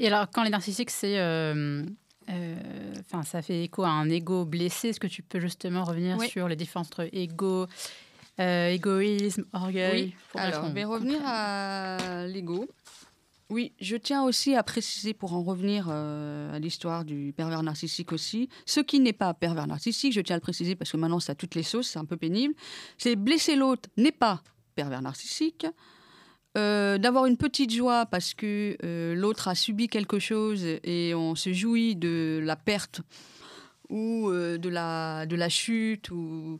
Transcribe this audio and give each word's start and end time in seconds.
Et 0.00 0.06
alors, 0.06 0.30
quand 0.30 0.42
les 0.42 0.50
narcissiques, 0.50 0.90
c'est. 0.90 1.18
euh, 1.18 1.84
euh, 2.30 2.56
ça 3.24 3.42
fait 3.42 3.64
écho 3.64 3.82
à 3.84 3.90
un 3.90 4.08
ego 4.10 4.44
blessé. 4.44 4.88
Est-ce 4.88 5.00
que 5.00 5.06
tu 5.06 5.22
peux 5.22 5.40
justement 5.40 5.84
revenir 5.84 6.16
Oui. 6.18 6.28
sur 6.28 6.46
les 6.48 6.56
différences 6.56 6.88
entre 6.88 7.08
ego, 7.12 7.66
euh, 8.38 8.68
égoïsme, 8.68 9.44
orgueil? 9.52 10.14
Oui. 10.34 10.40
Alors, 10.40 10.66
je 10.66 10.72
vais 10.72 10.84
revenir 10.84 11.20
à 11.24 12.26
l'ego. 12.26 12.68
Oui, 13.50 13.72
je 13.80 13.96
tiens 13.96 14.24
aussi 14.24 14.54
à 14.54 14.62
préciser, 14.62 15.14
pour 15.14 15.32
en 15.32 15.42
revenir 15.42 15.86
euh, 15.88 16.54
à 16.54 16.58
l'histoire 16.58 17.06
du 17.06 17.32
pervers 17.34 17.62
narcissique 17.62 18.12
aussi, 18.12 18.50
ce 18.66 18.80
qui 18.80 19.00
n'est 19.00 19.14
pas 19.14 19.32
pervers 19.32 19.66
narcissique, 19.66 20.12
je 20.12 20.20
tiens 20.20 20.34
à 20.34 20.36
le 20.36 20.42
préciser 20.42 20.76
parce 20.76 20.92
que 20.92 20.98
maintenant 20.98 21.18
ça 21.18 21.32
a 21.32 21.34
toutes 21.34 21.54
les 21.54 21.62
sauces, 21.62 21.88
c'est 21.88 21.98
un 21.98 22.04
peu 22.04 22.18
pénible, 22.18 22.52
c'est 22.98 23.16
blesser 23.16 23.56
l'autre 23.56 23.88
n'est 23.96 24.12
pas 24.12 24.42
pervers 24.74 25.00
narcissique. 25.00 25.66
Euh, 26.58 26.98
D'avoir 26.98 27.26
une 27.26 27.36
petite 27.36 27.72
joie 27.72 28.04
parce 28.06 28.34
que 28.34 28.76
euh, 28.82 29.14
l'autre 29.14 29.46
a 29.46 29.54
subi 29.54 29.86
quelque 29.86 30.18
chose 30.18 30.64
et 30.82 31.14
on 31.14 31.36
se 31.36 31.52
jouit 31.52 31.94
de 31.94 32.40
la 32.42 32.56
perte 32.56 33.00
ou 33.88 34.28
euh, 34.28 34.58
de, 34.58 34.68
la, 34.68 35.24
de 35.26 35.36
la 35.36 35.48
chute 35.48 36.10
ou, 36.10 36.58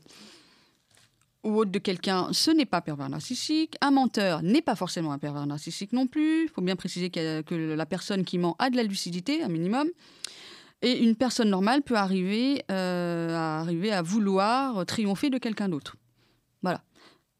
ou 1.43 1.57
autre 1.57 1.71
de 1.71 1.79
quelqu'un, 1.79 2.29
ce 2.31 2.49
n'est 2.49 2.65
pas 2.65 2.79
pervers 2.79 3.09
narcissique. 3.09 3.75
Un 3.81 3.91
menteur 3.91 4.41
n'est 4.41 4.61
pas 4.61 4.75
forcément 4.75 5.11
un 5.11 5.17
pervers 5.17 5.45
narcissique 5.45 5.91
non 5.91 6.07
plus. 6.07 6.43
Il 6.43 6.49
faut 6.49 6.61
bien 6.61 6.77
préciser 6.77 7.09
que 7.09 7.75
la 7.75 7.85
personne 7.85 8.23
qui 8.23 8.37
ment 8.37 8.55
a 8.57 8.69
de 8.69 8.77
la 8.77 8.83
lucidité, 8.83 9.43
un 9.43 9.49
minimum. 9.49 9.89
Et 10.81 10.97
une 11.03 11.17
personne 11.17 11.49
normale 11.49 11.81
peut 11.81 11.95
arriver, 11.97 12.63
à, 12.69 13.59
arriver 13.59 13.91
à 13.91 14.01
vouloir 14.01 14.85
triompher 14.85 15.29
de 15.29 15.37
quelqu'un 15.37 15.67
d'autre. 15.67 15.97
Voilà. 16.61 16.81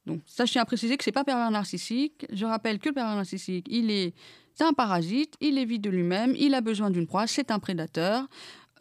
Donc 0.09 0.21
ça, 0.25 0.45
je 0.45 0.51
tiens 0.51 0.61
à 0.63 0.65
préciser 0.65 0.97
que 0.97 1.03
c'est 1.03 1.11
pas 1.11 1.23
pervers 1.23 1.51
narcissique. 1.51 2.25
Je 2.31 2.45
rappelle 2.45 2.79
que 2.79 2.89
le 2.89 2.95
pervers 2.95 3.15
narcissique, 3.15 3.67
il 3.69 3.91
est, 3.91 4.13
c'est 4.55 4.63
un 4.63 4.73
parasite, 4.73 5.35
il 5.39 5.57
est 5.57 5.65
vide 5.65 5.81
de 5.83 5.89
lui-même, 5.89 6.33
il 6.37 6.53
a 6.55 6.61
besoin 6.61 6.89
d'une 6.89 7.05
proie, 7.07 7.27
c'est 7.27 7.51
un 7.51 7.59
prédateur. 7.59 8.27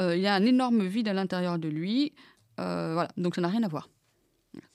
Euh, 0.01 0.17
il 0.17 0.23
y 0.23 0.27
a 0.27 0.35
un 0.35 0.45
énorme 0.45 0.87
vide 0.87 1.09
à 1.09 1.13
l'intérieur 1.13 1.59
de 1.59 1.69
lui. 1.69 2.13
Euh, 2.61 2.95
voilà. 2.95 3.11
Donc 3.17 3.35
ça 3.35 3.41
n'a 3.41 3.49
rien 3.49 3.63
à 3.63 3.69
voir. 3.69 3.89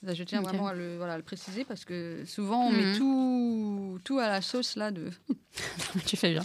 Ça, 0.06 0.14
je 0.14 0.22
tiens 0.22 0.40
vraiment 0.40 0.68
à 0.68 0.74
le, 0.74 0.96
voilà, 0.96 1.14
à 1.14 1.16
le 1.16 1.22
préciser 1.24 1.64
parce 1.64 1.84
que 1.84 2.22
souvent 2.26 2.68
on 2.68 2.70
met 2.72 2.84
Mhm. 2.92 2.96
tout, 2.98 3.98
tout 4.04 4.18
à 4.18 4.28
la 4.28 4.40
sauce 4.40 4.76
là 4.76 4.90
de. 4.90 5.10
tu 6.06 6.16
fais 6.16 6.32
bien. 6.32 6.42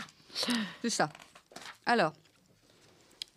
C'est 0.81 0.89
ça. 0.89 1.09
Alors, 1.85 2.13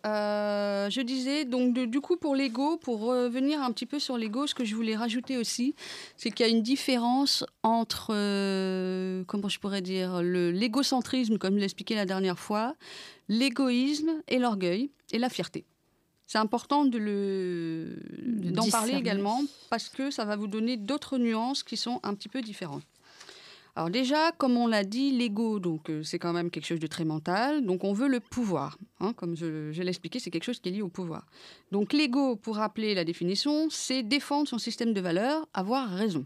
euh, 0.05 0.89
je 0.89 1.01
disais, 1.01 1.45
donc 1.45 1.73
de- 1.73 1.85
du 1.85 2.01
coup 2.01 2.17
pour 2.17 2.35
l'ego, 2.35 2.77
pour 2.77 2.99
revenir 3.01 3.61
un 3.61 3.71
petit 3.71 3.85
peu 3.85 3.99
sur 3.99 4.17
l'ego, 4.17 4.47
ce 4.47 4.53
que 4.55 4.65
je 4.65 4.75
voulais 4.75 4.95
rajouter 4.95 5.37
aussi, 5.37 5.75
c'est 6.17 6.29
qu'il 6.31 6.45
y 6.45 6.49
a 6.49 6.51
une 6.51 6.61
différence 6.63 7.45
entre, 7.63 8.07
euh, 8.13 9.23
comment 9.27 9.47
je 9.49 9.59
pourrais 9.59 9.81
dire, 9.81 10.21
l'égocentrisme, 10.21 11.37
comme 11.37 11.55
je 11.55 11.59
l'expliquais 11.59 11.95
la 11.95 12.05
dernière 12.05 12.37
fois, 12.39 12.75
l'égoïsme 13.29 14.11
et 14.27 14.39
l'orgueil 14.39 14.89
et 15.11 15.19
la 15.19 15.29
fierté. 15.29 15.65
C'est 16.27 16.37
important 16.37 16.85
de 16.85 16.97
le- 16.97 17.97
De 18.25 18.49
d'en 18.51 18.63
parler 18.69 18.93
également 18.95 19.41
parce 19.69 19.89
que 19.89 20.09
ça 20.09 20.25
va 20.25 20.35
vous 20.35 20.47
donner 20.47 20.77
d'autres 20.77 21.17
nuances 21.17 21.63
qui 21.63 21.77
sont 21.77 21.99
un 22.03 22.13
petit 22.15 22.29
peu 22.29 22.41
différentes. 22.41 22.83
Alors 23.75 23.89
déjà, 23.89 24.31
comme 24.33 24.55
on 24.55 24.67
l'a 24.67 24.83
dit, 24.83 25.11
l'ego, 25.11 25.59
donc 25.59 25.89
euh, 25.89 26.03
c'est 26.03 26.19
quand 26.19 26.31
même 26.31 26.51
quelque 26.51 26.67
chose 26.67 26.79
de 26.79 26.85
très 26.85 27.05
mental. 27.05 27.65
Donc 27.65 27.83
on 27.83 27.93
veut 27.93 28.07
le 28.07 28.19
pouvoir. 28.19 28.77
hein, 28.99 29.13
comme 29.13 29.35
je, 29.35 29.71
l'ai 29.81 29.89
expliqué, 29.89 30.19
c'est 30.19 30.29
quelque 30.29 30.43
chose 30.43 30.59
qui 30.59 30.69
est 30.69 30.73
lié 30.73 30.81
au 30.83 30.89
pouvoir. 30.89 31.25
Donc 31.71 31.91
l'ego, 31.91 32.35
pour 32.35 32.57
rappeler 32.57 32.93
la 32.93 33.03
définition, 33.03 33.69
c'est 33.71 34.03
défendre 34.03 34.47
son 34.47 34.59
système 34.59 34.93
de 34.93 35.01
valeurs, 35.01 35.47
avoir 35.53 35.89
raison. 35.89 36.25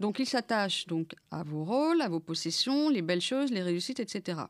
Donc 0.00 0.18
il 0.18 0.26
s'attache 0.26 0.86
donc 0.86 1.14
à 1.30 1.42
vos 1.42 1.64
rôles, 1.64 2.00
à 2.00 2.08
vos 2.08 2.20
possessions, 2.20 2.88
les 2.88 3.02
belles 3.02 3.20
choses, 3.20 3.50
les 3.50 3.62
réussites, 3.62 4.00
etc. 4.00 4.40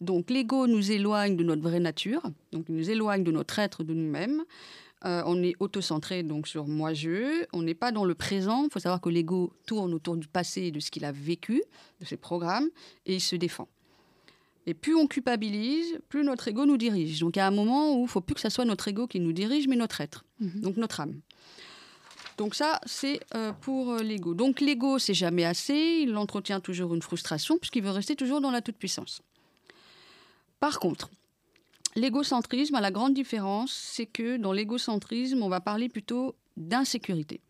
Donc 0.00 0.30
l'ego 0.30 0.66
nous 0.66 0.90
éloigne 0.90 1.36
de 1.36 1.44
notre 1.44 1.62
vraie 1.62 1.80
nature, 1.80 2.22
donc 2.50 2.66
il 2.68 2.74
nous 2.74 2.90
éloigne 2.90 3.24
de 3.24 3.30
notre 3.30 3.58
être, 3.58 3.84
de 3.84 3.94
nous-mêmes. 3.94 4.42
Euh, 5.04 5.22
on 5.26 5.42
est 5.42 5.54
autocentré 5.58 6.22
donc 6.22 6.46
sur 6.46 6.68
moi-je, 6.68 7.44
on 7.52 7.62
n'est 7.62 7.74
pas 7.74 7.90
dans 7.90 8.04
le 8.04 8.14
présent. 8.14 8.64
Il 8.64 8.70
faut 8.70 8.78
savoir 8.78 9.00
que 9.00 9.08
l'ego 9.08 9.52
tourne 9.66 9.92
autour 9.94 10.16
du 10.16 10.28
passé 10.28 10.62
et 10.62 10.70
de 10.70 10.78
ce 10.80 10.90
qu'il 10.90 11.04
a 11.04 11.10
vécu, 11.12 11.62
de 12.00 12.04
ses 12.04 12.16
programmes, 12.16 12.68
et 13.06 13.14
il 13.16 13.20
se 13.20 13.34
défend. 13.34 13.66
Et 14.66 14.74
plus 14.74 14.94
on 14.94 15.08
culpabilise, 15.08 15.98
plus 16.08 16.22
notre 16.22 16.46
ego 16.46 16.66
nous 16.66 16.76
dirige. 16.76 17.18
Donc 17.18 17.34
il 17.34 17.40
y 17.40 17.42
a 17.42 17.48
un 17.48 17.50
moment 17.50 17.94
où 17.94 17.98
il 17.98 18.02
ne 18.02 18.06
faut 18.06 18.20
plus 18.20 18.34
que 18.34 18.40
ce 18.40 18.48
soit 18.48 18.64
notre 18.64 18.86
ego 18.86 19.08
qui 19.08 19.18
nous 19.18 19.32
dirige, 19.32 19.66
mais 19.66 19.74
notre 19.76 20.00
être, 20.00 20.24
Mhm. 20.38 20.60
donc 20.60 20.76
notre 20.76 21.00
âme. 21.00 21.20
Donc 22.38 22.54
ça, 22.54 22.80
c'est 22.86 23.20
euh, 23.34 23.52
pour 23.60 23.90
euh, 23.92 24.02
l'ego. 24.02 24.34
Donc 24.34 24.60
l'ego, 24.60 24.98
c'est 24.98 25.14
jamais 25.14 25.44
assez. 25.44 26.00
Il 26.02 26.16
entretient 26.16 26.60
toujours 26.60 26.94
une 26.94 27.02
frustration 27.02 27.58
puisqu'il 27.58 27.82
veut 27.82 27.90
rester 27.90 28.14
toujours 28.16 28.40
dans 28.40 28.50
la 28.52 28.62
toute-puissance. 28.62 29.20
Par 30.60 30.78
contre, 30.78 31.10
l'égocentrisme 31.94 32.78
la 32.80 32.90
grande 32.90 33.14
différence, 33.14 33.72
c'est 33.72 34.06
que 34.06 34.36
dans 34.36 34.52
l'égocentrisme, 34.52 35.42
on 35.42 35.48
va 35.48 35.60
parler 35.60 35.88
plutôt 35.88 36.34
d'insécurité. 36.56 37.40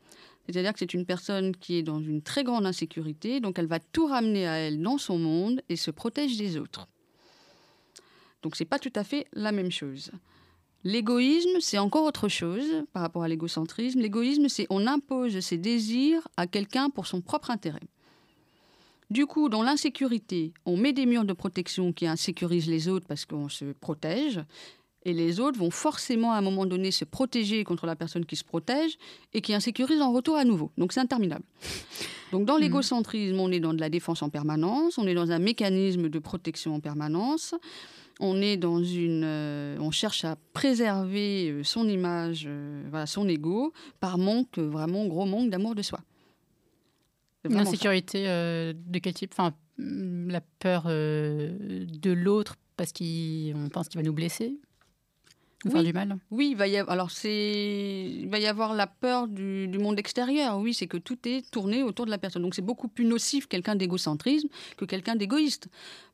C'est-à-dire 0.47 0.73
que 0.73 0.81
c'est 0.81 0.95
une 0.95 1.07
personne 1.07 1.57
qui 1.57 1.77
est 1.77 1.83
dans 1.83 2.01
une 2.01 2.23
très 2.23 2.43
grande 2.43 2.67
insécurité, 2.67 3.41
donc 3.41 3.59
elle 3.59 3.67
va 3.67 3.79
tout 3.79 4.07
ramener 4.07 4.47
à 4.47 4.55
elle 4.59 4.83
dans 4.83 4.99
son 4.99 5.19
monde 5.19 5.63
et 5.69 5.77
se 5.77 5.91
protège 5.91 6.37
des 6.37 6.57
autres. 6.57 6.89
Donc 8.43 8.57
c'est 8.57 8.65
pas 8.65 8.79
tout 8.79 8.93
à 8.97 9.05
fait 9.05 9.27
la 9.33 9.53
même 9.53 9.71
chose. 9.71 10.11
L'égoïsme, 10.85 11.61
c'est 11.61 11.79
encore 11.79 12.05
autre 12.05 12.29
chose 12.29 12.85
par 12.93 13.03
rapport 13.03 13.23
à 13.23 13.29
l'égocentrisme. 13.29 14.01
L'égoïsme, 14.01 14.49
c'est 14.49 14.67
on 14.69 14.89
impose 14.89 15.39
ses 15.39 15.59
désirs 15.59 16.27
à 16.37 16.49
quelqu'un 16.49 16.91
pour 16.91 17.07
son 17.07 17.21
propre 17.21 17.53
intérêt. 17.53 17.89
Du 19.13 19.27
coup, 19.27 19.51
dans 19.51 19.63
l'insécurité, 19.63 20.55
on 20.65 20.79
met 20.79 20.95
des 20.95 21.05
murs 21.05 21.27
de 21.27 21.35
protection 21.35 21.93
qui 21.93 22.07
insécurisent 22.07 22.67
les 22.67 22.89
autres 22.89 23.07
parce 23.07 23.27
qu'on 23.27 23.51
se 23.51 23.67
protège. 23.67 24.41
Et 25.05 25.13
les 25.13 25.39
autres 25.39 25.59
vont 25.59 25.71
forcément 25.71 26.33
à 26.33 26.37
un 26.37 26.41
moment 26.41 26.65
donné 26.65 26.91
se 26.91 27.05
protéger 27.05 27.63
contre 27.63 27.85
la 27.85 27.95
personne 27.95 28.25
qui 28.25 28.37
se 28.37 28.45
protège 28.45 28.97
et 29.35 29.43
qui 29.43 29.53
insécurise 29.53 30.01
en 30.01 30.15
retour 30.15 30.37
à 30.37 30.45
nouveau. 30.45 30.71
Donc 30.79 30.95
c'est 30.95 31.01
interminable. 31.01 31.45
Donc 32.31 32.47
dans 32.47 32.57
l'égocentrisme, 32.57 33.39
on 33.39 33.53
est 33.53 33.61
dans 33.61 33.75
de 33.75 33.81
la 33.81 33.91
défense 33.91 34.23
en 34.23 34.31
permanence, 34.31 34.97
on 34.97 35.07
est 35.07 35.13
dans 35.13 35.31
un 35.31 35.39
mécanisme 35.39 36.09
de 36.09 36.19
protection 36.19 36.75
en 36.75 36.81
permanence, 36.81 37.55
on 38.19 38.41
est 38.41 38.57
dans 38.57 38.83
une, 38.83 39.25
euh, 39.27 39.77
on 39.79 39.91
cherche 39.91 40.25
à 40.25 40.37
préserver 40.55 41.51
euh, 41.51 41.65
son 41.65 41.87
image, 41.87 42.45
euh, 42.47 42.83
voilà, 42.89 43.05
son 43.05 43.29
ego, 43.29 43.75
par 44.01 44.17
manque, 44.17 44.57
vraiment 44.57 45.05
gros 45.05 45.27
manque 45.27 45.51
d'amour 45.51 45.75
de 45.75 45.83
soi. 45.83 46.01
Une 47.49 47.57
insécurité 47.57 48.25
euh, 48.29 48.73
de 48.75 48.99
quel 48.99 49.15
type? 49.15 49.33
Enfin, 49.33 49.55
hum, 49.79 50.29
La 50.29 50.41
peur 50.41 50.85
euh, 50.87 51.87
de 51.87 52.13
l'autre 52.13 52.57
parce 52.77 52.93
qu'on 52.93 53.69
pense 53.73 53.89
qu'il 53.89 54.01
va 54.01 54.05
nous 54.05 54.13
blesser? 54.13 54.59
Oui. 55.65 55.71
faire 55.73 55.83
du 55.85 55.93
mal 55.93 56.17
Oui, 56.31 56.49
il 56.51 56.57
va 56.57 56.67
y 56.67 56.77
avoir, 56.77 56.93
alors 56.93 57.11
il 57.25 58.29
va 58.29 58.39
y 58.39 58.47
avoir 58.47 58.75
la 58.75 58.87
peur 58.87 59.29
du, 59.29 59.69
du 59.69 59.79
monde 59.79 59.99
extérieur. 59.99 60.59
Oui, 60.59 60.75
c'est 60.75 60.87
que 60.87 60.97
tout 60.97 61.19
est 61.25 61.49
tourné 61.51 61.83
autour 61.83 62.07
de 62.07 62.11
la 62.11 62.19
personne. 62.19 62.43
Donc 62.43 62.55
c'est 62.55 62.63
beaucoup 62.63 62.89
plus 62.89 63.05
nocif 63.05 63.47
quelqu'un 63.47 63.77
d'égocentrisme 63.77 64.49
que 64.77 64.85
quelqu'un 64.85 65.15
d'égoïste. 65.17 65.69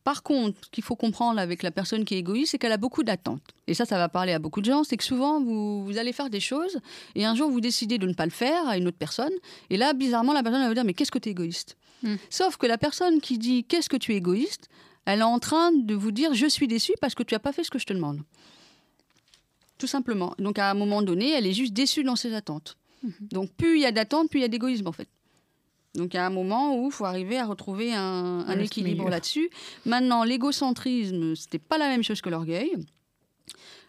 Par 0.04 0.22
contre, 0.22 0.58
ce 0.64 0.70
qu'il 0.70 0.84
faut 0.84 0.97
comprendre 0.97 1.38
avec 1.38 1.62
la 1.62 1.70
personne 1.70 2.04
qui 2.04 2.14
est 2.14 2.19
égoïste, 2.19 2.53
c'est 2.53 2.58
qu'elle 2.58 2.72
a 2.72 2.78
beaucoup 2.78 3.03
d'attentes. 3.03 3.42
Et 3.66 3.75
ça, 3.75 3.84
ça 3.84 3.98
va 3.98 4.08
parler 4.08 4.32
à 4.32 4.38
beaucoup 4.38 4.60
de 4.60 4.66
gens. 4.66 4.84
C'est 4.84 4.97
que 4.97 5.04
souvent, 5.04 5.41
vous, 5.41 5.84
vous 5.84 5.98
allez 5.98 6.12
faire 6.12 6.31
des 6.31 6.41
choses 6.41 6.78
et 7.14 7.25
un 7.25 7.34
jour, 7.34 7.50
vous 7.50 7.60
décidez 7.60 7.98
de 7.98 8.06
ne 8.06 8.14
pas 8.14 8.25
le 8.25 8.31
faire 8.31 8.66
à 8.66 8.78
une 8.78 8.87
autre 8.88 8.97
personne. 8.97 9.32
Et 9.70 9.76
là, 9.76 9.92
bizarrement, 9.92 10.32
la 10.32 10.42
personne 10.42 10.62
va 10.62 10.69
vous 10.69 10.75
dire 10.75 10.84
Mais 10.84 10.94
qu'est-ce 10.94 11.10
que 11.10 11.19
tu 11.19 11.28
es 11.28 11.32
égoïste? 11.32 11.76
Mm. 12.03 12.14
Sauf 12.31 12.56
que 12.56 12.66
la 12.66 12.78
personne 12.78 13.20
qui 13.20 13.38
dit 13.38 13.64
Qu'est-ce 13.64 13.88
que 13.88 13.97
tu 13.97 14.14
es 14.14 14.16
égoïste? 14.16 14.69
Elle 15.04 15.20
est 15.20 15.25
en 15.25 15.38
train 15.38 15.72
de 15.72 15.94
vous 15.94 16.10
dire 16.10 16.34
Je 16.34 16.47
suis 16.47 16.69
déçue 16.69 16.94
parce 17.00 17.14
que 17.14 17.22
tu 17.22 17.34
n'as 17.34 17.38
pas 17.38 17.53
fait 17.53 17.64
ce 17.64 17.70
que 17.70 17.78
je 17.78 17.87
te 17.87 17.92
demande. 17.92 18.20
Tout 19.78 19.86
simplement. 19.86 20.34
Donc 20.38 20.58
à 20.58 20.70
un 20.70 20.74
moment 20.74 21.02
donné, 21.02 21.30
elle 21.30 21.46
est 21.46 21.52
juste 21.52 21.72
déçue 21.72 22.02
dans 22.02 22.16
ses 22.16 22.34
attentes. 22.34 22.76
Donc 23.20 23.52
plus 23.52 23.76
il 23.76 23.82
y 23.82 23.86
a 23.86 23.92
d'attentes, 23.92 24.28
plus 24.28 24.40
il 24.40 24.42
y 24.42 24.44
a 24.44 24.48
d'égoïsme 24.48 24.88
en 24.88 24.92
fait. 24.92 25.08
Donc 25.94 26.14
il 26.14 26.16
y 26.16 26.20
a 26.20 26.26
un 26.26 26.30
moment 26.30 26.76
où 26.76 26.86
il 26.86 26.92
faut 26.92 27.04
arriver 27.04 27.38
à 27.38 27.46
retrouver 27.46 27.94
un, 27.94 28.58
équilibre 28.58 29.08
là-dessus. 29.08 29.50
Maintenant, 29.86 30.24
l'égocentrisme, 30.24 31.34
c'était 31.34 31.58
pas 31.58 31.78
la 31.78 31.88
même 31.88 32.02
chose 32.02 32.20
que 32.20 32.28
l'orgueil. 32.28 32.76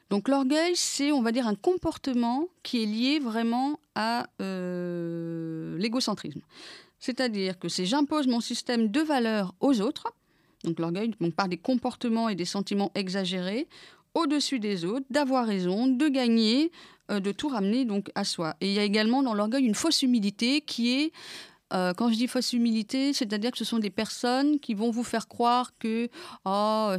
Donc 0.10 0.28
l'orgueil, 0.28 0.76
c'est, 0.76 1.12
on 1.12 1.22
va 1.22 1.32
dire, 1.32 1.48
un 1.48 1.56
comportement 1.56 2.48
qui 2.64 2.82
est 2.82 2.86
lié 2.86 3.20
vraiment 3.20 3.80
à 3.96 4.28
euh, 4.42 5.78
l'égocentrisme. 5.78 6.42
C'est-à-dire 7.00 7.60
que 7.60 7.70
c'est 7.70 7.86
j'impose 7.86 8.28
mon 8.28 8.40
système 8.40 8.90
de 8.90 9.02
valeurs 9.02 9.54
aux 9.60 9.82
autres. 9.82 10.14
Donc 10.64 10.80
l'orgueil, 10.80 11.12
donc 11.22 11.36
par 11.36 11.48
des 11.48 11.58
comportements 11.58 12.28
et 12.28 12.36
des 12.36 12.46
sentiments 12.46 12.92
exagérés, 12.96 13.68
au-dessus 14.22 14.60
des 14.60 14.86
autres, 14.86 15.06
d'avoir 15.10 15.46
raison, 15.46 15.88
de 15.88 16.08
gagner, 16.08 16.72
euh, 17.12 17.20
de 17.20 17.32
tout 17.32 17.48
ramener 17.50 17.86
donc 17.86 18.10
à 18.16 18.24
soi. 18.24 18.56
Et 18.62 18.68
il 18.68 18.74
y 18.74 18.80
a 18.80 18.84
également 18.84 19.24
dans 19.24 19.34
l'orgueil 19.34 19.66
une 19.66 19.76
fausse 19.76 20.02
humilité 20.04 20.62
qui 20.62 21.00
est, 21.00 21.12
euh, 21.74 21.94
quand 21.94 22.10
je 22.12 22.16
dis 22.16 22.28
fausse 22.28 22.54
humilité, 22.54 23.14
c'est-à-dire 23.14 23.52
que 23.52 23.58
ce 23.58 23.66
sont 23.66 23.80
des 23.80 23.90
personnes 23.90 24.60
qui 24.60 24.74
vont 24.74 24.92
vous 24.92 25.04
faire 25.04 25.28
croire 25.28 25.72
que 25.78 26.10
oh, 26.46 26.96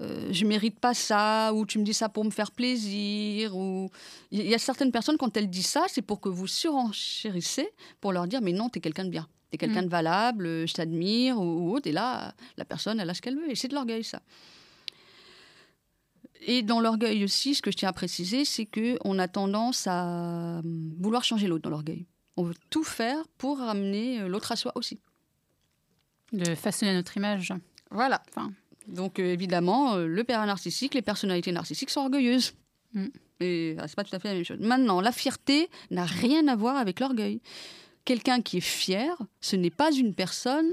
euh, 0.00 0.28
je 0.32 0.44
mérite 0.44 0.80
pas 0.80 0.94
ça, 0.94 1.52
ou 1.54 1.66
tu 1.66 1.78
me 1.78 1.84
dis 1.84 1.94
ça 1.94 2.08
pour 2.08 2.24
me 2.24 2.30
faire 2.30 2.50
plaisir, 2.50 3.56
ou 3.56 3.90
il 4.32 4.46
y 4.46 4.54
a 4.54 4.58
certaines 4.58 4.90
personnes 4.90 5.16
quand 5.16 5.36
elles 5.36 5.48
disent 5.48 5.66
ça, 5.66 5.84
c'est 5.88 6.02
pour 6.02 6.20
que 6.20 6.28
vous 6.28 6.48
surenchérissez 6.48 7.68
pour 8.00 8.12
leur 8.12 8.26
dire 8.26 8.40
mais 8.42 8.52
non, 8.52 8.68
tu 8.68 8.78
es 8.78 8.80
quelqu'un 8.80 9.04
de 9.04 9.10
bien. 9.10 9.28
Tu 9.50 9.54
es 9.54 9.58
quelqu'un 9.58 9.82
Mm. 9.82 9.86
de 9.86 9.90
valable, 9.90 10.66
je 10.66 10.74
t'admire, 10.74 11.38
ou, 11.38 11.44
ou 11.44 11.76
autre. 11.76 11.86
Et 11.86 11.92
là, 11.92 12.34
la 12.56 12.64
personne, 12.64 12.98
elle 12.98 13.08
a 13.08 13.14
ce 13.14 13.22
qu'elle 13.22 13.36
veut. 13.36 13.50
Et 13.50 13.54
c'est 13.54 13.68
de 13.68 13.74
l'orgueil, 13.74 14.02
ça. 14.02 14.20
Et 16.46 16.62
dans 16.62 16.80
l'orgueil 16.80 17.24
aussi, 17.24 17.54
ce 17.54 17.62
que 17.62 17.70
je 17.70 17.76
tiens 17.76 17.88
à 17.88 17.92
préciser, 17.92 18.44
c'est 18.44 18.66
qu'on 18.66 19.18
a 19.18 19.28
tendance 19.28 19.86
à 19.86 20.60
vouloir 20.98 21.24
changer 21.24 21.46
l'autre 21.46 21.62
dans 21.62 21.70
l'orgueil. 21.70 22.06
On 22.36 22.42
veut 22.42 22.54
tout 22.70 22.84
faire 22.84 23.16
pour 23.38 23.58
ramener 23.58 24.28
l'autre 24.28 24.52
à 24.52 24.56
soi 24.56 24.72
aussi. 24.74 25.00
De 26.32 26.54
façonner 26.54 26.92
notre 26.92 27.16
image. 27.16 27.52
Voilà. 27.90 28.22
Enfin. 28.30 28.52
Donc 28.86 29.18
euh, 29.18 29.32
évidemment, 29.32 29.94
euh, 29.94 30.06
le 30.06 30.24
père 30.24 30.44
narcissique, 30.44 30.94
les 30.94 31.02
personnalités 31.02 31.52
narcissiques 31.52 31.90
sont 31.90 32.02
orgueilleuses. 32.02 32.54
Mm. 32.92 33.06
Et 33.40 33.76
ah, 33.78 33.88
c'est 33.88 33.96
pas 33.96 34.04
tout 34.04 34.14
à 34.14 34.18
fait 34.18 34.28
la 34.28 34.34
même 34.34 34.44
chose. 34.44 34.60
Maintenant, 34.60 35.00
la 35.00 35.12
fierté 35.12 35.68
n'a 35.90 36.04
rien 36.04 36.46
à 36.48 36.56
voir 36.56 36.76
avec 36.76 37.00
l'orgueil. 37.00 37.40
Quelqu'un 38.04 38.42
qui 38.42 38.58
est 38.58 38.60
fier, 38.60 39.16
ce 39.40 39.56
n'est 39.56 39.70
pas 39.70 39.92
une 39.92 40.14
personne 40.14 40.70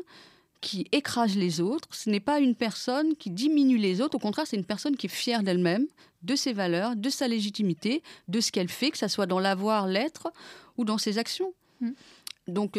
qui 0.62 0.88
écrase 0.92 1.36
les 1.36 1.60
autres, 1.60 1.88
ce 1.92 2.10
n'est 2.10 2.20
pas 2.20 2.40
une 2.40 2.56
personne 2.56 3.16
qui 3.16 3.32
diminue 3.32 3.78
les 3.78 4.00
autres, 4.00 4.16
au 4.16 4.20
contraire, 4.20 4.46
c'est 4.48 4.58
une 4.58 4.66
personne 4.66 4.96
qui 4.96 5.08
est 5.08 5.10
fière 5.10 5.44
d'elle-même, 5.44 5.88
de 6.22 6.36
ses 6.36 6.54
valeurs, 6.54 6.96
de 6.96 7.10
sa 7.10 7.28
légitimité, 7.28 8.04
de 8.28 8.40
ce 8.40 8.52
qu'elle 8.52 8.70
fait, 8.70 8.92
que 8.92 8.98
ce 8.98 9.08
soit 9.08 9.26
dans 9.26 9.40
l'avoir, 9.40 9.88
l'être 9.88 10.32
ou 10.78 10.86
dans 10.86 11.00
ses 11.00 11.18
actions. 11.18 11.54
Mm. 11.82 11.90
Donc 12.48 12.78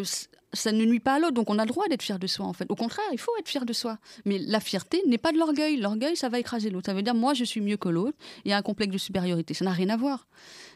ça 0.52 0.72
ne 0.72 0.84
nuit 0.84 1.00
pas 1.00 1.14
à 1.14 1.18
l'autre. 1.18 1.34
Donc 1.34 1.48
on 1.50 1.58
a 1.58 1.64
le 1.64 1.68
droit 1.68 1.86
d'être 1.88 2.02
fier 2.02 2.18
de 2.18 2.26
soi, 2.26 2.46
en 2.46 2.52
fait. 2.52 2.66
Au 2.68 2.74
contraire, 2.74 3.04
il 3.12 3.18
faut 3.18 3.32
être 3.38 3.48
fier 3.48 3.64
de 3.64 3.72
soi. 3.72 3.98
Mais 4.24 4.38
la 4.38 4.60
fierté 4.60 5.02
n'est 5.06 5.18
pas 5.18 5.32
de 5.32 5.38
l'orgueil. 5.38 5.76
L'orgueil, 5.76 6.16
ça 6.16 6.28
va 6.28 6.38
écraser 6.38 6.70
l'autre. 6.70 6.86
Ça 6.86 6.94
veut 6.94 7.02
dire, 7.02 7.14
moi, 7.14 7.34
je 7.34 7.44
suis 7.44 7.60
mieux 7.60 7.76
que 7.76 7.88
l'autre. 7.88 8.16
Il 8.44 8.50
y 8.50 8.52
a 8.52 8.58
un 8.58 8.62
complexe 8.62 8.92
de 8.92 8.98
supériorité. 8.98 9.54
Ça 9.54 9.64
n'a 9.64 9.72
rien 9.72 9.88
à 9.88 9.96
voir. 9.96 10.26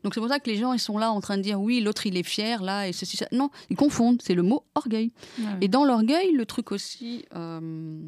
Donc 0.02 0.14
c'est 0.14 0.20
pour 0.20 0.28
ça 0.28 0.38
que 0.40 0.48
les 0.48 0.56
gens, 0.56 0.72
ils 0.72 0.78
sont 0.78 0.98
là 0.98 1.10
en 1.10 1.20
train 1.20 1.36
de 1.36 1.42
dire, 1.42 1.60
oui, 1.60 1.80
l'autre, 1.80 2.06
il 2.06 2.16
est 2.16 2.22
fier, 2.22 2.62
là, 2.62 2.88
et 2.88 2.92
ceci, 2.92 3.16
ça. 3.16 3.26
Non, 3.32 3.50
ils 3.70 3.76
confondent. 3.76 4.22
C'est 4.22 4.34
le 4.34 4.42
mot 4.42 4.64
orgueil. 4.74 5.12
Et 5.60 5.68
dans 5.68 5.84
l'orgueil, 5.84 6.32
le 6.32 6.46
truc 6.46 6.72
aussi... 6.72 7.26
Euh, 7.34 8.00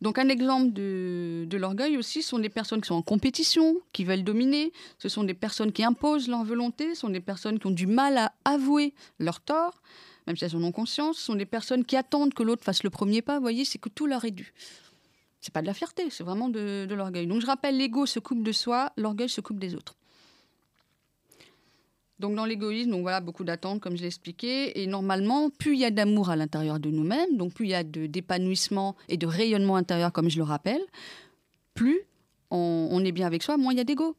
donc 0.00 0.18
un 0.18 0.28
exemple 0.28 0.72
de, 0.72 1.44
de 1.48 1.56
l'orgueil 1.56 1.96
aussi 1.96 2.22
sont 2.22 2.38
des 2.38 2.48
personnes 2.48 2.80
qui 2.80 2.88
sont 2.88 2.94
en 2.94 3.02
compétition, 3.02 3.76
qui 3.92 4.04
veulent 4.04 4.22
dominer. 4.22 4.72
Ce 4.98 5.08
sont 5.08 5.24
des 5.24 5.34
personnes 5.34 5.72
qui 5.72 5.82
imposent 5.82 6.28
leur 6.28 6.44
volonté. 6.44 6.94
Ce 6.94 7.00
sont 7.00 7.08
des 7.08 7.20
personnes 7.20 7.58
qui 7.58 7.66
ont 7.66 7.72
du 7.72 7.86
mal 7.86 8.16
à 8.16 8.32
avouer 8.44 8.94
leur 9.18 9.40
tort 9.40 9.82
même 10.28 10.36
si 10.36 10.44
elles 10.44 10.54
en 10.56 10.62
ont 10.62 10.72
conscience, 10.72 11.16
sont 11.16 11.34
des 11.34 11.46
personnes 11.46 11.86
qui 11.86 11.96
attendent 11.96 12.34
que 12.34 12.42
l'autre 12.42 12.62
fasse 12.62 12.82
le 12.82 12.90
premier 12.90 13.22
pas. 13.22 13.36
Vous 13.36 13.40
voyez, 13.40 13.64
c'est 13.64 13.78
que 13.78 13.88
tout 13.88 14.06
leur 14.06 14.26
est 14.26 14.30
dû. 14.30 14.52
C'est 15.40 15.54
pas 15.54 15.62
de 15.62 15.66
la 15.66 15.72
fierté, 15.72 16.10
c'est 16.10 16.22
vraiment 16.22 16.50
de, 16.50 16.86
l'orgueil. 16.90 17.26
Donc 17.26 17.40
je 17.40 17.46
rappelle, 17.46 17.78
l'ego 17.78 18.04
se 18.04 18.18
coupe 18.18 18.42
de 18.42 18.52
soi, 18.52 18.92
l'orgueil 18.98 19.30
se 19.30 19.40
coupe 19.40 19.58
des 19.58 19.74
autres. 19.74 19.96
Donc 22.18 22.34
dans 22.34 22.44
l'égoïsme, 22.44 22.90
donc 22.90 23.02
voilà, 23.02 23.20
beaucoup 23.20 23.44
d'attentes, 23.44 23.80
comme 23.80 23.96
je 23.96 24.02
l'ai 24.02 24.08
expliqué. 24.08 24.80
Et 24.82 24.86
normalement, 24.86 25.50
plus 25.50 25.74
il 25.74 25.80
y 25.80 25.84
a 25.84 25.90
d'amour 25.90 26.30
à 26.30 26.36
l'intérieur 26.36 26.80
de 26.80 26.90
nous-mêmes, 26.90 27.36
donc 27.36 27.54
plus 27.54 27.66
il 27.66 27.70
y 27.70 27.74
a 27.74 27.84
d'épanouissement 27.84 28.96
et 29.08 29.16
de 29.16 29.26
rayonnement 29.26 29.76
intérieur, 29.76 30.12
comme 30.12 30.28
je 30.28 30.38
le 30.38 30.44
rappelle, 30.44 30.82
plus 31.74 32.00
on, 32.50 32.88
on 32.90 33.04
est 33.04 33.12
bien 33.12 33.26
avec 33.26 33.42
soi, 33.42 33.56
moins 33.56 33.72
il 33.72 33.78
y 33.78 33.80
a 33.80 33.84
d'ego. 33.84 34.16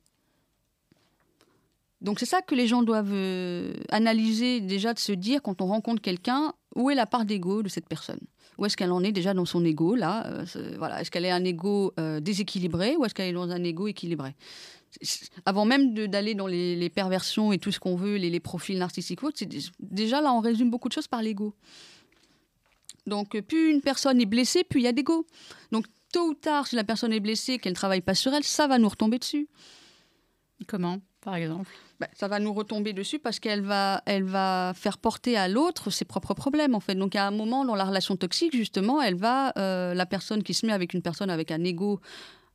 Donc 2.02 2.20
c'est 2.20 2.26
ça 2.26 2.42
que 2.42 2.56
les 2.56 2.68
gens 2.68 2.84
doivent 2.84 3.12
euh, 3.12 3.74
analyser 3.90 4.62
déjà 4.62 4.94
de 4.94 5.00
se 5.00 5.12
dire 5.12 5.42
quand 5.42 5.62
on 5.62 5.66
rencontre 5.66 6.02
quelqu'un, 6.02 6.54
où 6.78 6.90
est 6.90 6.96
la 6.96 7.06
part 7.06 7.26
d'ego 7.26 7.62
de 7.64 7.68
cette 7.68 7.90
personne? 7.90 8.22
Où 8.58 8.66
est-ce 8.66 8.78
qu'elle 8.78 8.92
en 8.94 9.04
est 9.04 9.12
déjà 9.12 9.34
dans 9.34 9.46
son 9.46 9.66
ego 9.66 9.96
là? 9.96 10.26
Euh, 10.28 10.76
Voilà, 10.78 11.02
est-ce 11.02 11.12
qu'elle 11.12 11.26
est 11.26 11.32
un 11.32 11.44
ego 11.44 11.94
euh, 12.00 12.22
déséquilibré 12.22 12.96
ou 12.96 13.04
est-ce 13.04 13.14
qu'elle 13.14 13.30
est 13.30 13.34
dans 13.34 13.52
un 13.52 13.64
ego 13.66 13.88
équilibré? 13.88 14.34
Avant 15.46 15.66
même 15.66 15.94
d'aller 15.94 16.36
dans 16.36 16.48
les, 16.48 16.90
perversions 16.90 17.52
et 17.52 17.60
tout 17.60 17.72
ce 17.72 17.80
qu'on 17.80 17.96
veut, 17.96 18.18
les, 18.18 18.40
profils 18.40 18.78
narcissiques, 18.78 19.20
déjà 19.80 20.22
là 20.22 20.34
on 20.34 20.40
résume 20.40 20.70
beaucoup 20.70 20.90
de 20.90 20.94
choses 20.94 21.08
par 21.08 21.22
l'ego. 21.22 21.54
Donc 23.06 23.40
plus 23.42 23.72
une 23.72 23.82
personne 23.82 24.22
est 24.22 24.26
blessée, 24.26 24.64
plus 24.64 24.82
il 24.82 24.84
y 24.84 24.88
a 24.88 24.92
d'ego. 24.92 25.26
Donc 25.72 25.86
tôt 26.12 26.30
ou 26.30 26.34
tard, 26.34 26.68
si 26.68 26.76
la 26.76 26.84
personne 26.84 27.14
est 27.14 27.20
blessée, 27.20 27.58
qu'elle 27.58 27.74
ne 27.74 27.76
travaille 27.76 28.02
pas 28.02 28.16
sur 28.16 28.34
elle, 28.34 28.44
ça 28.44 28.68
va 28.68 28.78
nous 28.78 28.90
retomber 28.90 29.20
dessus. 29.20 29.48
Comment, 30.68 31.00
par 31.22 31.36
exemple? 31.36 31.70
Bah, 32.00 32.08
ça 32.14 32.28
va 32.30 32.40
nous 32.40 32.54
retomber 32.54 32.94
dessus 32.94 33.20
parce 33.20 33.40
qu'elle 33.40 33.62
va, 33.62 34.02
elle 34.06 34.24
va 34.24 34.74
faire 34.76 34.98
porter 34.98 35.38
à 35.38 35.50
l'autre 35.50 35.90
ses 35.90 36.06
propres 36.06 36.34
problèmes 36.34 36.74
en 36.74 36.80
fait. 36.80 36.96
Donc 36.96 37.16
à 37.16 37.28
un 37.28 37.32
moment 37.32 37.66
dans 37.66 37.76
la 37.76 37.84
relation 37.84 38.16
toxique 38.16 38.56
justement, 38.56 39.02
elle 39.02 39.16
va, 39.16 39.52
euh, 39.58 39.94
la 39.94 40.06
personne 40.06 40.44
qui 40.44 40.54
se 40.54 40.66
met 40.66 40.72
avec 40.72 40.94
une 40.94 41.02
personne 41.02 41.30
avec 41.30 41.52
un 41.52 41.64
ego, 41.64 42.00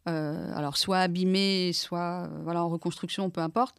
euh, 0.06 0.52
alors 0.54 0.76
soit 0.76 0.98
abîmé, 0.98 1.72
soit 1.72 2.24
euh, 2.24 2.40
voilà 2.42 2.62
en 2.62 2.68
reconstruction, 2.68 3.30
peu 3.30 3.40
importe, 3.40 3.76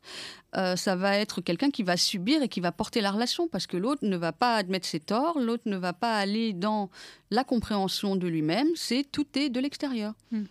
ça 0.77 0.95
va 0.95 1.17
être 1.17 1.41
quelqu'un 1.41 1.69
qui 1.69 1.83
va 1.83 1.97
subir 1.97 2.41
et 2.41 2.47
qui 2.47 2.61
va 2.61 2.71
porter 2.71 3.01
la 3.01 3.11
relation 3.11 3.49
parce 3.49 3.67
que 3.67 3.75
l'autre 3.75 4.05
ne 4.05 4.15
va 4.15 4.31
pas 4.31 4.55
admettre 4.55 4.87
ses 4.87 5.01
torts, 5.01 5.37
l'autre 5.37 5.63
ne 5.65 5.75
va 5.75 5.91
pas 5.91 6.15
aller 6.15 6.53
dans 6.53 6.89
la 7.29 7.43
compréhension 7.43 8.15
de 8.15 8.25
lui-même. 8.25 8.69
C'est 8.75 9.03
tout 9.11 9.27
est 9.35 9.49
de 9.49 9.59
l'extérieur. 9.59 10.13
Hmm. 10.31 10.45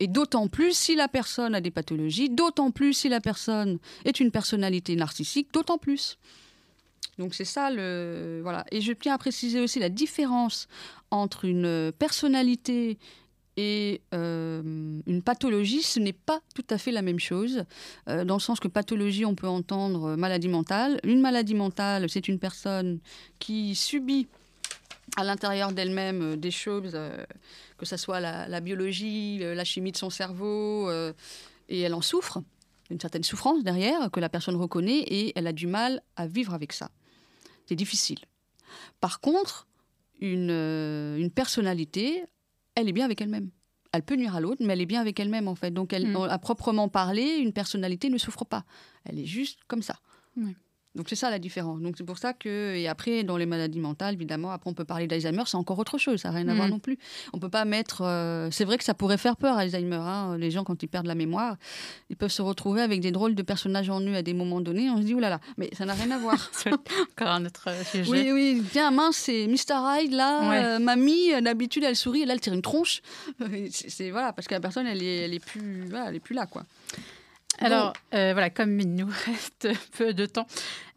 Et 0.00 0.06
d'autant 0.06 0.48
plus 0.48 0.76
si 0.76 0.96
la 0.96 1.06
personne 1.06 1.54
a 1.54 1.60
des 1.60 1.70
pathologies, 1.70 2.30
d'autant 2.30 2.70
plus 2.70 2.94
si 2.94 3.10
la 3.10 3.20
personne 3.20 3.78
est 4.06 4.20
une 4.20 4.30
personnalité 4.30 4.96
narcissique, 4.96 5.52
d'autant 5.52 5.76
plus. 5.76 6.18
Donc 7.18 7.34
c'est 7.34 7.44
ça 7.44 7.70
le 7.70 8.40
voilà. 8.42 8.64
Et 8.72 8.80
je 8.80 8.92
tiens 8.92 9.14
à 9.14 9.18
préciser 9.18 9.60
aussi 9.60 9.78
la 9.78 9.90
différence 9.90 10.66
entre 11.10 11.44
une 11.44 11.92
personnalité 11.98 12.98
et 13.56 14.00
euh, 14.14 14.62
une 15.06 15.22
pathologie, 15.22 15.82
ce 15.82 15.98
n'est 16.00 16.12
pas 16.14 16.40
tout 16.54 16.64
à 16.70 16.78
fait 16.78 16.90
la 16.90 17.02
même 17.02 17.20
chose, 17.20 17.64
euh, 18.08 18.24
dans 18.24 18.36
le 18.36 18.40
sens 18.40 18.60
que 18.60 18.68
pathologie, 18.68 19.24
on 19.24 19.34
peut 19.34 19.48
entendre 19.48 20.16
maladie 20.16 20.48
mentale. 20.48 21.00
Une 21.04 21.20
maladie 21.20 21.54
mentale, 21.54 22.08
c'est 22.08 22.28
une 22.28 22.38
personne 22.38 22.98
qui 23.38 23.74
subit 23.74 24.26
à 25.16 25.24
l'intérieur 25.24 25.72
d'elle-même 25.72 26.22
euh, 26.22 26.36
des 26.36 26.50
choses, 26.50 26.92
euh, 26.94 27.24
que 27.76 27.86
ce 27.86 27.96
soit 27.96 28.20
la, 28.20 28.60
biologie, 28.60 29.38
la 29.38 29.64
chimie 29.64 29.92
de 29.92 29.96
son 29.96 30.10
cerveau, 30.10 30.88
euh, 30.88 31.12
et 31.68 31.80
elle 31.80 31.94
en 31.94 32.00
souffre, 32.00 32.42
une 32.90 33.00
certaine 33.00 33.24
souffrance 33.24 33.62
derrière 33.62 34.10
que 34.10 34.20
la 34.20 34.28
personne 34.28 34.56
reconnaît, 34.56 35.00
et 35.00 35.32
elle 35.36 35.46
a 35.46 35.52
du 35.52 35.66
mal 35.66 36.02
à 36.16 36.26
vivre 36.26 36.54
avec 36.54 36.72
ça. 36.72 36.90
C'est 37.66 37.74
difficile. 37.74 38.18
Par 39.00 39.20
contre, 39.20 39.66
une, 40.20 40.50
une, 40.50 41.30
personnalité, 41.30 42.24
elle 42.74 42.88
est 42.88 42.92
bien 42.92 43.04
avec 43.04 43.20
elle-même. 43.20 43.50
Elle 43.92 44.02
peut 44.02 44.16
nuire 44.16 44.34
à 44.34 44.40
l'autre, 44.40 44.64
mais 44.64 44.72
elle 44.72 44.80
est 44.80 44.86
bien 44.86 45.00
avec 45.00 45.20
elle-même 45.20 45.48
en 45.48 45.54
fait. 45.54 45.70
Donc, 45.70 45.92
elle, 45.92 46.08
mm. 46.08 46.28
à 46.30 46.38
proprement 46.38 46.88
parler, 46.88 47.36
une 47.38 47.52
personnalité 47.52 48.08
ne 48.08 48.18
souffre 48.18 48.44
pas. 48.44 48.64
Elle 49.04 49.18
est 49.18 49.26
juste 49.26 49.60
comme 49.68 49.82
ça. 49.82 49.98
Donc 50.94 51.06
c'est 51.08 51.16
ça 51.16 51.30
la 51.30 51.38
différence. 51.38 51.80
Donc 51.80 51.94
c'est 51.96 52.04
pour 52.04 52.18
ça 52.18 52.34
que 52.34 52.74
et 52.74 52.86
après 52.86 53.24
dans 53.24 53.38
les 53.38 53.46
maladies 53.46 53.80
mentales 53.80 54.14
évidemment 54.14 54.50
après 54.50 54.68
on 54.68 54.74
peut 54.74 54.84
parler 54.84 55.06
d'Alzheimer 55.06 55.44
c'est 55.46 55.56
encore 55.56 55.78
autre 55.78 55.96
chose 55.96 56.20
ça 56.20 56.30
n'a 56.30 56.36
rien 56.36 56.48
à 56.48 56.54
voir 56.54 56.68
mm. 56.68 56.70
non 56.70 56.78
plus. 56.78 56.98
On 57.32 57.38
peut 57.38 57.48
pas 57.48 57.64
mettre 57.64 58.02
euh, 58.02 58.50
c'est 58.50 58.64
vrai 58.64 58.76
que 58.76 58.84
ça 58.84 58.92
pourrait 58.92 59.16
faire 59.16 59.36
peur 59.36 59.56
Alzheimer 59.56 59.96
hein. 59.96 60.36
les 60.36 60.50
gens 60.50 60.64
quand 60.64 60.82
ils 60.82 60.88
perdent 60.88 61.06
la 61.06 61.14
mémoire 61.14 61.56
ils 62.10 62.16
peuvent 62.16 62.30
se 62.30 62.42
retrouver 62.42 62.82
avec 62.82 63.00
des 63.00 63.10
drôles 63.10 63.34
de 63.34 63.42
personnages 63.42 63.88
en 63.88 64.00
nu 64.00 64.14
à 64.16 64.22
des 64.22 64.34
moments 64.34 64.60
donnés 64.60 64.90
on 64.90 64.98
se 64.98 65.02
dit 65.02 65.14
oulala 65.14 65.40
mais 65.56 65.70
ça 65.76 65.86
n'a 65.86 65.94
rien 65.94 66.10
à 66.10 66.18
voir. 66.18 66.50
encore 66.66 67.28
un 67.28 67.46
autre 67.46 67.70
sujet. 67.90 68.10
Oui 68.10 68.30
oui 68.32 68.62
tiens 68.70 68.90
mince 68.90 69.16
c'est 69.16 69.46
Mr 69.46 70.02
Hyde 70.02 70.12
là 70.12 70.74
euh, 70.74 70.78
mamie 70.78 71.40
d'habitude 71.40 71.84
elle 71.84 71.96
sourit 71.96 72.22
et 72.22 72.26
là 72.26 72.34
elle 72.34 72.40
tire 72.40 72.52
une 72.52 72.62
tronche 72.62 73.00
c'est 73.70 74.10
voilà 74.10 74.34
parce 74.34 74.46
que 74.46 74.54
la 74.54 74.60
personne 74.60 74.86
elle 74.86 75.02
est 75.02 75.16
elle 75.24 75.34
est 75.34 75.44
plus 75.44 75.88
elle 76.06 76.16
est 76.16 76.20
plus 76.20 76.34
là 76.34 76.46
quoi. 76.46 76.64
Alors, 77.58 77.92
euh, 78.14 78.32
voilà, 78.32 78.50
comme 78.50 78.78
il 78.80 78.94
nous 78.94 79.08
reste 79.26 79.68
peu 79.96 80.14
de 80.14 80.26
temps, 80.26 80.46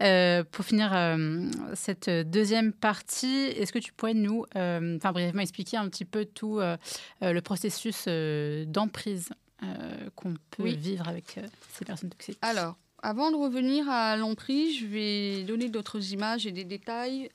euh, 0.01 0.43
pour 0.43 0.65
finir 0.65 0.91
euh, 0.93 1.49
cette 1.73 2.09
deuxième 2.09 2.73
partie, 2.73 3.47
est-ce 3.57 3.73
que 3.73 3.79
tu 3.79 3.93
pourrais 3.93 4.13
nous, 4.13 4.45
enfin 4.55 5.11
brièvement 5.11 5.41
expliquer 5.41 5.77
un 5.77 5.89
petit 5.89 6.05
peu 6.05 6.25
tout 6.25 6.59
le 7.21 7.39
processus 7.41 8.07
d'emprise 8.67 9.29
qu'on 10.15 10.35
peut 10.51 10.69
vivre 10.69 11.07
avec 11.07 11.39
ces 11.73 11.85
personnes 11.85 12.09
toxiques? 12.09 12.37
Alors, 12.41 12.75
avant 13.01 13.29
de 13.29 13.35
revenir 13.35 13.87
à 13.89 14.17
l'emprise, 14.17 14.79
je 14.79 14.85
vais 14.85 15.43
donner 15.43 15.69
d'autres 15.69 16.13
images 16.13 16.47
et 16.47 16.51
des 16.51 16.63
détails 16.63 17.29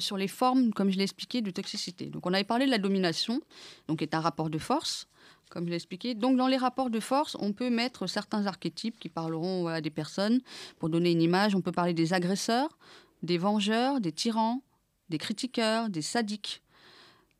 sur 0.00 0.16
les 0.16 0.28
formes, 0.28 0.72
comme 0.72 0.90
je 0.90 0.96
l'ai 0.96 1.04
expliqué, 1.04 1.40
de 1.40 1.50
toxicité. 1.50 2.06
Donc, 2.06 2.26
on 2.26 2.32
avait 2.32 2.44
parlé 2.44 2.66
de 2.66 2.70
la 2.70 2.78
domination, 2.78 3.40
donc 3.88 3.98
qui 3.98 4.04
est 4.04 4.14
un 4.14 4.20
rapport 4.20 4.50
de 4.50 4.58
force 4.58 5.08
comme 5.50 5.64
je 5.64 5.70
l'ai 5.70 5.76
expliqué. 5.76 6.14
Donc, 6.14 6.36
dans 6.36 6.48
les 6.48 6.56
rapports 6.56 6.90
de 6.90 7.00
force, 7.00 7.36
on 7.40 7.52
peut 7.52 7.70
mettre 7.70 8.06
certains 8.06 8.46
archétypes 8.46 8.98
qui 8.98 9.08
parleront 9.08 9.66
à 9.68 9.80
des 9.80 9.90
personnes. 9.90 10.40
Pour 10.78 10.88
donner 10.88 11.12
une 11.12 11.22
image, 11.22 11.54
on 11.54 11.60
peut 11.60 11.72
parler 11.72 11.94
des 11.94 12.12
agresseurs, 12.12 12.78
des 13.22 13.38
vengeurs, 13.38 14.00
des 14.00 14.12
tyrans, 14.12 14.62
des 15.08 15.18
critiqueurs, 15.18 15.88
des 15.88 16.02
sadiques. 16.02 16.62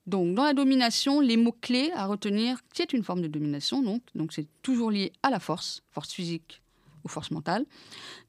Donc, 0.06 0.34
dans 0.34 0.44
la 0.44 0.54
domination, 0.54 1.20
les 1.20 1.36
mots-clés 1.36 1.90
à 1.94 2.06
retenir, 2.06 2.60
qui 2.72 2.82
est 2.82 2.92
une 2.92 3.02
forme 3.02 3.22
de 3.22 3.26
domination, 3.26 3.82
donc 4.14 4.32
c'est 4.32 4.46
toujours 4.62 4.90
lié 4.90 5.12
à 5.22 5.30
la 5.30 5.40
force, 5.40 5.82
force 5.90 6.12
physique 6.12 6.62
ou 7.04 7.08
force 7.08 7.32
mentale. 7.32 7.66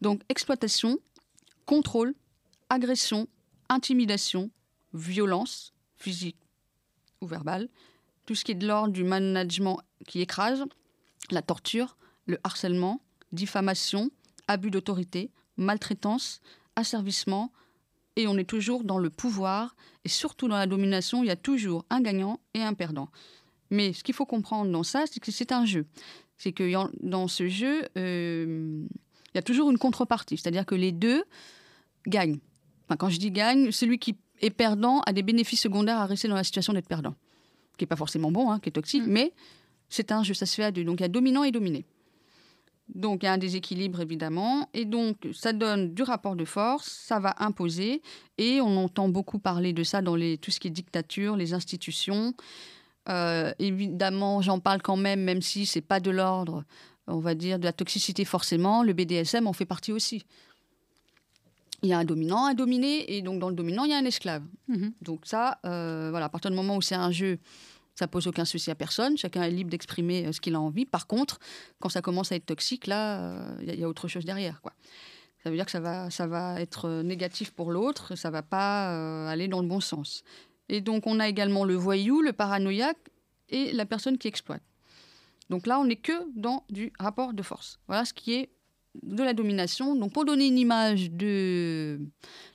Donc, 0.01 0.22
exploitation, 0.27 0.98
contrôle, 1.67 2.15
agression, 2.69 3.27
intimidation, 3.69 4.50
violence 4.93 5.74
physique 5.98 6.38
ou 7.22 7.27
verbale, 7.27 7.69
tout 8.27 8.36
ce 8.36 8.43
qui 8.43 8.51
est 8.51 8.55
de 8.55 8.67
l'ordre 8.67 8.93
du 8.93 9.03
management 9.03 9.79
qui 10.05 10.22
écrase, 10.22 10.65
la 11.31 11.41
torture, 11.41 11.98
le 12.27 12.38
harcèlement, 12.43 13.01
diffamation, 13.31 14.12
abus 14.48 14.69
d'autorité, 14.69 15.31
maltraitance, 15.55 16.41
asservissement, 16.75 17.51
et 18.17 18.27
on 18.27 18.38
est 18.38 18.48
toujours 18.50 18.84
dans 18.84 19.00
le 19.00 19.10
pouvoir, 19.10 19.75
et 20.03 20.10
surtout 20.10 20.48
dans 20.48 20.57
la 20.57 20.67
domination, 20.67 21.24
il 21.24 21.27
y 21.27 21.31
a 21.31 21.36
toujours 21.36 21.86
un 21.89 22.01
gagnant 22.01 22.39
et 22.53 22.62
un 22.62 22.74
perdant. 22.74 23.10
Mais 23.69 23.93
ce 23.93 24.03
qu'il 24.03 24.13
faut 24.13 24.25
comprendre 24.25 24.72
dans 24.72 24.84
ça, 24.84 25.05
c'est 25.10 25.19
que 25.19 25.31
c'est 25.31 25.51
un 25.51 25.65
jeu. 25.65 25.86
C'est 26.38 26.51
que 26.51 26.72
dans 27.01 27.27
ce 27.27 27.48
jeu, 27.48 27.84
euh, 27.98 28.86
il 29.34 29.36
y 29.36 29.39
a 29.39 29.41
toujours 29.41 29.72
une 29.72 29.77
contrepartie. 29.77 30.38
C'est-à-dire 30.38 30.65
que 30.65 30.75
les 30.75 30.91
deux 30.91 31.24
gagnent. 32.05 32.39
quand 32.98 33.10
je 33.10 33.19
dis 33.19 33.31
gagne, 33.31 33.72
celui 33.72 34.00
qui 34.00 34.17
est 34.41 34.50
perdant 34.50 35.01
a 35.01 35.13
des 35.13 35.24
bénéfices 35.24 35.62
secondaires 35.62 35.98
à 35.98 36.05
rester 36.05 36.27
dans 36.27 36.36
la 36.36 36.43
situation 36.43 36.74
d'être 36.74 36.88
perdant. 36.88 37.15
Qui 37.77 37.84
n'est 37.84 37.88
pas 37.88 37.96
forcément 37.96 38.31
bon, 38.31 38.51
hein, 38.51 38.60
qui 38.60 38.69
est 38.69 38.74
toxique, 38.74 39.03
mm. 39.03 39.12
mais 39.12 39.34
c'est 39.89 40.12
un 40.12 40.24
jeu, 40.24 40.34
ça 40.34 40.46
se 40.46 40.55
fait 40.55 40.63
à 40.63 40.72
deux. 40.72 40.84
Donc 40.84 41.00
il 41.00 41.03
y 41.03 41.05
a 41.05 41.10
dominant 41.10 41.43
et 41.43 41.51
dominé. 41.51 41.86
Donc 42.93 43.24
il 43.24 43.25
y 43.25 43.29
a 43.29 43.34
un 43.34 43.38
déséquilibre 43.38 44.00
évidemment, 44.00 44.69
et 44.74 44.86
donc 44.86 45.27
ça 45.34 45.51
donne 45.51 45.93
du 45.93 46.03
rapport 46.03 46.36
de 46.36 46.46
force, 46.46 46.88
ça 46.88 47.19
va 47.19 47.36
imposer, 47.39 48.01
et 48.38 48.62
on 48.62 48.77
entend 48.77 49.10
beaucoup 49.10 49.39
parler 49.39 49.74
de 49.74 49.84
ça 49.84 50.01
dans 50.01 50.15
les, 50.15 50.38
tout 50.38 50.51
ce 50.51 50.60
qui 50.60 50.69
est 50.69 50.72
dictature, 50.72 51.36
les 51.36 51.53
institutions. 51.53 52.34
Euh, 53.10 53.53
évidemment, 53.60 54.41
j'en 54.41 54.60
parle 54.60 54.81
quand 54.81 54.98
même, 54.98 55.22
même 55.22 55.41
si 55.41 55.65
c'est 55.65 55.81
pas 55.81 56.00
de 56.00 56.12
l'ordre, 56.12 56.63
on 57.07 57.19
va 57.19 57.36
dire, 57.36 57.60
de 57.60 57.65
la 57.65 57.74
toxicité 57.74 58.24
forcément. 58.25 58.84
Le 58.84 58.93
BDSM 58.93 59.48
en 59.48 59.53
fait 59.53 59.65
partie 59.65 59.91
aussi. 59.91 60.25
Il 61.88 61.91
y 61.91 61.94
a 61.94 62.00
un 62.00 62.03
dominant, 62.03 62.48
un 62.48 62.53
dominé, 62.53 63.15
et 63.15 63.22
donc 63.22 63.39
dans 63.39 63.48
le 63.48 63.56
dominant, 63.56 63.86
il 63.86 63.91
y 63.91 63.94
a 63.94 63.98
un 63.98 64.03
esclave. 64.03 64.44
Mhm. 64.67 64.91
Donc 65.01 65.22
ça, 65.24 65.58
euh, 65.65 66.10
voilà, 66.10 66.25
à 66.25 66.29
partir 66.29 66.51
du 66.51 66.58
moment 66.58 66.75
où 66.75 66.82
c'est 66.82 66.96
un 66.96 67.12
jeu 67.12 67.39
ça 67.96 68.08
pose 68.08 68.27
aucun 68.27 68.46
souci 68.46 68.70
à 68.70 68.75
personne. 68.75 69.17
Chacun 69.17 69.41
est 69.41 69.50
libre 69.50 69.72
d'exprimer 69.72 70.27
euh, 70.27 70.32
ce 70.32 70.39
qu'il 70.39 70.53
a 70.53 70.60
envie. 70.60 70.86
Par 70.86 71.08
contre, 71.08 71.39
quand 71.79 71.89
ça 71.89 72.03
commence 72.03 72.32
à 72.32 72.36
être 72.36 72.46
toxique, 72.46 72.86
là, 72.86 73.56
il 73.62 73.72
euh, 73.72 73.75
y, 73.75 73.84
a 73.84 73.89
autre 73.89 74.08
chose 74.08 74.24
derrière. 74.24 74.62
Quoi. 74.62 74.74
Ça 75.41 75.50
veut 75.50 75.56
dire 75.56 75.65
que 75.65 75.72
ça 75.72 75.79
va, 75.79 76.12
ça 76.12 76.27
va 76.27 76.62
être 76.62 77.01
négatif 77.01 77.50
pour 77.51 77.72
l'autre, 77.72 78.15
ça 78.15 78.29
va 78.29 78.44
pas 78.44 79.27
aller 79.27 79.48
dans 79.48 79.62
le 79.62 79.67
bon 79.67 79.79
sens. 79.79 80.24
Et 80.70 80.82
donc, 80.82 81.08
on 81.08 81.20
a 81.20 81.27
également 81.27 81.63
le 81.63 81.74
voyou, 81.74 82.22
le 82.22 82.34
paranoïaque 82.34 83.00
et 83.50 83.72
la 83.72 83.86
personne 83.86 84.17
qui 84.17 84.27
exploite. 84.27 84.62
Donc 85.50 85.65
là, 85.65 85.79
on 85.79 85.86
n'est 85.86 85.96
que 85.96 86.29
dans 86.36 86.65
du 86.70 86.91
rapport 87.00 87.34
de 87.34 87.41
force. 87.41 87.79
Voilà 87.88 88.06
ce 88.06 88.13
qui 88.13 88.34
est 88.34 88.50
de 89.04 89.24
la 89.24 89.34
domination. 89.34 89.96
Donc, 89.96 90.13
pour 90.13 90.25
donner 90.25 90.48
une 90.48 90.58
image 90.58 91.12
de 91.12 92.00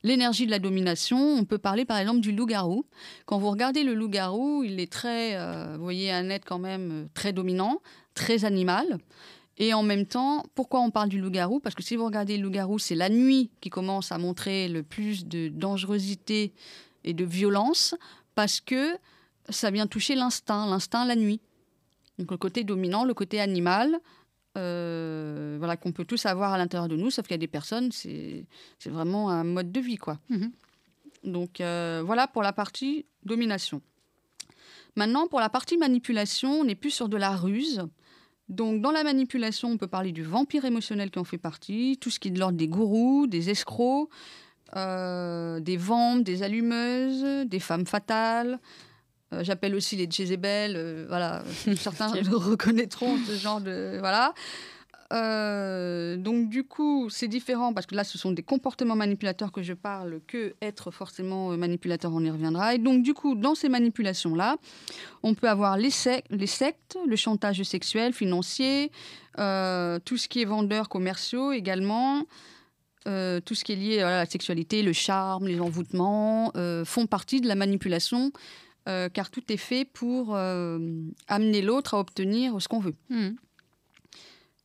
l'énergie 0.03 0.47
de 0.47 0.51
la 0.51 0.59
domination, 0.59 1.19
on 1.19 1.45
peut 1.45 1.59
parler 1.59 1.85
par 1.85 1.99
exemple 1.99 2.21
du 2.21 2.33
loup-garou. 2.33 2.85
Quand 3.27 3.39
vous 3.39 3.51
regardez 3.51 3.85
le 3.85 3.95
loup-garou, 3.95 4.63
il 4.65 4.81
est 4.81 4.91
très, 4.91 5.37
euh, 5.37 5.75
vous 5.77 5.83
voyez, 5.83 6.13
un 6.13 6.29
être 6.31 6.45
quand 6.45 6.59
même 6.59 6.91
euh, 6.93 7.05
très 7.15 7.33
dominant, 7.33 7.81
très 8.15 8.45
animal. 8.45 8.99
Et 9.59 9.75
en 9.75 9.83
même 9.83 10.07
temps, 10.07 10.45
pourquoi 10.55 10.81
on 10.81 10.91
parle 10.91 11.09
du 11.09 11.21
loup-garou? 11.21 11.61
Parce 11.61 11.75
que 11.75 11.83
si 11.83 11.97
vous 11.97 12.05
regardez 12.05 12.37
le 12.37 12.45
loup-garou, 12.45 12.79
c'est 12.79 12.95
la 12.95 13.09
nuit 13.09 13.51
qui 13.61 13.71
commence 13.71 14.11
à 14.11 14.19
montrer 14.19 14.69
le 14.69 14.83
plus 14.83 15.27
de 15.27 15.49
dangerosité 15.49 16.53
et 17.05 17.13
de 17.13 17.25
violence, 17.25 17.95
parce 18.35 18.61
que 18.61 18.97
ça 19.49 19.71
vient 19.71 19.87
toucher 19.87 20.15
l'instinct, 20.15 20.67
l'instinct 20.67 21.05
la 21.05 21.17
nuit. 21.17 21.41
Donc 22.19 22.31
le 22.31 22.37
côté 22.37 22.65
dominant, 22.65 23.05
le 23.05 23.15
côté 23.15 23.41
animal, 23.41 23.99
euh, 24.57 25.57
voilà, 25.59 25.77
qu'on 25.77 25.93
peut 25.93 26.05
tous 26.05 26.27
avoir 26.27 26.53
à 26.53 26.59
l'intérieur 26.59 26.89
de 26.89 26.97
nous, 26.97 27.11
sauf 27.11 27.27
qu'il 27.27 27.35
y 27.35 27.35
a 27.35 27.39
des 27.39 27.47
personnes, 27.47 27.91
c'est 27.93 28.47
vraiment 28.87 29.31
un 29.31 29.45
mode 29.45 29.73
de 29.73 29.81
vie. 29.81 29.97
quoi. 29.97 30.19
Mhm. 30.29 30.53
Donc 31.25 31.61
euh, 31.61 32.03
voilà 32.05 32.27
pour 32.27 32.43
la 32.43 32.53
partie 32.53 33.07
domination. 33.25 33.81
Maintenant, 34.97 35.27
pour 35.27 35.41
la 35.41 35.49
partie 35.49 35.79
manipulation, 35.79 36.61
on 36.61 36.65
n'est 36.65 36.75
plus 36.75 36.91
sur 36.91 37.09
de 37.09 37.17
la 37.17 37.31
ruse. 37.31 37.83
Donc 38.49 38.83
dans 38.83 38.91
la 38.91 39.05
manipulation, 39.05 39.71
on 39.71 39.79
peut 39.79 39.87
parler 39.87 40.13
du 40.13 40.23
vampire 40.23 40.65
émotionnel 40.65 41.11
qui 41.11 41.19
en 41.19 41.25
fait 41.25 41.39
partie, 41.39 41.97
tout 42.01 42.11
ce 42.11 42.19
qui 42.21 42.29
est 42.29 42.31
de 42.33 42.39
l'ordre 42.39 42.59
des 42.59 42.69
gourous, 42.69 43.27
des 43.27 43.49
escrocs, 43.49 44.11
euh, 44.77 45.61
des 45.61 45.77
ventes, 45.79 46.25
des 46.25 46.43
allumeuses, 46.43 47.47
des 47.47 47.61
femmes 47.61 47.87
fatales, 47.87 48.59
euh, 49.33 49.45
j'appelle 49.45 49.75
aussi 49.75 49.97
les 49.97 50.11
Jezebel, 50.11 50.75
euh, 50.77 51.07
voilà, 51.09 51.43
certains 51.77 52.12
le 52.15 52.37
reconnaîtront 52.37 53.17
ce 53.27 53.35
genre 53.35 53.61
de 53.61 53.97
voilà. 54.01 54.35
Euh, 55.12 56.17
donc 56.17 56.49
du 56.49 56.65
coup, 56.65 57.11
c'est 57.11 57.29
différent 57.29 57.75
parce 57.75 57.87
que 57.87 57.95
là, 57.95 58.03
ce 58.03 58.17
sont 58.17 58.33
des 58.33 58.43
comportements 58.43 58.97
manipulateurs 58.97 59.53
que 59.53 59.62
je 59.62 59.75
parle, 59.75 60.21
que 60.27 60.55
être 60.62 60.91
forcément 60.91 61.55
manipulateur, 61.57 62.12
on 62.15 62.21
y 62.21 62.31
reviendra. 62.31 62.75
Et 62.75 62.79
donc 62.79 63.03
du 63.03 63.12
coup, 63.12 63.35
dans 63.35 63.55
ces 63.55 63.69
manipulations-là, 63.69 64.57
on 65.23 65.35
peut 65.35 65.49
avoir 65.51 65.77
les, 65.77 65.91
les, 66.31 66.47
sectes, 66.47 66.97
le 67.07 67.17
chantage 67.17 67.62
sexuel, 67.62 68.15
financier, 68.15 68.91
tout 69.37 70.17
ce 70.17 70.29
qui 70.29 70.41
est 70.41 70.47
vendeurs 70.47 70.89
commerciaux 70.89 71.53
également. 71.53 72.25
tout 73.05 73.55
ce 73.55 73.65
qui 73.65 73.73
est 73.73 73.77
lié 73.77 74.01
à 74.01 74.11
la 74.11 74.27
sexualité, 74.27 74.83
le 74.83 74.95
charme, 74.95 75.47
les 75.47 75.61
envoûtements, 75.61 76.53
font 76.87 77.07
partie 77.07 77.43
de 77.43 77.49
la 77.49 77.55
manipulation 77.55 78.33
euh, 78.89 79.09
car 79.09 79.31
tout 79.31 79.53
est 79.53 79.57
fait 79.57 79.85
pour 79.85 80.35
euh, 80.35 80.79
amener 81.29 81.62
l'autre 81.62 81.95
à 81.95 82.01
obtenir 82.01 82.61
ce 82.61 82.67
qu'on 82.67 82.81
veut. 82.81 82.95
Hmm. 83.11 83.31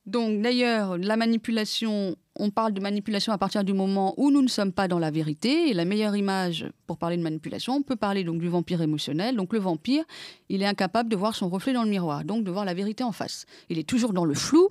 Donc 0.07 0.41
d'ailleurs, 0.41 0.97
la 0.97 1.17
manipulation, 1.17 2.15
on 2.39 2.49
parle 2.49 2.71
de 2.71 2.79
manipulation 2.79 3.33
à 3.33 3.37
partir 3.37 3.63
du 3.63 3.73
moment 3.73 4.15
où 4.17 4.31
nous 4.31 4.41
ne 4.41 4.47
sommes 4.47 4.71
pas 4.71 4.87
dans 4.87 4.99
la 4.99 5.11
vérité. 5.11 5.69
Et 5.69 5.73
la 5.73 5.83
meilleure 5.85 6.15
image 6.15 6.65
pour 6.87 6.97
parler 6.97 7.17
de 7.17 7.21
manipulation, 7.21 7.73
on 7.73 7.83
peut 7.83 7.97
parler 7.97 8.23
donc 8.23 8.39
du 8.39 8.47
vampire 8.47 8.81
émotionnel. 8.81 9.35
Donc 9.35 9.53
le 9.53 9.59
vampire, 9.59 10.05
il 10.49 10.63
est 10.63 10.65
incapable 10.65 11.09
de 11.09 11.15
voir 11.17 11.35
son 11.35 11.49
reflet 11.49 11.73
dans 11.73 11.83
le 11.83 11.89
miroir, 11.89 12.23
donc 12.23 12.43
de 12.43 12.49
voir 12.49 12.63
la 12.63 12.73
vérité 12.73 13.03
en 13.03 13.11
face. 13.11 13.45
Il 13.69 13.77
est 13.77 13.87
toujours 13.87 14.13
dans 14.13 14.25
le 14.25 14.33
flou, 14.33 14.69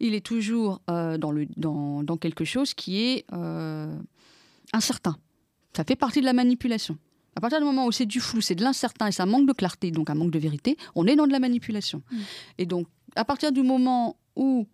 il 0.00 0.14
est 0.14 0.26
toujours 0.26 0.82
euh, 0.90 1.16
dans, 1.16 1.30
le, 1.30 1.46
dans, 1.56 2.02
dans, 2.02 2.16
quelque 2.16 2.44
chose 2.44 2.74
qui 2.74 3.04
est 3.04 3.24
incertain. 4.72 5.16
Ça 5.74 5.84
fait 5.84 5.96
partie 5.96 6.20
de 6.20 6.26
la 6.26 6.34
manipulation. 6.34 6.98
À 7.36 7.40
partir 7.40 7.58
du 7.58 7.64
moment 7.64 7.86
où 7.86 7.92
c'est 7.92 8.06
du 8.06 8.20
flou, 8.20 8.40
c'est 8.40 8.54
de 8.54 8.62
l'incertain 8.62 9.06
et 9.06 9.12
ça 9.12 9.26
manque 9.26 9.46
de 9.46 9.52
clarté, 9.52 9.90
donc 9.90 10.10
un 10.10 10.14
manque 10.14 10.30
de 10.30 10.38
vérité, 10.38 10.76
on 10.94 11.06
est 11.06 11.16
dans 11.16 11.26
de 11.26 11.32
la 11.32 11.40
manipulation. 11.40 12.02
Mm. 12.10 12.16
Et 12.58 12.66
donc, 12.66 12.86
à 13.16 13.24
partir 13.24 13.52
du 13.52 13.62
moment 13.62 14.16
où 14.36 14.66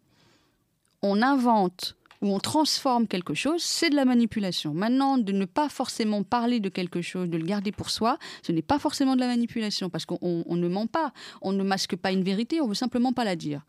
on 1.03 1.23
invente, 1.23 1.97
où 2.21 2.35
on 2.35 2.41
transforme 2.41 3.07
quelque 3.07 3.35
chose, 3.35 3.63
c'est 3.63 3.91
de 3.91 3.97
la 3.97 4.05
manipulation. 4.05 4.75
Maintenant, 4.75 5.19
de 5.19 5.33
ne 5.33 5.45
pas 5.45 5.69
forcément 5.69 6.25
parler 6.25 6.59
de 6.61 6.69
quelque 6.69 7.01
chose, 7.01 7.29
de 7.29 7.37
le 7.37 7.45
garder 7.45 7.71
pour 7.71 7.91
soi, 7.91 8.19
ce 8.43 8.53
n'est 8.53 8.63
pas 8.63 8.79
forcément 8.79 9.15
de 9.15 9.21
la 9.21 9.29
manipulation, 9.29 9.89
parce 9.89 10.05
qu'on 10.05 10.45
ne 10.49 10.69
ment 10.69 10.87
pas, 10.87 11.13
on 11.43 11.53
ne 11.53 11.63
masque 11.63 11.97
pas 11.97 12.11
une 12.11 12.25
vérité, 12.25 12.61
on 12.61 12.67
veut 12.67 12.75
simplement 12.75 13.13
pas 13.13 13.25
la 13.25 13.37
dire. 13.37 13.65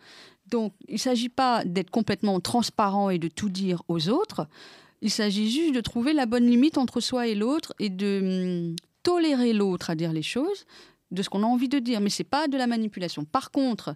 Donc, 0.47 0.73
il 0.87 0.95
ne 0.95 0.99
s'agit 0.99 1.29
pas 1.29 1.63
d'être 1.63 1.91
complètement 1.91 2.39
transparent 2.39 3.11
et 3.11 3.19
de 3.19 3.27
tout 3.27 3.49
dire 3.49 3.83
aux 3.87 4.09
autres, 4.09 4.47
il 5.01 5.11
s'agit 5.11 5.49
juste 5.49 5.73
de 5.73 5.81
trouver 5.81 6.13
la 6.13 6.25
bonne 6.25 6.45
limite 6.45 6.77
entre 6.77 6.99
soi 6.99 7.27
et 7.27 7.35
l'autre 7.35 7.73
et 7.79 7.89
de 7.89 8.69
hum, 8.69 8.75
tolérer 9.03 9.53
l'autre 9.53 9.89
à 9.89 9.95
dire 9.95 10.11
les 10.11 10.23
choses 10.23 10.65
de 11.11 11.23
ce 11.23 11.29
qu'on 11.29 11.43
a 11.43 11.47
envie 11.47 11.69
de 11.69 11.79
dire. 11.79 12.01
Mais 12.01 12.09
c'est 12.09 12.23
pas 12.23 12.47
de 12.47 12.57
la 12.57 12.67
manipulation. 12.67 13.25
Par 13.25 13.51
contre, 13.51 13.95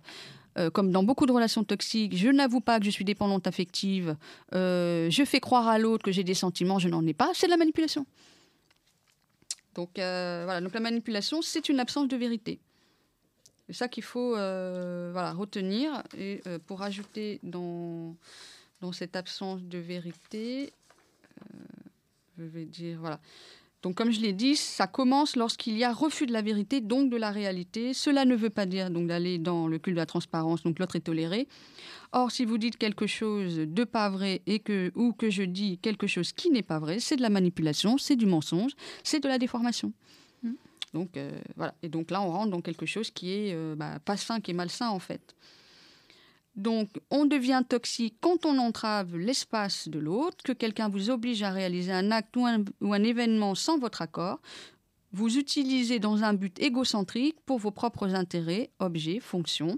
euh, 0.58 0.70
comme 0.70 0.92
dans 0.92 1.04
beaucoup 1.04 1.26
de 1.26 1.32
relations 1.32 1.64
toxiques, 1.64 2.16
je 2.16 2.30
n'avoue 2.30 2.62
pas 2.62 2.80
que 2.80 2.86
je 2.86 2.92
suis 2.92 3.06
dépendante 3.06 3.48
affective, 3.48 4.16
euh, 4.54 5.10
je 5.10 5.26
fais 5.26 5.40
croire 5.40 5.68
à 5.68 5.80
l'autre 5.80 6.04
que 6.04 6.12
j'ai 6.12 6.24
des 6.24 6.36
sentiments, 6.36 6.80
je 6.80 6.90
n'en 6.90 7.06
ai 7.06 7.14
pas, 7.14 7.32
c'est 7.34 7.48
de 7.48 7.52
la 7.52 7.58
manipulation. 7.58 8.06
Donc 9.74 9.98
euh, 9.98 10.44
voilà, 10.46 10.62
la 10.62 10.80
manipulation, 10.80 11.42
c'est 11.42 11.70
une 11.70 11.80
absence 11.80 12.08
de 12.08 12.16
vérité. 12.16 12.60
C'est 13.68 13.74
ça 13.74 13.88
qu'il 13.88 14.04
faut 14.04 14.32
retenir. 14.34 16.04
Et 16.18 16.42
pour 16.68 16.82
ajouter 16.82 17.40
dans 17.42 18.16
cette 18.92 19.16
absence 19.16 19.64
de 19.64 19.78
vérité, 19.78 20.74
je 22.38 22.44
vais 22.44 22.66
dire, 22.66 23.00
voilà. 23.00 23.20
Donc, 23.84 23.96
comme 23.96 24.12
je 24.12 24.22
l'ai 24.22 24.32
dit, 24.32 24.56
ça 24.56 24.88
commence 24.88 25.36
lorsqu'il 25.36 25.78
y 25.78 25.84
a 25.84 25.92
refus 25.92 26.26
de 26.26 26.32
la 26.32 26.42
vérité, 26.42 26.80
donc 26.80 27.10
de 27.10 27.18
la 27.18 27.32
réalité. 27.32 27.94
Cela 27.94 28.24
ne 28.24 28.34
veut 28.34 28.50
pas 28.50 28.66
dire 28.66 28.90
donc 28.90 29.08
d'aller 29.08 29.38
dans 29.40 29.68
le 29.68 29.78
culte 29.78 29.96
de 29.96 30.00
la 30.00 30.06
transparence, 30.06 30.64
donc 30.64 30.80
l'autre 30.80 30.96
est 30.96 31.02
toléré. 31.02 31.50
Or, 32.14 32.32
si 32.32 32.46
vous 32.46 32.58
dites 32.58 32.78
quelque 32.78 33.08
chose 33.08 33.58
de 33.58 33.84
pas 33.84 34.10
vrai 34.10 34.42
et 34.46 34.60
que 34.60 34.92
ou 34.96 35.12
que 35.12 35.30
je 35.30 35.44
dis 35.44 35.80
quelque 35.80 36.08
chose 36.08 36.32
qui 36.32 36.50
n'est 36.50 36.64
pas 36.64 36.80
vrai, 36.80 37.00
c'est 37.00 37.18
de 37.18 37.22
la 37.22 37.30
manipulation, 37.30 37.98
c'est 37.98 38.16
du 38.16 38.26
mensonge, 38.26 38.72
c'est 39.04 39.20
de 39.20 39.28
la 39.28 39.38
déformation. 39.38 39.92
Mmh. 40.44 40.52
Donc 40.94 41.18
euh, 41.18 41.32
voilà. 41.58 41.74
Et 41.84 41.90
donc 41.90 42.10
là, 42.10 42.22
on 42.22 42.32
rentre 42.32 42.52
dans 42.52 42.62
quelque 42.62 42.86
chose 42.86 43.12
qui 43.12 43.32
est 43.32 43.54
euh, 43.54 43.76
bah, 43.76 44.00
pas 44.00 44.16
sain, 44.16 44.40
qui 44.40 44.52
est 44.52 44.54
malsain 44.54 44.90
en 44.90 45.00
fait. 45.00 45.36
Donc, 46.56 46.90
on 47.10 47.26
devient 47.26 47.64
toxique 47.68 48.16
quand 48.22 48.46
on 48.46 48.60
entrave 48.60 49.18
l'espace 49.18 49.88
de 49.88 49.98
l'autre, 49.98 50.38
que 50.44 50.52
quelqu'un 50.52 50.88
vous 50.88 51.10
oblige 51.10 51.42
à 51.42 51.50
réaliser 51.50 51.92
un 51.92 52.12
acte 52.12 52.38
ou 52.38 52.46
un, 52.46 53.04
événement 53.04 53.56
sans 53.56 53.80
votre 53.80 54.04
accord. 54.04 54.40
Vous 55.12 55.38
utilisez 55.38 56.00
dans 56.00 56.24
un 56.24 56.34
but 56.34 56.60
égocentrique 56.60 57.38
pour 57.46 57.60
vos 57.60 57.72
propres 57.72 58.16
intérêts, 58.16 58.72
objets, 58.80 59.20
fonctions. 59.20 59.78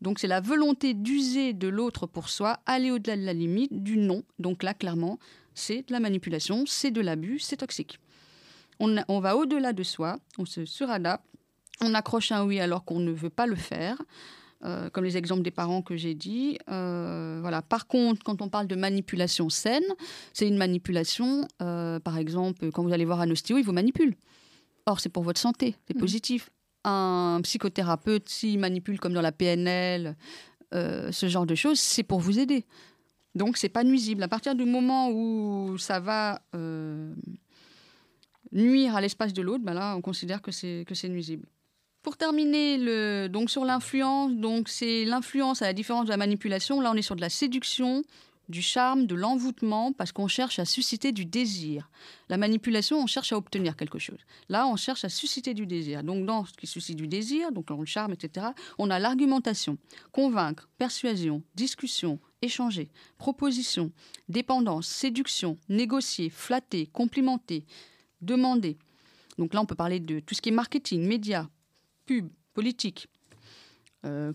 Donc, 0.00 0.18
c'est 0.18 0.28
la 0.28 0.40
volonté 0.40 0.94
d'user 0.94 1.52
de 1.52 1.68
l'autre 1.68 2.06
pour 2.06 2.28
soi, 2.28 2.58
aller 2.66 2.90
au-delà 2.90 3.16
de 3.16 3.24
la 3.24 3.32
limite, 3.32 3.82
du 3.82 3.96
non. 3.96 4.22
Donc 4.38 4.62
là, 4.62 4.74
clairement, 4.74 5.18
c'est 5.54 5.88
de 5.88 5.92
la 5.92 6.00
manipulation, 6.00 6.64
c'est 6.66 6.90
de 6.90 7.00
l'abus, 7.00 7.40
c'est 7.40 7.58
toxique. 7.58 7.98
On, 8.78 8.96
on 9.08 9.20
va 9.20 9.36
au-delà 9.36 9.72
de 9.72 9.82
soi, 9.82 10.18
on 10.38 10.44
se 10.44 10.64
suradapte, 10.64 11.24
on 11.80 11.94
accroche 11.94 12.32
un 12.32 12.44
oui 12.44 12.60
alors 12.60 12.84
qu'on 12.84 13.00
ne 13.00 13.12
veut 13.12 13.30
pas 13.30 13.46
le 13.46 13.56
faire. 13.56 14.00
Euh, 14.66 14.90
comme 14.90 15.04
les 15.04 15.16
exemples 15.16 15.42
des 15.42 15.52
parents 15.52 15.80
que 15.80 15.96
j'ai 15.96 16.14
dit. 16.14 16.58
Euh, 16.68 17.38
voilà. 17.40 17.62
Par 17.62 17.86
contre, 17.86 18.24
quand 18.24 18.42
on 18.42 18.48
parle 18.48 18.66
de 18.66 18.74
manipulation 18.74 19.48
saine, 19.48 19.84
c'est 20.32 20.48
une 20.48 20.56
manipulation, 20.56 21.46
euh, 21.62 22.00
par 22.00 22.18
exemple, 22.18 22.72
quand 22.72 22.82
vous 22.82 22.92
allez 22.92 23.04
voir 23.04 23.20
un 23.20 23.30
ostéo, 23.30 23.58
il 23.58 23.64
vous 23.64 23.72
manipule. 23.72 24.16
Or, 24.86 24.98
c'est 24.98 25.08
pour 25.08 25.22
votre 25.22 25.40
santé, 25.40 25.76
c'est 25.86 25.96
mmh. 25.96 26.00
positif. 26.00 26.50
un 26.84 27.40
psychothérapeute, 27.42 28.28
s'il 28.28 28.58
manipule 28.58 28.98
comme 28.98 29.12
dans 29.12 29.22
la 29.22 29.32
PNL, 29.32 30.16
ce 30.72 31.26
genre 31.28 31.46
de 31.46 31.54
choses, 31.54 31.80
c'est 31.80 32.02
pour 32.02 32.20
vous 32.20 32.38
aider. 32.38 32.66
Donc, 33.34 33.56
c'est 33.56 33.68
pas 33.68 33.82
nuisible. 33.82 34.22
À 34.22 34.28
partir 34.28 34.54
du 34.54 34.64
moment 34.64 35.10
où 35.10 35.78
ça 35.78 36.00
va 36.00 36.40
nuire 38.52 38.94
à 38.94 39.00
l'espace 39.00 39.32
de 39.32 39.42
l'autre, 39.42 39.64
ben 39.64 39.74
là, 39.74 39.96
on 39.96 40.00
considère 40.00 40.42
que 40.42 40.52
c'est 40.52 41.08
nuisible. 41.08 41.48
Pour 42.06 42.16
terminer, 42.16 43.28
donc 43.28 43.50
sur 43.50 43.64
l'influence, 43.64 44.30
donc 44.30 44.68
c'est 44.68 45.04
l'influence 45.04 45.60
à 45.60 45.64
la 45.64 45.72
différence 45.72 46.04
de 46.04 46.10
la 46.10 46.16
manipulation. 46.16 46.80
Là, 46.80 46.92
on 46.92 46.94
est 46.94 47.02
sur 47.02 47.16
de 47.16 47.20
la 47.20 47.28
séduction, 47.28 48.04
du 48.48 48.62
charme, 48.62 49.06
de 49.06 49.16
l'envoûtement, 49.16 49.92
parce 49.92 50.12
qu'on 50.12 50.28
cherche 50.28 50.60
à 50.60 50.64
susciter 50.64 51.10
du 51.10 51.24
désir. 51.24 51.90
La 52.28 52.36
manipulation, 52.36 53.02
on 53.02 53.08
cherche 53.08 53.32
à 53.32 53.36
obtenir 53.36 53.74
quelque 53.74 53.98
chose. 53.98 54.20
Là, 54.48 54.68
on 54.68 54.76
cherche 54.76 55.04
à 55.04 55.08
susciter 55.08 55.52
du 55.52 55.66
désir. 55.66 56.04
Donc, 56.04 56.24
dans 56.26 56.44
ce 56.44 56.52
qui 56.52 56.68
suscite 56.68 56.96
du 56.96 57.08
désir, 57.08 57.50
donc 57.50 57.70
le 57.70 57.84
charme, 57.86 58.12
etc., 58.12 58.50
on 58.78 58.88
a 58.88 59.00
l'argumentation, 59.00 59.76
convaincre, 60.12 60.68
persuasion, 60.78 61.42
discussion, 61.56 62.20
échanger, 62.40 62.88
proposition, 63.18 63.90
dépendance, 64.28 64.86
séduction, 64.86 65.56
négocier, 65.68 66.30
flatter, 66.30 66.86
complimenter, 66.86 67.64
demander. 68.20 68.78
Donc 69.38 69.54
là, 69.54 69.60
on 69.60 69.66
peut 69.66 69.74
parler 69.74 69.98
de 69.98 70.20
tout 70.20 70.36
ce 70.36 70.40
qui 70.40 70.50
est 70.50 70.52
marketing, 70.52 71.04
médias, 71.04 71.48
pub, 72.06 72.28
politique, 72.54 73.08
euh, 74.04 74.32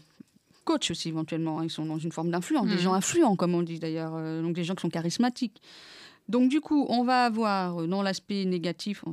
coach 0.64 0.92
aussi 0.92 1.10
éventuellement. 1.10 1.60
Hein. 1.60 1.66
Ils 1.66 1.72
sont 1.72 1.86
dans 1.86 1.98
une 1.98 2.12
forme 2.12 2.30
d'influence, 2.30 2.68
des 2.68 2.76
mmh. 2.76 2.80
gens 2.80 2.94
influents, 2.94 3.36
comme 3.36 3.56
on 3.56 3.64
dit 3.64 3.80
d'ailleurs, 3.80 4.14
euh, 4.16 4.42
donc 4.42 4.54
des 4.54 4.64
gens 4.64 4.76
qui 4.76 4.82
sont 4.82 4.90
charismatiques. 4.90 5.62
Donc 6.30 6.50
du 6.50 6.62
coup, 6.62 6.86
on 6.90 7.04
va 7.04 7.26
avoir 7.26 7.82
euh, 7.82 7.88
dans 7.88 8.04
l'aspect 8.04 8.46
négatif 8.46 9.04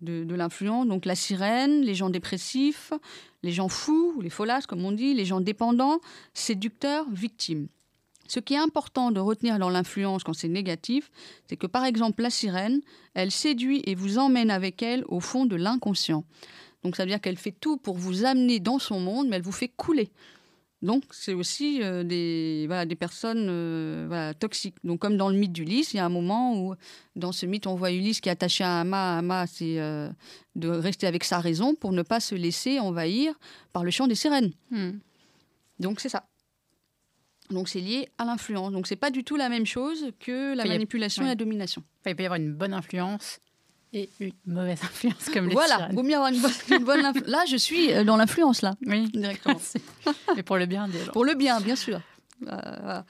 de, 0.00 0.24
de 0.24 0.34
l'influence, 0.34 0.86
donc 0.86 1.04
la 1.04 1.14
sirène, 1.14 1.82
les 1.82 1.94
gens 1.94 2.10
dépressifs, 2.10 2.92
les 3.42 3.52
gens 3.52 3.68
fous, 3.68 4.20
les 4.22 4.30
folasses 4.30 4.66
comme 4.66 4.84
on 4.84 4.92
dit, 4.92 5.14
les 5.14 5.24
gens 5.24 5.40
dépendants, 5.40 6.00
séducteurs, 6.34 7.06
victimes. 7.10 7.66
Ce 8.28 8.40
qui 8.40 8.54
est 8.54 8.58
important 8.58 9.10
de 9.10 9.20
retenir 9.20 9.58
dans 9.58 9.68
l'influence 9.68 10.24
quand 10.24 10.32
c'est 10.32 10.48
négatif, 10.48 11.10
c'est 11.48 11.56
que 11.56 11.66
par 11.66 11.84
exemple 11.84 12.22
la 12.22 12.30
sirène, 12.30 12.80
elle 13.12 13.30
séduit 13.30 13.82
et 13.84 13.94
vous 13.94 14.16
emmène 14.18 14.50
avec 14.50 14.82
elle 14.82 15.04
au 15.08 15.20
fond 15.20 15.44
de 15.44 15.56
l'inconscient. 15.56 16.24
Donc 16.84 16.96
ça 16.96 17.04
veut 17.04 17.10
dire 17.10 17.20
qu'elle 17.20 17.38
fait 17.38 17.52
tout 17.52 17.76
pour 17.76 17.96
vous 17.96 18.24
amener 18.24 18.60
dans 18.60 18.78
son 18.78 19.00
monde, 19.00 19.28
mais 19.28 19.36
elle 19.36 19.42
vous 19.42 19.52
fait 19.52 19.68
couler. 19.68 20.10
Donc 20.82 21.04
c'est 21.12 21.32
aussi 21.32 21.80
euh, 21.80 22.02
des, 22.02 22.64
voilà, 22.66 22.84
des 22.86 22.96
personnes 22.96 23.46
euh, 23.48 24.06
voilà, 24.08 24.34
toxiques. 24.34 24.74
Donc 24.82 24.98
comme 24.98 25.16
dans 25.16 25.28
le 25.28 25.36
mythe 25.36 25.52
d'Ulysse, 25.52 25.94
il 25.94 25.98
y 25.98 26.00
a 26.00 26.04
un 26.04 26.08
moment 26.08 26.58
où 26.58 26.74
dans 27.14 27.30
ce 27.30 27.46
mythe 27.46 27.68
on 27.68 27.76
voit 27.76 27.92
Ulysse 27.92 28.20
qui 28.20 28.28
est 28.28 28.32
attaché 28.32 28.64
à. 28.64 28.80
Un 28.82 29.22
mât, 29.22 29.46
c'est 29.46 29.78
euh, 29.78 30.10
de 30.56 30.68
rester 30.68 31.06
avec 31.06 31.22
sa 31.22 31.38
raison 31.38 31.74
pour 31.74 31.92
ne 31.92 32.02
pas 32.02 32.18
se 32.18 32.34
laisser 32.34 32.80
envahir 32.80 33.38
par 33.72 33.84
le 33.84 33.92
chant 33.92 34.08
des 34.08 34.16
sirènes. 34.16 34.52
Hmm. 34.70 34.98
Donc 35.78 36.00
c'est 36.00 36.08
ça. 36.08 36.24
Donc 37.50 37.68
c'est 37.68 37.80
lié 37.80 38.08
à 38.18 38.24
l'influence. 38.24 38.72
Donc 38.72 38.88
c'est 38.88 38.96
pas 38.96 39.10
du 39.10 39.22
tout 39.22 39.36
la 39.36 39.48
même 39.48 39.66
chose 39.66 40.10
que 40.18 40.56
la 40.56 40.64
manipulation 40.64 41.22
et 41.22 41.28
la 41.28 41.34
domination. 41.36 41.84
il 42.06 42.16
peut 42.16 42.22
y 42.22 42.26
avoir 42.26 42.40
une 42.40 42.52
bonne 42.52 42.74
influence 42.74 43.38
et 43.92 44.08
une 44.20 44.32
mauvaise 44.46 44.80
influence 44.82 45.28
comme 45.32 45.48
les 45.48 45.54
Voilà, 45.54 45.88
vaut 45.92 46.02
mieux 46.02 46.14
avoir 46.14 46.30
une 46.30 46.40
bonne, 46.84 47.04
influence. 47.04 47.28
Là, 47.28 47.44
je 47.48 47.56
suis 47.56 47.92
euh, 47.92 48.04
dans 48.04 48.16
l'influence 48.16 48.62
là. 48.62 48.74
Oui, 48.86 49.08
directement. 49.10 49.60
Mais 50.36 50.42
pour 50.42 50.56
le 50.56 50.66
bien, 50.66 50.88
Pour 51.12 51.24
le 51.24 51.34
bien, 51.34 51.60
bien 51.60 51.76
sûr. 51.76 52.00
Euh, 52.48 53.02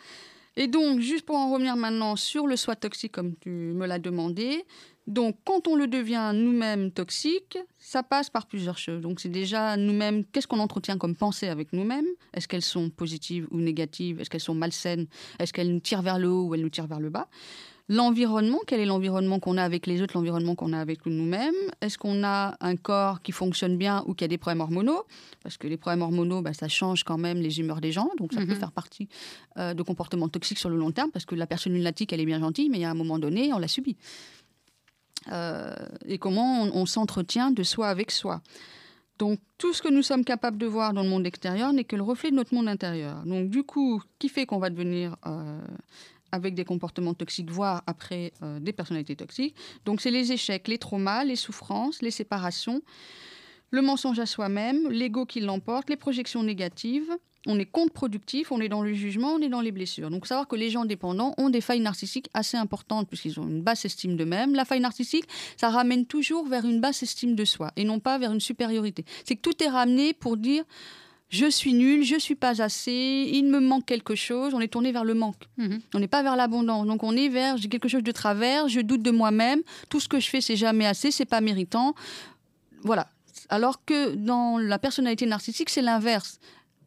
et 0.56 0.66
donc, 0.66 1.00
juste 1.00 1.24
pour 1.24 1.36
en 1.36 1.52
revenir 1.52 1.76
maintenant 1.76 2.16
sur 2.16 2.46
le 2.46 2.56
soi 2.56 2.76
toxique, 2.76 3.12
comme 3.12 3.34
tu 3.36 3.48
me 3.48 3.86
l'as 3.86 3.98
demandé, 3.98 4.64
donc, 5.08 5.36
quand 5.44 5.66
on 5.66 5.74
le 5.74 5.88
devient 5.88 6.30
nous-mêmes 6.32 6.92
toxique, 6.92 7.58
ça 7.78 8.04
passe 8.04 8.30
par 8.30 8.46
plusieurs 8.46 8.78
choses. 8.78 9.00
Donc, 9.02 9.18
c'est 9.18 9.28
déjà 9.28 9.76
nous-mêmes, 9.76 10.24
qu'est-ce 10.24 10.46
qu'on 10.46 10.60
entretient 10.60 10.96
comme 10.96 11.16
pensée 11.16 11.48
avec 11.48 11.72
nous-mêmes? 11.72 12.06
Est-ce 12.34 12.46
qu'elles 12.46 12.62
sont 12.62 12.88
positives 12.88 13.48
ou 13.50 13.58
négatives? 13.58 14.20
Est-ce 14.20 14.30
qu'elles 14.30 14.40
sont 14.40 14.54
malsaines? 14.54 15.06
Est-ce 15.40 15.52
qu'elles 15.52 15.72
nous 15.72 15.80
tirent 15.80 16.02
vers 16.02 16.20
le 16.20 16.28
haut 16.28 16.46
ou 16.46 16.54
elles 16.54 16.62
nous 16.62 16.70
tirent 16.70 16.86
vers 16.86 17.00
le 17.00 17.10
bas? 17.10 17.28
L'environnement, 17.88 18.60
quel 18.66 18.80
est 18.80 18.86
l'environnement 18.86 19.40
qu'on 19.40 19.56
a 19.56 19.64
avec 19.64 19.86
les 19.86 20.02
autres, 20.02 20.14
l'environnement 20.16 20.54
qu'on 20.54 20.72
a 20.72 20.78
avec 20.78 21.04
nous-mêmes? 21.04 21.54
Est-ce 21.80 21.98
qu'on 21.98 22.22
a 22.24 22.56
un 22.60 22.76
corps 22.76 23.22
qui 23.22 23.32
fonctionne 23.32 23.76
bien 23.76 24.04
ou 24.06 24.14
qui 24.14 24.24
a 24.24 24.28
des 24.28 24.38
problèmes 24.38 24.60
hormonaux? 24.60 25.04
Parce 25.42 25.56
que 25.56 25.66
les 25.66 25.76
problèmes 25.76 26.02
hormonaux, 26.02 26.42
bah, 26.42 26.54
ça 26.54 26.68
change 26.68 27.04
quand 27.04 27.18
même 27.18 27.38
les 27.38 27.58
humeurs 27.60 27.80
des 27.80 27.92
gens, 27.92 28.10
donc 28.18 28.32
ça 28.32 28.40
peut 28.40 28.46
mhm. 28.46 28.58
faire 28.58 28.72
partie 28.72 29.08
euh, 29.58 29.74
de 29.74 29.82
comportements 29.82 30.28
toxiques 30.28 30.58
sur 30.58 30.70
le 30.70 30.76
long 30.76 30.92
terme, 30.92 31.10
parce 31.10 31.24
que 31.24 31.34
la 31.34 31.46
personne 31.46 31.74
lunatique, 31.74 32.12
elle 32.12 32.20
est 32.20 32.26
bien 32.26 32.40
gentille, 32.40 32.68
mais 32.70 32.78
il 32.78 32.82
y 32.82 32.84
a 32.84 32.90
un 32.90 32.94
moment 32.94 33.18
donné, 33.18 33.52
on 33.52 33.58
l'a 33.58 33.68
subit. 33.68 33.96
Euh, 35.30 35.74
et 36.06 36.18
comment 36.18 36.62
on, 36.62 36.86
s'entretient 36.86 37.50
de 37.50 37.62
soi 37.62 37.88
avec 37.88 38.10
soi? 38.10 38.40
Donc 39.18 39.38
tout 39.58 39.72
ce 39.72 39.82
que 39.82 39.88
nous 39.88 40.02
sommes 40.02 40.24
capables 40.24 40.58
de 40.58 40.66
voir 40.66 40.92
dans 40.94 41.02
le 41.02 41.08
monde 41.08 41.26
extérieur 41.26 41.72
n'est 41.72 41.84
que 41.84 41.96
le 41.96 42.02
reflet 42.02 42.30
de 42.30 42.36
notre 42.36 42.54
monde 42.54 42.68
intérieur. 42.68 43.22
Donc 43.24 43.50
du 43.50 43.62
coup, 43.62 44.02
qui 44.18 44.28
fait 44.28 44.46
qu'on 44.46 44.58
va 44.58 44.70
devenir 44.70 45.16
euh, 45.26 45.60
avec 46.32 46.54
des 46.54 46.64
comportements 46.64 47.14
toxiques, 47.14 47.50
voire 47.50 47.82
après 47.86 48.32
euh, 48.42 48.58
des 48.58 48.72
personnalités 48.72 49.16
toxiques 49.16 49.54
Donc 49.84 50.00
c'est 50.00 50.10
les 50.10 50.32
échecs, 50.32 50.68
les 50.68 50.78
traumas, 50.78 51.24
les 51.24 51.36
souffrances, 51.36 52.02
les 52.02 52.10
séparations, 52.10 52.82
le 53.70 53.82
mensonge 53.82 54.18
à 54.18 54.26
soi-même, 54.26 54.90
l'ego 54.90 55.24
qui 55.24 55.40
l'emporte, 55.40 55.88
les 55.88 55.96
projections 55.96 56.42
négatives, 56.42 57.10
on 57.46 57.58
est 57.58 57.66
contre-productif, 57.66 58.52
on 58.52 58.60
est 58.60 58.68
dans 58.68 58.82
le 58.82 58.92
jugement, 58.92 59.32
on 59.32 59.40
est 59.40 59.48
dans 59.48 59.60
les 59.60 59.72
blessures. 59.72 60.10
Donc, 60.10 60.26
savoir 60.26 60.46
que 60.46 60.54
les 60.54 60.70
gens 60.70 60.84
dépendants 60.84 61.34
ont 61.38 61.50
des 61.50 61.60
failles 61.60 61.80
narcissiques 61.80 62.28
assez 62.34 62.56
importantes 62.56 63.08
puisqu'ils 63.08 63.40
ont 63.40 63.48
une 63.48 63.62
basse 63.62 63.84
estime 63.84 64.16
d'eux-mêmes. 64.16 64.54
La 64.54 64.64
faille 64.64 64.80
narcissique, 64.80 65.24
ça 65.56 65.70
ramène 65.70 66.06
toujours 66.06 66.46
vers 66.46 66.64
une 66.64 66.80
basse 66.80 67.02
estime 67.02 67.34
de 67.34 67.44
soi 67.44 67.72
et 67.76 67.84
non 67.84 67.98
pas 67.98 68.18
vers 68.18 68.32
une 68.32 68.40
supériorité. 68.40 69.04
C'est 69.24 69.36
que 69.36 69.40
tout 69.40 69.62
est 69.62 69.68
ramené 69.68 70.12
pour 70.12 70.36
dire 70.36 70.64
je 71.32 71.46
suis 71.50 71.72
nul, 71.72 72.04
je 72.04 72.18
suis 72.18 72.34
pas 72.34 72.60
assez, 72.60 73.30
il 73.32 73.46
me 73.46 73.58
manque 73.58 73.86
quelque 73.86 74.14
chose. 74.14 74.52
On 74.52 74.60
est 74.60 74.68
tourné 74.68 74.92
vers 74.92 75.02
le 75.02 75.14
manque. 75.14 75.48
Mhm. 75.56 75.80
On 75.94 75.98
n'est 75.98 76.06
pas 76.06 76.22
vers 76.22 76.36
l'abondance. 76.36 76.86
Donc, 76.86 77.02
on 77.02 77.16
est 77.16 77.30
vers 77.30 77.56
j'ai 77.56 77.70
quelque 77.70 77.88
chose 77.88 78.02
de 78.02 78.12
travers, 78.12 78.68
je 78.68 78.80
doute 78.80 79.00
de 79.00 79.10
moi-même, 79.10 79.62
tout 79.88 79.98
ce 79.98 80.08
que 80.08 80.20
je 80.20 80.28
fais, 80.28 80.42
c'est 80.42 80.56
jamais 80.56 80.86
assez, 80.86 81.10
c'est 81.10 81.24
pas 81.24 81.40
méritant. 81.40 81.94
Voilà. 82.82 83.08
Alors 83.48 83.82
que 83.82 84.14
dans 84.14 84.58
la 84.58 84.78
personnalité 84.78 85.24
narcissique, 85.24 85.70
c'est 85.70 85.82
l'inverse 85.82 86.38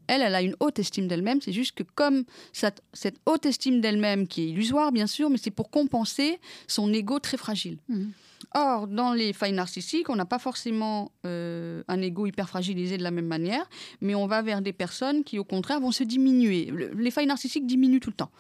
elle, 0.08 0.22
elle 0.22 0.36
a 0.36 0.42
une 0.44 0.56
haute 0.60 0.78
estime 0.78 1.08
d'elle-même. 1.08 1.42
C'est 1.42 1.52
juste 1.52 1.72
que 1.72 1.82
comme 1.96 2.26
cette, 2.54 2.84
haute 3.26 3.48
estime 3.48 3.82
d'elle-même, 3.82 4.28
qui 4.28 4.44
est 4.44 4.50
illusoire, 4.50 4.92
bien 4.92 5.08
sûr, 5.08 5.32
mais 5.32 5.40
c'est 5.40 5.50
pour 5.50 5.72
compenser 5.72 6.40
son 6.68 6.94
ego 6.94 7.18
très 7.18 7.38
fragile. 7.38 7.80
Mhm. 7.90 8.12
Or, 8.58 8.88
dans 8.88 9.14
les 9.14 9.34
failles 9.34 9.52
narcissiques, 9.52 10.10
on 10.10 10.16
n'a 10.16 10.26
pas 10.26 10.40
forcément 10.40 11.12
euh, 11.26 11.84
un 11.90 12.02
ego 12.02 12.26
hyper 12.26 12.48
fragilisé 12.48 12.98
de 12.98 13.04
la 13.04 13.12
même 13.12 13.28
manière, 13.28 13.70
mais 14.00 14.16
on 14.16 14.28
va 14.28 14.42
vers 14.42 14.62
des 14.62 14.72
personnes 14.72 15.26
qui, 15.26 15.38
au 15.38 15.44
contraire, 15.44 15.82
vont 15.82 15.92
se 15.92 16.06
diminuer. 16.06 16.72
les 16.96 17.12
failles 17.12 17.26
narcissiques 17.26 17.68
diminuent 17.68 18.00
tout 18.00 18.12
le 18.12 18.16
temps. 18.16 18.32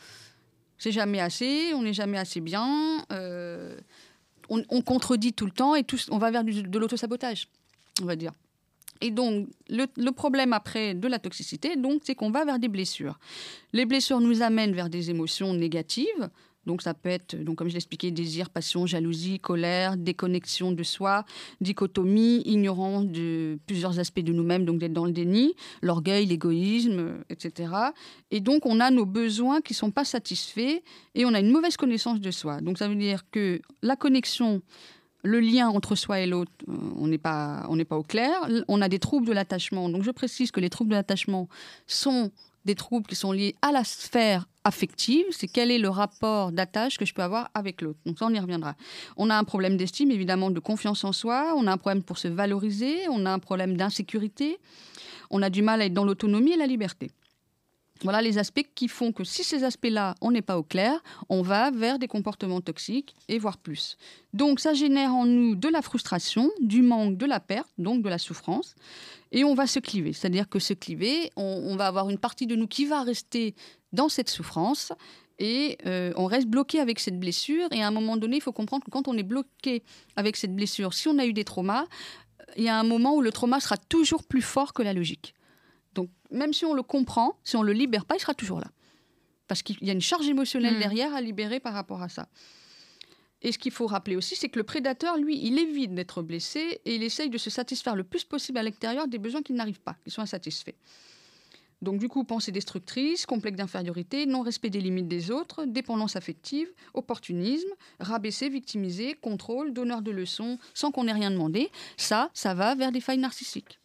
C'est 0.78 0.93
jamais 0.93 1.19
assez, 1.19 1.73
on 1.73 1.82
n'est 1.82 1.93
jamais 1.93 2.17
assez 2.17 2.39
bien, 2.39 3.04
euh, 3.12 3.78
on, 4.49 4.82
contredit 4.82 5.34
tout 5.34 5.45
le 5.45 5.51
temps 5.51 5.75
et 5.75 5.86
on 6.10 6.17
va 6.17 6.32
vers 6.32 6.45
du, 6.45 6.63
de 6.63 6.80
l'autosabotage, 6.80 7.49
on 8.01 8.06
va 8.06 8.15
dire. 8.15 8.32
Et 9.01 9.12
donc, 9.12 9.49
le, 9.67 10.12
problème 10.12 10.54
après 10.54 10.93
de 10.93 11.10
la 11.10 11.19
toxicité, 11.19 11.75
donc, 11.75 12.04
c'est 12.06 12.15
qu'on 12.15 12.32
va 12.32 12.45
vers 12.45 12.60
des 12.60 12.69
blessures. 12.69 13.19
Les 13.73 13.86
blessures 13.86 14.21
nous 14.21 14.41
amènent 14.41 14.73
vers 14.73 14.89
des 14.89 15.10
émotions 15.10 15.54
négatives. 15.54 16.30
Donc, 16.65 16.82
ça 16.82 16.93
peut 16.93 17.10
être, 17.10 17.36
donc, 17.36 17.58
comme 17.58 17.69
je 17.69 17.73
l'expliquais, 17.73 18.12
désir, 18.12 18.49
passion, 18.49 18.86
jalousie, 18.86 19.39
colère, 19.39 19.97
déconnexion 19.97 20.71
de 20.71 20.84
soi, 20.84 21.25
dichotomie, 21.62 22.41
ignorance 22.45 23.06
de 23.06 23.58
plusieurs 23.67 23.99
aspects 23.99 24.21
de 24.21 24.34
nous-mêmes, 24.34 24.65
donc 24.65 24.80
d'être 24.80 24.93
dans 24.93 25.06
le 25.06 25.12
déni, 25.12 25.54
l'orgueil, 25.82 26.25
l'égoïsme, 26.25 27.19
etc. 27.30 27.71
Et 28.32 28.39
donc, 28.39 28.65
on 28.65 28.80
a 28.80 28.91
nos 28.91 29.06
besoins 29.06 29.62
qui 29.62 29.73
ne 29.73 29.78
sont 29.78 29.91
pas 29.91 30.06
satisfaits 30.06 30.82
et 31.13 31.25
on 31.25 31.34
a 31.34 31.39
une 31.39 31.51
mauvaise 31.51 31.78
connaissance 31.78 32.19
de 32.19 32.32
soi. 32.32 32.62
Donc, 32.62 32.78
ça 32.78 32.88
veut 32.88 32.95
dire 32.95 33.23
que 33.32 33.62
la 33.82 33.95
connexion 33.95 34.62
le 35.25 35.39
lien 35.39 35.67
entre 35.69 35.95
soi 35.95 36.19
et 36.19 36.28
l'autre, 36.28 36.51
euh, 36.69 36.73
on 36.97 37.08
n'est 37.08 37.17
pas, 37.17 37.65
on 37.69 37.75
n'est 37.75 37.86
pas 37.86 37.97
au 37.97 38.04
clair. 38.04 38.47
On 38.67 38.82
a 38.82 38.88
des 38.88 38.99
troubles 38.99 39.28
de 39.28 39.34
l'attachement. 39.34 39.89
Donc 39.89 40.04
je 40.04 40.12
précise 40.12 40.51
que 40.51 40.60
les 40.60 40.69
troubles 40.69 40.91
de 40.91 40.95
l'attachement 40.95 41.49
sont 41.88 42.32
des 42.65 42.75
troubles 42.75 43.06
qui 43.06 43.15
sont 43.15 43.32
liés 43.32 43.56
à 43.62 43.71
la 43.71 43.84
sphère 43.84 44.47
affective, 44.63 45.25
c'est 45.32 45.47
quel 45.47 45.69
est 45.69 45.78
le 45.78 45.89
rapport 45.89 46.51
d'attache 46.51 46.97
que 46.97 47.06
je 47.06 47.13
peux 47.13 47.21
avoir 47.21 47.49
avec 47.54 47.82
l'autre. 47.82 47.99
Donc 48.06 48.17
ça, 48.17 48.25
on 48.25 48.34
y 48.34 48.39
reviendra. 48.39 48.75
On 49.15 49.30
a 49.30 49.38
un 49.38 49.43
problème 49.43 49.78
d'estime, 49.78 50.12
évidemment, 50.12 50.49
de 50.49 50.60
confiance 50.60 51.04
en 51.04 51.13
soi, 51.13 51.54
on 51.56 51.67
a 51.67 51.71
un 51.71 51.78
problème 51.78 52.04
pour 52.04 52.17
se 52.17 52.28
valoriser, 52.28 53.08
on 53.10 53.25
a 53.25 53.32
un 53.32 53.39
problème 53.39 53.78
d'insécurité, 53.78 54.58
on 55.30 55.41
a 55.41 55.49
du 55.49 55.62
mal 55.62 55.82
à 55.82 55.86
être 55.86 55.93
dans 55.93 56.06
l'autonomie 56.06 56.54
et 56.54 56.58
la 56.58 56.67
liberté. 56.67 57.12
Voilà 58.03 58.21
les 58.21 58.38
aspects 58.38 58.65
qui 58.75 58.89
font 58.89 59.13
que 59.13 59.23
si 59.23 59.43
ces 59.43 59.63
aspects-là, 59.63 60.15
on 60.21 60.31
n'est 60.31 60.41
pas 60.41 60.58
au 60.58 60.63
clair, 60.63 61.01
on 61.29 61.41
va 61.41 61.71
vers 61.71 61.97
des 61.97 62.10
comportements 62.10 62.60
toxiques 62.60 63.15
et 63.29 63.39
voire 63.39 63.58
plus. 63.58 63.97
Donc 64.34 64.60
ça 64.60 64.73
génère 64.73 65.13
en 65.13 65.25
nous 65.25 65.55
de 65.55 65.69
la 65.69 65.81
frustration, 65.81 66.51
du 66.60 66.81
manque, 66.81 67.17
de 67.17 67.25
la 67.25 67.39
perte, 67.39 67.69
donc 67.77 68.01
de 68.01 68.10
la 68.10 68.17
souffrance, 68.17 68.75
et 69.31 69.45
on 69.45 69.55
va 69.55 69.65
se 69.65 69.79
cliver. 69.79 70.12
C'est-à-dire 70.12 70.49
que 70.49 70.60
se 70.60 70.73
cliver, 70.73 71.31
on, 71.38 71.75
va 71.77 71.88
avoir 71.88 72.10
une 72.10 72.17
partie 72.17 72.47
de 72.47 72.55
nous 72.55 72.67
qui 72.67 72.86
va 72.86 73.01
rester 73.01 73.55
dans 73.93 74.10
cette 74.10 74.29
souffrance 74.29 74.91
et 75.39 75.77
euh, 75.86 76.12
on 76.17 76.25
reste 76.25 76.47
bloqué 76.47 76.81
avec 76.81 76.99
cette 76.99 77.19
blessure. 77.19 77.67
Et 77.71 77.81
à 77.81 77.88
un 77.88 77.91
moment 77.91 78.17
donné, 78.17 78.38
il 78.38 78.41
faut 78.41 78.51
comprendre 78.51 78.84
que 78.84 78.91
quand 78.91 79.08
on 79.08 79.17
est 79.17 79.23
bloqué 79.23 79.84
avec 80.17 80.36
cette 80.36 80.53
blessure, 80.53 80.93
si 80.93 81.08
on 81.08 81.17
a 81.17 81.25
eu 81.25 81.34
des 81.34 81.45
traumas, 81.45 81.86
il 82.58 82.63
y 82.63 82.69
a 82.69 82.77
un 82.77 82.84
moment 82.84 83.15
où 83.15 83.21
le 83.21 83.31
trauma 83.31 83.60
sera 83.60 83.77
toujours 83.77 84.23
plus 84.23 84.41
fort 84.41 84.73
que 84.73 84.84
la 84.84 84.93
logique. 84.93 85.35
Donc, 85.95 86.10
même 86.31 86.53
si 86.53 86.65
on 86.65 86.73
le 86.73 86.84
comprend, 86.84 87.39
si 87.43 87.55
on 87.55 87.62
ne 87.62 87.67
le 87.67 87.73
libère 87.73 88.05
pas, 88.05 88.15
il 88.15 88.19
sera 88.19 88.34
toujours 88.34 88.60
là. 88.60 88.67
Parce 89.47 89.63
qu'il 89.63 89.81
y 89.81 89.89
a 89.89 89.93
une 89.93 90.01
charge 90.01 90.27
émotionnelle 90.27 90.75
Mm. 90.75 90.79
derrière 90.79 91.15
à 91.15 91.21
libérer 91.21 91.60
par 91.60 91.73
rapport 91.73 92.01
à 92.01 92.10
ça. 92.10 92.27
Et 93.41 93.51
ce 93.51 93.58
qu'il 93.58 93.71
faut 93.71 93.86
rappeler 93.86 94.15
aussi, 94.15 94.36
c'est 94.36 94.49
que 94.49 94.58
le 94.58 94.63
prédateur, 94.63 95.17
lui, 95.17 95.39
il 95.45 95.60
évite 95.60 95.93
d'être 95.93 96.21
blessé 96.21 96.81
et 96.86 96.95
il 96.95 97.03
essaye 97.03 97.29
de 97.29 97.38
se 97.38 97.49
satisfaire 97.49 97.95
le 97.95 98.03
plus 98.03 98.23
possible 98.23 98.58
à 98.58 98.63
l'extérieur 98.63 99.08
des 99.08 99.19
besoins 99.19 99.43
qui 99.43 99.53
n'arrivent 99.53 99.81
pas, 99.81 99.95
qui 100.03 100.12
sont 100.12 100.21
insatisfaits. 100.21 100.75
Donc 101.81 101.99
du 101.99 102.08
coup, 102.08 102.23
pensée 102.23 102.51
destructrice, 102.51 103.25
complexe 103.27 103.58
d'infériorité, 103.58 104.25
non-respect 104.25 104.71
des 104.71 104.81
limites 104.81 105.08
des 105.08 105.29
autres, 105.29 105.65
dépendance 105.65 106.15
affective, 106.15 106.67
opportunisme, 106.93 107.67
rabaisser, 107.99 108.49
victimiser, 108.49 109.13
contrôle, 109.13 109.73
donneur 109.73 110.01
de 110.01 110.10
leçons, 110.10 110.58
sans 110.73 110.91
qu'on 110.91 111.08
ait 111.08 111.13
rien 111.13 111.29
demandé, 111.29 111.69
ça, 111.97 112.31
ça 112.34 112.53
va 112.55 112.73
vers 112.73 112.91
des 112.91 113.01
failles 113.01 113.19
narcissiques. 113.19 113.77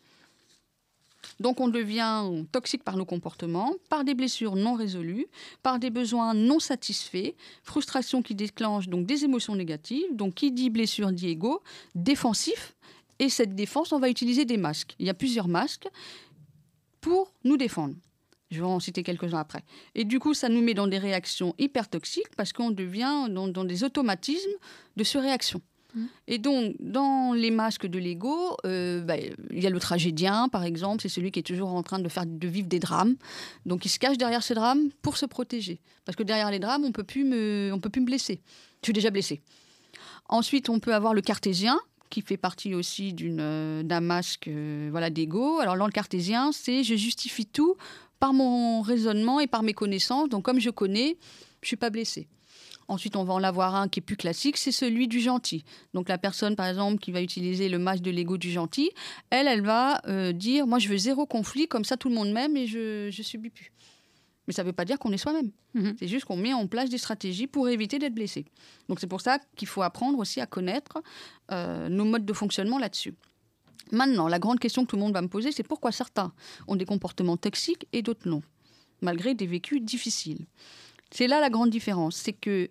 Donc 1.40 1.60
on 1.60 1.68
devient 1.68 2.44
toxique 2.52 2.84
par 2.84 2.96
nos 2.96 3.06
comportements, 3.06 3.74
par 3.88 4.04
des 4.04 4.14
blessures 4.14 4.56
non 4.56 4.74
résolues, 4.74 5.26
par 5.62 5.78
des 5.78 5.90
besoins 5.90 6.34
non 6.34 6.60
satisfaits, 6.60 7.32
frustration 7.64 8.22
qui 8.22 8.34
déclenche 8.34 8.88
donc 8.88 9.06
des 9.06 9.24
émotions 9.24 9.56
négatives. 9.56 10.14
Donc 10.14 10.34
qui 10.34 10.52
dit 10.52 10.70
blessure 10.70 11.12
dit 11.12 11.28
ego, 11.28 11.62
défensif. 11.94 12.76
Et 13.18 13.28
cette 13.28 13.54
défense, 13.54 13.92
on 13.92 13.98
va 13.98 14.08
utiliser 14.08 14.44
des 14.44 14.56
masques. 14.56 14.94
Il 14.98 15.06
y 15.06 15.10
a 15.10 15.14
plusieurs 15.14 15.48
masques 15.48 15.88
pour 17.00 17.32
nous 17.44 17.56
défendre. 17.56 17.94
Je 18.50 18.60
vais 18.60 18.66
en 18.66 18.80
citer 18.80 19.02
quelques-uns 19.02 19.38
après. 19.38 19.62
Et 19.94 20.04
du 20.04 20.18
coup, 20.18 20.34
ça 20.34 20.48
nous 20.48 20.60
met 20.60 20.74
dans 20.74 20.88
des 20.88 20.98
réactions 20.98 21.54
hyper 21.58 21.88
toxiques 21.88 22.34
parce 22.36 22.52
qu'on 22.52 22.70
devient 22.70 23.28
dans, 23.30 23.48
dans 23.48 23.64
des 23.64 23.84
automatismes 23.84 24.50
de 24.96 25.04
surréaction. 25.04 25.62
Et 26.26 26.38
donc, 26.38 26.74
dans 26.80 27.32
les 27.32 27.50
masques 27.50 27.86
de 27.86 27.98
l'ego, 27.98 28.56
euh, 28.64 29.00
bah, 29.00 29.14
il 29.18 29.62
y 29.62 29.66
a 29.66 29.70
le 29.70 29.80
tragédien, 29.80 30.48
par 30.48 30.64
exemple, 30.64 31.02
c'est 31.02 31.08
celui 31.08 31.30
qui 31.30 31.40
est 31.40 31.44
toujours 31.44 31.74
en 31.74 31.82
train 31.82 31.98
de 31.98 32.08
faire 32.08 32.26
de 32.26 32.48
vivre 32.48 32.68
des 32.68 32.78
drames. 32.78 33.16
Donc, 33.66 33.84
il 33.84 33.88
se 33.88 33.98
cache 33.98 34.18
derrière 34.18 34.42
ces 34.42 34.54
drames 34.54 34.90
pour 35.02 35.16
se 35.16 35.26
protéger, 35.26 35.80
parce 36.04 36.16
que 36.16 36.22
derrière 36.22 36.50
les 36.50 36.58
drames, 36.58 36.84
on 36.84 36.92
peut 36.92 37.04
plus 37.04 37.24
me, 37.24 37.76
peut 37.80 37.90
plus 37.90 38.00
me 38.00 38.06
blesser. 38.06 38.40
Je 38.82 38.86
suis 38.86 38.92
déjà 38.92 39.10
blessé. 39.10 39.40
Ensuite, 40.28 40.68
on 40.68 40.78
peut 40.78 40.94
avoir 40.94 41.14
le 41.14 41.22
cartésien, 41.22 41.80
qui 42.10 42.22
fait 42.22 42.36
partie 42.36 42.74
aussi 42.74 43.12
d'une, 43.12 43.38
euh, 43.40 43.82
d'un 43.82 44.00
masque 44.00 44.48
euh, 44.48 44.88
voilà, 44.90 45.10
d'ego. 45.10 45.60
Alors, 45.60 45.76
dans 45.76 45.86
le 45.86 45.92
cartésien, 45.92 46.50
c'est 46.52 46.82
je 46.82 46.96
justifie 46.96 47.46
tout 47.46 47.76
par 48.18 48.32
mon 48.32 48.82
raisonnement 48.82 49.40
et 49.40 49.46
par 49.46 49.62
mes 49.62 49.72
connaissances. 49.72 50.28
Donc, 50.28 50.44
comme 50.44 50.60
je 50.60 50.70
connais, 50.70 51.16
je 51.62 51.68
suis 51.68 51.76
pas 51.76 51.90
blessé. 51.90 52.28
Ensuite, 52.90 53.14
on 53.14 53.22
va 53.22 53.34
en 53.34 53.44
avoir 53.44 53.76
un 53.76 53.88
qui 53.88 54.00
est 54.00 54.02
plus 54.02 54.16
classique, 54.16 54.56
c'est 54.56 54.72
celui 54.72 55.06
du 55.06 55.20
gentil. 55.20 55.64
Donc, 55.94 56.08
la 56.08 56.18
personne, 56.18 56.56
par 56.56 56.66
exemple, 56.66 56.98
qui 56.98 57.12
va 57.12 57.22
utiliser 57.22 57.68
le 57.68 57.78
masque 57.78 58.02
de 58.02 58.10
l'ego 58.10 58.36
du 58.36 58.50
gentil, 58.50 58.90
elle, 59.30 59.46
elle 59.46 59.62
va 59.62 60.00
euh, 60.08 60.32
dire 60.32 60.66
Moi, 60.66 60.80
je 60.80 60.88
veux 60.88 60.98
zéro 60.98 61.24
conflit, 61.24 61.68
comme 61.68 61.84
ça, 61.84 61.96
tout 61.96 62.08
le 62.08 62.16
monde 62.16 62.32
m'aime 62.32 62.56
et 62.56 62.66
je 62.66 63.06
ne 63.06 63.22
subis 63.22 63.50
plus. 63.50 63.70
Mais 64.48 64.52
ça 64.52 64.64
ne 64.64 64.66
veut 64.66 64.72
pas 64.72 64.84
dire 64.84 64.98
qu'on 64.98 65.12
est 65.12 65.18
soi-même. 65.18 65.52
Mhm. 65.74 65.94
C'est 66.00 66.08
juste 66.08 66.24
qu'on 66.24 66.36
met 66.36 66.52
en 66.52 66.66
place 66.66 66.90
des 66.90 66.98
stratégies 66.98 67.46
pour 67.46 67.68
éviter 67.68 68.00
d'être 68.00 68.14
blessé. 68.14 68.44
Donc, 68.88 68.98
c'est 68.98 69.06
pour 69.06 69.20
ça 69.20 69.38
qu'il 69.54 69.68
faut 69.68 69.82
apprendre 69.82 70.18
aussi 70.18 70.40
à 70.40 70.46
connaître 70.46 71.00
euh, 71.52 71.88
nos 71.88 72.04
modes 72.04 72.26
de 72.26 72.32
fonctionnement 72.32 72.80
là-dessus. 72.80 73.14
Maintenant, 73.92 74.26
la 74.26 74.40
grande 74.40 74.58
question 74.58 74.84
que 74.84 74.90
tout 74.90 74.96
le 74.96 75.02
monde 75.02 75.12
va 75.12 75.22
me 75.22 75.28
poser, 75.28 75.52
c'est 75.52 75.62
pourquoi 75.62 75.92
certains 75.92 76.32
ont 76.66 76.74
des 76.74 76.86
comportements 76.86 77.36
toxiques 77.36 77.86
et 77.92 78.02
d'autres 78.02 78.28
non, 78.28 78.42
malgré 79.00 79.34
des 79.34 79.46
vécus 79.46 79.80
difficiles. 79.80 80.46
C'est 81.10 81.26
là 81.26 81.40
la 81.40 81.50
grande 81.50 81.70
différence, 81.70 82.16
c'est 82.16 82.32
que 82.32 82.70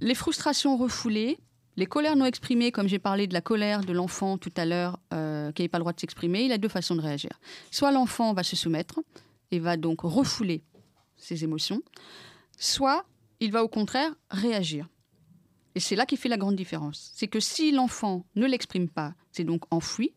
les 0.00 0.14
frustrations 0.14 0.76
refoulées, 0.76 1.38
les 1.76 1.86
colères 1.86 2.16
non 2.16 2.24
exprimées, 2.24 2.72
comme 2.72 2.88
j'ai 2.88 2.98
parlé 2.98 3.26
de 3.26 3.34
la 3.34 3.40
colère 3.40 3.82
de 3.82 3.92
l'enfant 3.92 4.38
tout 4.38 4.52
à 4.56 4.64
l'heure 4.64 4.98
euh, 5.14 5.52
qui 5.52 5.62
n'avait 5.62 5.68
pas 5.68 5.78
le 5.78 5.82
droit 5.82 5.92
de 5.92 6.00
s'exprimer, 6.00 6.42
il 6.42 6.52
a 6.52 6.58
deux 6.58 6.68
façons 6.68 6.96
de 6.96 7.00
réagir. 7.00 7.30
Soit 7.70 7.92
l'enfant 7.92 8.32
va 8.32 8.42
se 8.42 8.56
soumettre 8.56 9.00
et 9.50 9.60
va 9.60 9.76
donc 9.76 10.00
refouler 10.02 10.62
ses 11.16 11.44
émotions, 11.44 11.82
soit 12.58 13.04
il 13.40 13.52
va 13.52 13.62
au 13.62 13.68
contraire 13.68 14.12
réagir. 14.30 14.88
Et 15.74 15.80
c'est 15.80 15.94
là 15.94 16.06
qui 16.06 16.16
fait 16.16 16.28
la 16.28 16.36
grande 16.36 16.56
différence. 16.56 17.12
C'est 17.14 17.28
que 17.28 17.40
si 17.40 17.70
l'enfant 17.70 18.24
ne 18.34 18.46
l'exprime 18.46 18.88
pas, 18.88 19.14
c'est 19.30 19.44
donc 19.44 19.62
enfoui. 19.70 20.12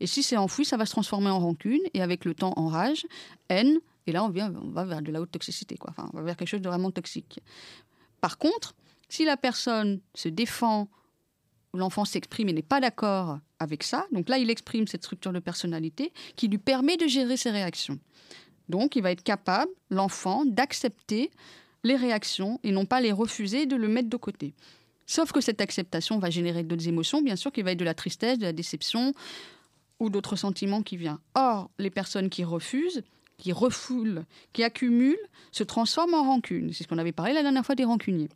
Et 0.00 0.06
si 0.06 0.22
c'est 0.22 0.36
enfoui, 0.36 0.64
ça 0.64 0.76
va 0.76 0.84
se 0.84 0.92
transformer 0.92 1.30
en 1.30 1.38
rancune 1.38 1.80
et 1.94 2.02
avec 2.02 2.24
le 2.24 2.34
temps 2.34 2.52
en 2.56 2.68
rage, 2.68 3.06
haine. 3.48 3.78
Et 4.06 4.12
là, 4.12 4.24
on, 4.24 4.28
vient, 4.28 4.54
on 4.54 4.70
va 4.70 4.84
vers 4.84 5.02
de 5.02 5.12
la 5.12 5.20
haute 5.20 5.30
toxicité. 5.30 5.76
Quoi. 5.76 5.90
Enfin, 5.90 6.08
on 6.12 6.16
va 6.16 6.22
vers 6.22 6.36
quelque 6.36 6.48
chose 6.48 6.60
de 6.60 6.68
vraiment 6.68 6.90
toxique. 6.90 7.40
Par 8.20 8.38
contre, 8.38 8.74
si 9.08 9.24
la 9.24 9.36
personne 9.36 10.00
se 10.14 10.28
défend, 10.28 10.88
l'enfant 11.74 12.04
s'exprime 12.04 12.48
et 12.48 12.52
n'est 12.52 12.62
pas 12.62 12.80
d'accord 12.80 13.38
avec 13.58 13.82
ça, 13.82 14.06
donc 14.12 14.28
là, 14.28 14.38
il 14.38 14.50
exprime 14.50 14.86
cette 14.86 15.04
structure 15.04 15.32
de 15.32 15.38
personnalité 15.38 16.12
qui 16.36 16.48
lui 16.48 16.58
permet 16.58 16.96
de 16.96 17.06
gérer 17.06 17.36
ses 17.36 17.50
réactions. 17.50 17.98
Donc, 18.68 18.96
il 18.96 19.02
va 19.02 19.10
être 19.10 19.22
capable, 19.22 19.70
l'enfant, 19.90 20.44
d'accepter 20.44 21.30
les 21.82 21.96
réactions 21.96 22.60
et 22.62 22.72
non 22.72 22.86
pas 22.86 23.00
les 23.00 23.12
refuser, 23.12 23.66
de 23.66 23.76
le 23.76 23.88
mettre 23.88 24.08
de 24.08 24.16
côté. 24.16 24.54
Sauf 25.06 25.32
que 25.32 25.40
cette 25.40 25.60
acceptation 25.60 26.18
va 26.20 26.30
générer 26.30 26.62
d'autres 26.62 26.86
émotions, 26.86 27.20
bien 27.20 27.34
sûr, 27.34 27.50
qui 27.50 27.62
va 27.62 27.72
être 27.72 27.78
de 27.78 27.84
la 27.84 27.94
tristesse, 27.94 28.38
de 28.38 28.44
la 28.44 28.52
déception 28.52 29.12
ou 29.98 30.08
d'autres 30.08 30.36
sentiments 30.36 30.82
qui 30.82 30.96
viennent. 30.96 31.18
Or, 31.34 31.70
les 31.78 31.90
personnes 31.90 32.30
qui 32.30 32.44
refusent, 32.44 33.02
qui 33.40 33.52
refoulent, 33.52 34.24
qui 34.52 34.62
accumulent, 34.62 35.18
se 35.50 35.64
transforment 35.64 36.14
en 36.14 36.22
rancune. 36.22 36.72
C'est 36.72 36.84
ce 36.84 36.88
qu'on 36.88 36.98
avait 36.98 37.12
parlé 37.12 37.32
la 37.32 37.42
dernière 37.42 37.66
fois 37.66 37.74
des 37.74 37.84
rancuniers. 37.84 38.28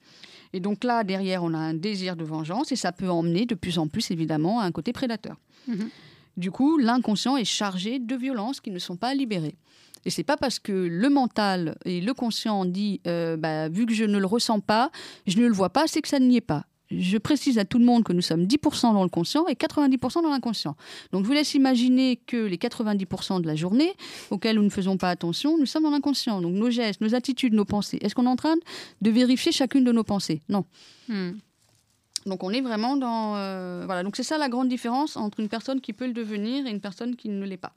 Et 0.52 0.60
donc 0.60 0.84
là, 0.84 1.04
derrière, 1.04 1.42
on 1.44 1.52
a 1.54 1.58
un 1.58 1.74
désir 1.74 2.16
de 2.16 2.24
vengeance 2.24 2.72
et 2.72 2.76
ça 2.76 2.92
peut 2.92 3.10
emmener 3.10 3.46
de 3.46 3.54
plus 3.54 3.78
en 3.78 3.86
plus, 3.86 4.10
évidemment, 4.10 4.60
à 4.60 4.64
un 4.64 4.72
côté 4.72 4.92
prédateur. 4.92 5.36
Mhm. 5.68 5.88
Du 6.36 6.50
coup, 6.50 6.78
l'inconscient 6.78 7.36
est 7.36 7.44
chargé 7.44 7.98
de 7.98 8.16
violences 8.16 8.60
qui 8.60 8.70
ne 8.70 8.78
sont 8.78 8.96
pas 8.96 9.14
libérées. 9.14 9.56
Et 10.04 10.10
c'est 10.10 10.24
pas 10.24 10.36
parce 10.36 10.58
que 10.58 10.72
le 10.72 11.08
mental 11.08 11.76
et 11.84 12.00
le 12.00 12.12
conscient 12.12 12.64
dit, 12.64 13.00
euh, 13.06 13.36
bah, 13.36 13.68
vu 13.68 13.86
que 13.86 13.94
je 13.94 14.04
ne 14.04 14.18
le 14.18 14.26
ressens 14.26 14.60
pas, 14.60 14.90
je 15.26 15.38
ne 15.38 15.46
le 15.46 15.52
vois 15.52 15.70
pas, 15.70 15.86
c'est 15.86 16.02
que 16.02 16.08
ça 16.08 16.18
n'y 16.18 16.36
est 16.36 16.40
pas. 16.40 16.66
Je 16.90 17.18
précise 17.18 17.58
à 17.58 17.64
tout 17.64 17.78
le 17.78 17.84
monde 17.84 18.04
que 18.04 18.12
nous 18.12 18.20
sommes 18.20 18.44
10% 18.44 18.92
dans 18.92 19.02
le 19.02 19.08
conscient 19.08 19.46
et 19.46 19.54
90% 19.54 20.22
dans 20.22 20.28
l'inconscient. 20.28 20.76
Donc 21.12 21.22
je 21.22 21.26
vous 21.26 21.32
laisse 21.32 21.54
imaginer 21.54 22.16
que 22.16 22.36
les 22.36 22.58
90% 22.58 23.40
de 23.40 23.46
la 23.46 23.56
journée 23.56 23.92
auxquels 24.30 24.56
nous 24.56 24.62
ne 24.62 24.70
faisons 24.70 24.96
pas 24.96 25.10
attention, 25.10 25.56
nous 25.58 25.66
sommes 25.66 25.84
dans 25.84 25.90
l'inconscient. 25.90 26.40
Donc 26.42 26.54
nos 26.54 26.70
gestes, 26.70 27.00
nos 27.00 27.14
attitudes, 27.14 27.54
nos 27.54 27.64
pensées. 27.64 27.98
Est-ce 28.02 28.14
qu'on 28.14 28.26
est 28.26 28.28
en 28.28 28.36
train 28.36 28.56
de 29.00 29.10
vérifier 29.10 29.50
chacune 29.50 29.84
de 29.84 29.92
nos 29.92 30.04
pensées? 30.04 30.42
Non. 30.48 30.64
Mhm. 31.08 31.38
Donc 32.26 32.42
on 32.42 32.50
est 32.50 32.62
vraiment 32.62 32.96
dans... 32.96 33.36
euh, 33.36 33.82
voilà, 33.84 34.02
donc 34.02 34.16
c'est 34.16 34.22
ça 34.22 34.38
la 34.38 34.48
grande 34.48 34.68
différence 34.68 35.16
entre 35.16 35.40
une 35.40 35.48
personne 35.48 35.80
qui 35.80 35.92
peut 35.92 36.06
le 36.06 36.14
devenir 36.14 36.66
et 36.66 36.70
une 36.70 36.80
personne 36.80 37.16
qui 37.16 37.28
ne 37.28 37.44
l'est 37.44 37.56
pas. 37.58 37.74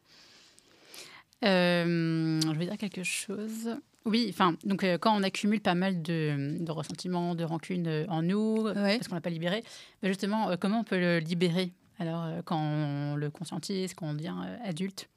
Euh, 1.46 2.40
je 2.42 2.58
vais 2.58 2.66
dire 2.66 2.78
quelque 2.78 3.04
chose. 3.04 3.76
Oui, 4.08 4.28
enfin, 4.30 4.56
donc 4.64 4.84
euh, 4.84 4.98
quand 4.98 5.16
on 5.16 5.22
accumule 5.22 5.60
pas 5.62 5.76
mal 5.76 6.02
de, 6.02 6.58
de 6.60 6.72
ressentiments, 6.72 7.36
de 7.36 7.44
rancunes 7.44 7.88
euh, 7.88 8.06
en 8.08 8.22
nous, 8.22 8.66
euh, 8.66 8.74
Ouais. 8.74 8.96
parce 8.98 9.08
qu'on 9.10 9.16
l'a 9.16 9.22
pas 9.22 9.30
libéré, 9.30 9.64
bah, 10.02 10.08
justement, 10.08 10.50
euh, 10.50 10.56
comment 10.60 10.80
on 10.80 10.84
peut 10.84 11.00
le 11.00 11.20
libérer 11.20 11.72
Alors, 12.00 12.24
euh, 12.24 12.42
quand 12.46 12.58
on 12.58 13.16
le 13.16 13.30
conscientise, 13.30 13.94
quand 13.94 14.08
on 14.08 14.14
devient 14.14 14.34
euh, 14.46 14.58
adulte, 14.64 15.10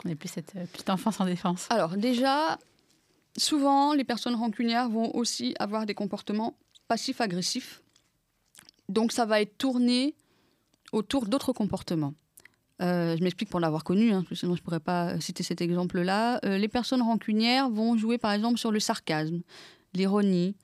qu'on 0.00 0.08
n'est 0.08 0.14
plus 0.14 0.28
cette 0.30 0.56
euh, 0.56 0.64
petite 0.66 0.88
enfant 0.90 1.12
sans 1.12 1.26
défense? 1.26 1.66
Alors 1.70 1.96
déjà, 1.96 2.58
souvent, 3.36 3.92
les 3.92 4.04
personnes 4.04 4.34
rancunières 4.34 4.88
vont 4.88 5.14
aussi 5.14 5.54
avoir 5.58 5.84
des 5.84 5.94
comportements 5.94 6.56
passifs-agressifs. 6.88 7.82
Donc 8.88 9.12
ça 9.12 9.26
va 9.26 9.40
être 9.42 9.58
tourné 9.58 10.14
autour 10.92 11.26
d'autres 11.26 11.52
comportements. 11.52 12.14
Euh, 12.80 13.16
je 13.16 13.22
m'explique 13.22 13.48
pour 13.50 13.60
l'avoir 13.60 13.84
connu, 13.84 14.10
hein, 14.12 14.22
parce 14.22 14.30
que 14.30 14.34
sinon 14.34 14.54
je 14.56 14.60
ne 14.60 14.64
pourrais 14.64 14.80
pas 14.80 15.20
citer 15.20 15.42
cet 15.42 15.60
exemple-là. 15.60 16.40
Euh, 16.44 16.58
les 16.58 16.68
personnes 16.68 17.02
rancunières 17.02 17.70
vont 17.70 17.96
jouer 17.96 18.18
par 18.18 18.32
exemple 18.32 18.58
sur 18.58 18.72
le 18.72 18.80
sarcasme, 18.80 19.42
l'ironie, 19.94 20.54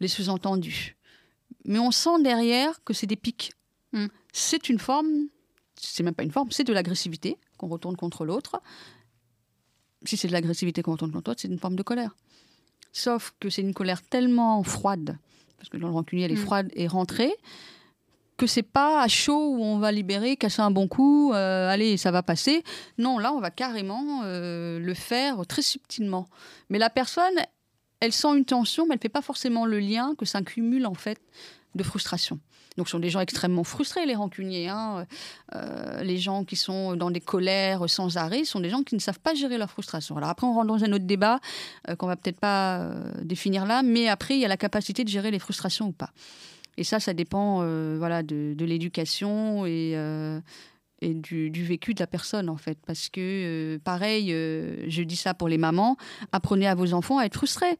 les 0.00 0.08
sous-entendus. 0.08 0.96
Mais 1.64 1.78
on 1.78 1.90
sent 1.90 2.22
derrière 2.22 2.82
que 2.84 2.92
c'est 2.92 3.06
des 3.06 3.16
pics. 3.16 3.52
Mm. 3.92 4.06
C'est 4.32 4.68
une 4.68 4.78
forme, 4.78 5.08
c'est 5.80 6.02
même 6.02 6.14
pas 6.14 6.24
une 6.24 6.30
forme, 6.32 6.50
c'est 6.50 6.64
de 6.64 6.72
l'agressivité 6.72 7.38
qu'on 7.56 7.68
retourne 7.68 7.96
contre 7.96 8.24
l'autre 8.24 8.60
si 10.04 10.16
c'est 10.16 10.28
de 10.28 10.32
l'agressivité 10.32 10.82
qu'on 10.82 10.92
retourne 10.92 11.12
contre 11.12 11.30
l'autre, 11.30 11.40
c'est 11.40 11.48
une 11.48 11.58
forme 11.58 11.76
de 11.76 11.82
colère. 11.82 12.14
Sauf 12.92 13.34
que 13.40 13.50
c'est 13.50 13.62
une 13.62 13.74
colère 13.74 14.02
tellement 14.02 14.62
froide, 14.62 15.18
parce 15.58 15.68
que 15.68 15.76
dans 15.76 15.88
le 15.88 15.94
rancunier, 15.94 16.24
elle 16.24 16.32
est 16.32 16.36
Mm. 16.36 16.44
froide 16.44 16.70
et 16.74 16.86
rentrée, 16.86 17.32
que 18.36 18.46
c'est 18.46 18.62
pas 18.62 19.02
à 19.02 19.08
chaud 19.08 19.54
où 19.56 19.62
on 19.62 19.78
va 19.78 19.92
libérer, 19.92 20.36
casser 20.36 20.60
un 20.60 20.70
bon 20.70 20.88
coup, 20.88 21.32
euh, 21.32 21.68
allez, 21.70 21.96
ça 21.96 22.10
va 22.10 22.22
passer. 22.22 22.62
Non, 22.98 23.18
là, 23.18 23.32
on 23.32 23.40
va 23.40 23.50
carrément 23.50 24.22
euh, 24.24 24.78
le 24.78 24.94
faire 24.94 25.46
très 25.46 25.62
subtilement. 25.62 26.28
Mais 26.68 26.78
la 26.78 26.90
personne, 26.90 27.34
elle 28.00 28.12
sent 28.12 28.36
une 28.36 28.44
tension, 28.44 28.86
mais 28.86 28.94
elle 28.94 29.00
fait 29.00 29.08
pas 29.08 29.22
forcément 29.22 29.64
le 29.64 29.78
lien 29.78 30.14
que 30.18 30.26
ça 30.26 30.42
cumule 30.42 30.86
en 30.86 30.94
fait 30.94 31.18
de 31.74 31.82
frustration. 31.82 32.38
Donc, 32.76 32.88
ce 32.88 32.92
sont 32.92 32.98
des 32.98 33.08
gens 33.08 33.20
extrêmement 33.20 33.64
frustrés, 33.64 34.04
les 34.04 34.14
rancuniers. 34.14 34.68
hein. 34.68 35.06
Euh, 35.54 36.02
les 36.02 36.18
gens 36.18 36.44
qui 36.44 36.56
sont 36.56 36.94
dans 36.94 37.10
des 37.10 37.22
colères 37.22 37.88
sans 37.88 38.18
arrêt 38.18 38.44
sont 38.44 38.60
des 38.60 38.68
gens 38.68 38.82
qui 38.82 38.94
ne 38.94 39.00
savent 39.00 39.20
pas 39.20 39.32
gérer 39.32 39.56
leur 39.56 39.70
frustration. 39.70 40.14
Alors 40.18 40.28
après, 40.28 40.46
on 40.46 40.52
rentre 40.52 40.66
dans 40.66 40.84
un 40.84 40.92
autre 40.92 41.06
débat 41.06 41.40
qu'on 41.98 42.06
va 42.06 42.16
peut-être 42.16 42.38
pas 42.38 42.86
définir 43.22 43.64
là, 43.64 43.82
mais 43.82 44.08
après, 44.08 44.34
il 44.34 44.40
y 44.40 44.44
a 44.44 44.48
la 44.48 44.58
capacité 44.58 45.04
de 45.04 45.08
gérer 45.08 45.30
les 45.30 45.38
frustrations 45.38 45.86
ou 45.86 45.92
pas. 45.92 46.10
Et 46.76 46.84
ça, 46.84 47.00
ça 47.00 47.14
dépend 47.14 47.60
euh, 47.62 47.96
voilà, 47.98 48.22
de, 48.22 48.54
de 48.54 48.64
l'éducation 48.64 49.66
et, 49.66 49.92
euh, 49.94 50.40
et 51.00 51.14
du, 51.14 51.50
vécu 51.50 51.94
de 51.94 52.00
la 52.00 52.06
personne 52.06 52.48
en 52.48 52.56
fait. 52.56 52.78
Parce 52.86 53.08
que, 53.08 53.20
euh, 53.20 53.78
pareil, 53.82 54.28
je 54.30 55.02
dis 55.02 55.16
ça 55.16 55.34
pour 55.34 55.48
les 55.48 55.58
mamans, 55.58 55.96
apprenez 56.32 56.66
à 56.66 56.74
vos 56.74 56.92
enfants 56.92 57.18
à 57.18 57.24
être 57.24 57.36
frustrés. 57.36 57.78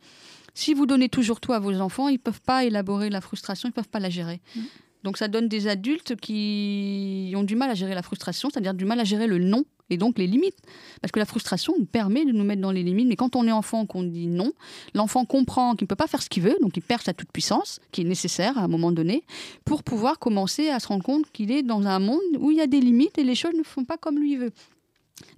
Si 0.54 0.72
vous 0.72 0.86
donnez 0.86 1.10
toujours 1.10 1.40
tout 1.40 1.52
à 1.52 1.58
vos 1.58 1.78
enfants, 1.80 2.08
ils 2.08 2.14
ne 2.14 2.18
peuvent 2.18 2.40
pas 2.40 2.64
élaborer 2.64 3.10
la 3.10 3.20
frustration, 3.20 3.68
ils 3.68 3.72
ne 3.72 3.74
peuvent 3.74 3.90
pas 3.90 4.00
la 4.00 4.08
gérer. 4.08 4.40
Mmh. 4.54 4.60
Donc 5.02 5.18
ça 5.18 5.28
donne 5.28 5.48
des 5.48 5.68
adultes 5.68 6.16
qui 6.16 7.32
ont 7.36 7.44
du 7.44 7.54
mal 7.54 7.70
à 7.70 7.74
gérer 7.74 7.94
la 7.94 8.02
frustration, 8.02 8.48
c'est-à-dire 8.50 8.74
du 8.74 8.86
mal 8.86 8.98
à 8.98 9.04
gérer 9.04 9.26
le 9.26 9.38
non 9.38 9.64
et 9.90 9.96
donc 9.96 10.18
les 10.18 10.26
limites. 10.26 10.58
Parce 11.00 11.12
que 11.12 11.18
la 11.18 11.24
frustration 11.24 11.74
nous 11.78 11.86
permet 11.86 12.24
de 12.24 12.32
nous 12.32 12.44
mettre 12.44 12.62
dans 12.62 12.72
les 12.72 12.82
limites. 12.82 13.06
Mais 13.06 13.16
quand 13.16 13.36
on 13.36 13.46
est 13.46 13.52
enfant, 13.52 13.86
qu'on 13.86 14.02
dit 14.02 14.26
non, 14.26 14.52
l'enfant 14.94 15.24
comprend 15.24 15.74
qu'il 15.74 15.84
ne 15.84 15.88
peut 15.88 15.96
pas 15.96 16.06
faire 16.06 16.22
ce 16.22 16.28
qu'il 16.28 16.42
veut, 16.42 16.56
donc 16.60 16.76
il 16.76 16.82
perd 16.82 17.02
sa 17.02 17.12
toute 17.12 17.30
puissance, 17.32 17.80
qui 17.92 18.02
est 18.02 18.04
nécessaire 18.04 18.58
à 18.58 18.62
un 18.62 18.68
moment 18.68 18.92
donné, 18.92 19.24
pour 19.64 19.82
pouvoir 19.82 20.18
commencer 20.18 20.68
à 20.68 20.80
se 20.80 20.88
rendre 20.88 21.04
compte 21.04 21.30
qu'il 21.32 21.50
est 21.50 21.62
dans 21.62 21.86
un 21.86 21.98
monde 21.98 22.20
où 22.38 22.50
il 22.50 22.58
y 22.58 22.60
a 22.60 22.66
des 22.66 22.80
limites 22.80 23.18
et 23.18 23.24
les 23.24 23.34
choses 23.34 23.54
ne 23.54 23.62
font 23.62 23.84
pas 23.84 23.96
comme 23.96 24.18
lui 24.18 24.36
veut. 24.36 24.52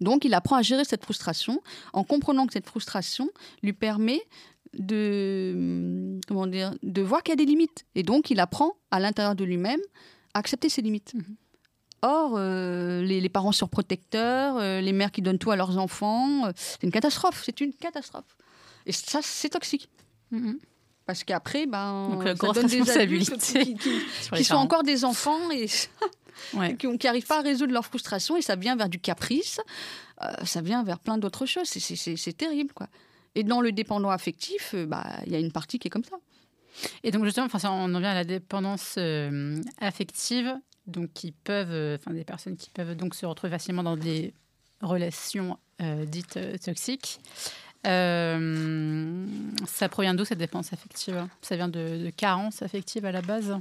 Donc 0.01 0.25
il 0.25 0.35
apprend 0.35 0.57
à 0.57 0.63
gérer 0.63 0.85
cette 0.85 1.05
frustration 1.05 1.63
en 1.93 2.05
comprenant 2.05 2.47
que 2.47 2.53
cette 2.53 2.67
frustration 2.67 3.31
lui 3.63 3.73
permet 3.73 4.21
de, 4.75 6.19
comment 6.27 6.47
dire, 6.47 6.75
de 6.83 7.03
voir 7.03 7.23
qu'il 7.23 7.33
y 7.33 7.35
a 7.35 7.37
des 7.37 7.47
limites. 7.47 7.85
Et 7.95 8.03
donc 8.03 8.31
il 8.31 8.41
apprend 8.41 8.77
à 8.91 9.01
l'intérieur 9.01 9.35
de 9.35 9.45
lui-même 9.45 9.81
à 10.35 10.41
accepter 10.41 10.69
ses 10.69 10.83
limites. 10.83 11.15
Mhm. 11.15 11.37
Or, 12.03 12.35
euh, 12.37 13.03
les, 13.03 13.29
parents 13.29 13.53
surprotecteurs, 13.53 14.57
euh, 14.57 14.81
les 14.81 14.93
mères 14.93 15.11
qui 15.11 15.21
donnent 15.21 15.39
tout 15.39 15.51
à 15.51 15.57
leurs 15.57 15.79
enfants, 15.79 16.47
euh, 16.47 16.53
c'est 16.55 16.85
une 16.85 16.93
catastrophe. 16.93 17.43
C'est 17.45 17.61
une 17.61 17.73
catastrophe. 17.73 18.37
Et 18.87 18.93
ça, 18.93 19.19
c'est 19.23 19.49
toxique. 19.49 19.89
Mhm. 20.31 20.59
Parce 21.07 21.25
qu'après, 21.25 21.67
ben, 21.67 22.11
Donc, 22.11 22.23
ça 22.23 22.53
donne 22.53 22.67
des 22.67 22.91
adultes 22.91 23.37
qui, 24.35 24.45
sont 24.45 24.55
encore 24.55 24.83
des 24.83 25.05
enfants 25.05 25.51
et 25.51 25.67
qui 26.77 26.87
n'arrivent 27.03 27.27
pas 27.27 27.39
à 27.39 27.43
résoudre 27.43 27.73
leur 27.73 27.85
frustration 27.85 28.37
et 28.37 28.43
ça 28.43 28.57
vient 28.57 28.77
vers 28.77 28.91
du 28.91 28.99
caprice, 28.99 29.59
ça 30.45 30.61
vient 30.61 30.85
vers 30.85 30.99
plein 30.99 31.17
d'autres 31.17 31.47
choses. 31.47 31.69
C'est 31.69 32.37
terrible, 32.37 32.75
quoi. 32.75 32.89
Et 33.35 33.43
dans 33.43 33.63
le 33.63 33.73
dépendant 33.73 34.11
affectif, 34.11 34.75
bah, 34.75 35.07
il 35.25 35.33
y 35.33 35.35
a 35.35 35.39
une 35.39 35.51
partie 35.51 35.79
qui 35.79 35.89
est 35.89 35.91
comme 35.91 36.05
ça. 36.05 36.17
Et 37.03 37.11
donc 37.11 37.25
justement, 37.25 37.47
enfin, 37.47 37.71
on 37.71 37.95
en 37.95 38.01
vient 38.01 38.11
à 38.11 38.15
la 38.15 38.25
dépendance 38.25 38.99
affective 39.81 40.55
donc 40.89 41.13
qui 41.13 41.33
peuvent, 41.33 41.71
euh, 41.71 41.97
enfin 41.97 42.13
des 42.13 42.25
personnes 42.25 42.57
qui 42.57 42.71
peuvent 42.71 42.97
donc 42.97 43.15
se 43.15 43.27
retrouver 43.27 43.51
facilement 43.51 43.83
dans 43.83 43.97
des 43.97 44.33
relations 44.81 45.59
euh, 45.81 46.05
dites 46.05 46.37
euh, 46.37 46.57
toxiques. 46.57 47.21
ça 47.85 49.89
provient 49.89 50.15
d'où 50.15 50.25
cette 50.25 50.39
dépendance 50.39 50.73
affective? 50.73 51.27
Ça 51.43 51.57
vient 51.57 51.69
de, 51.69 52.05
de 52.05 52.11
carence 52.11 52.63
affective 52.63 53.05
à 53.05 53.13
la 53.13 53.23
base? 53.23 53.57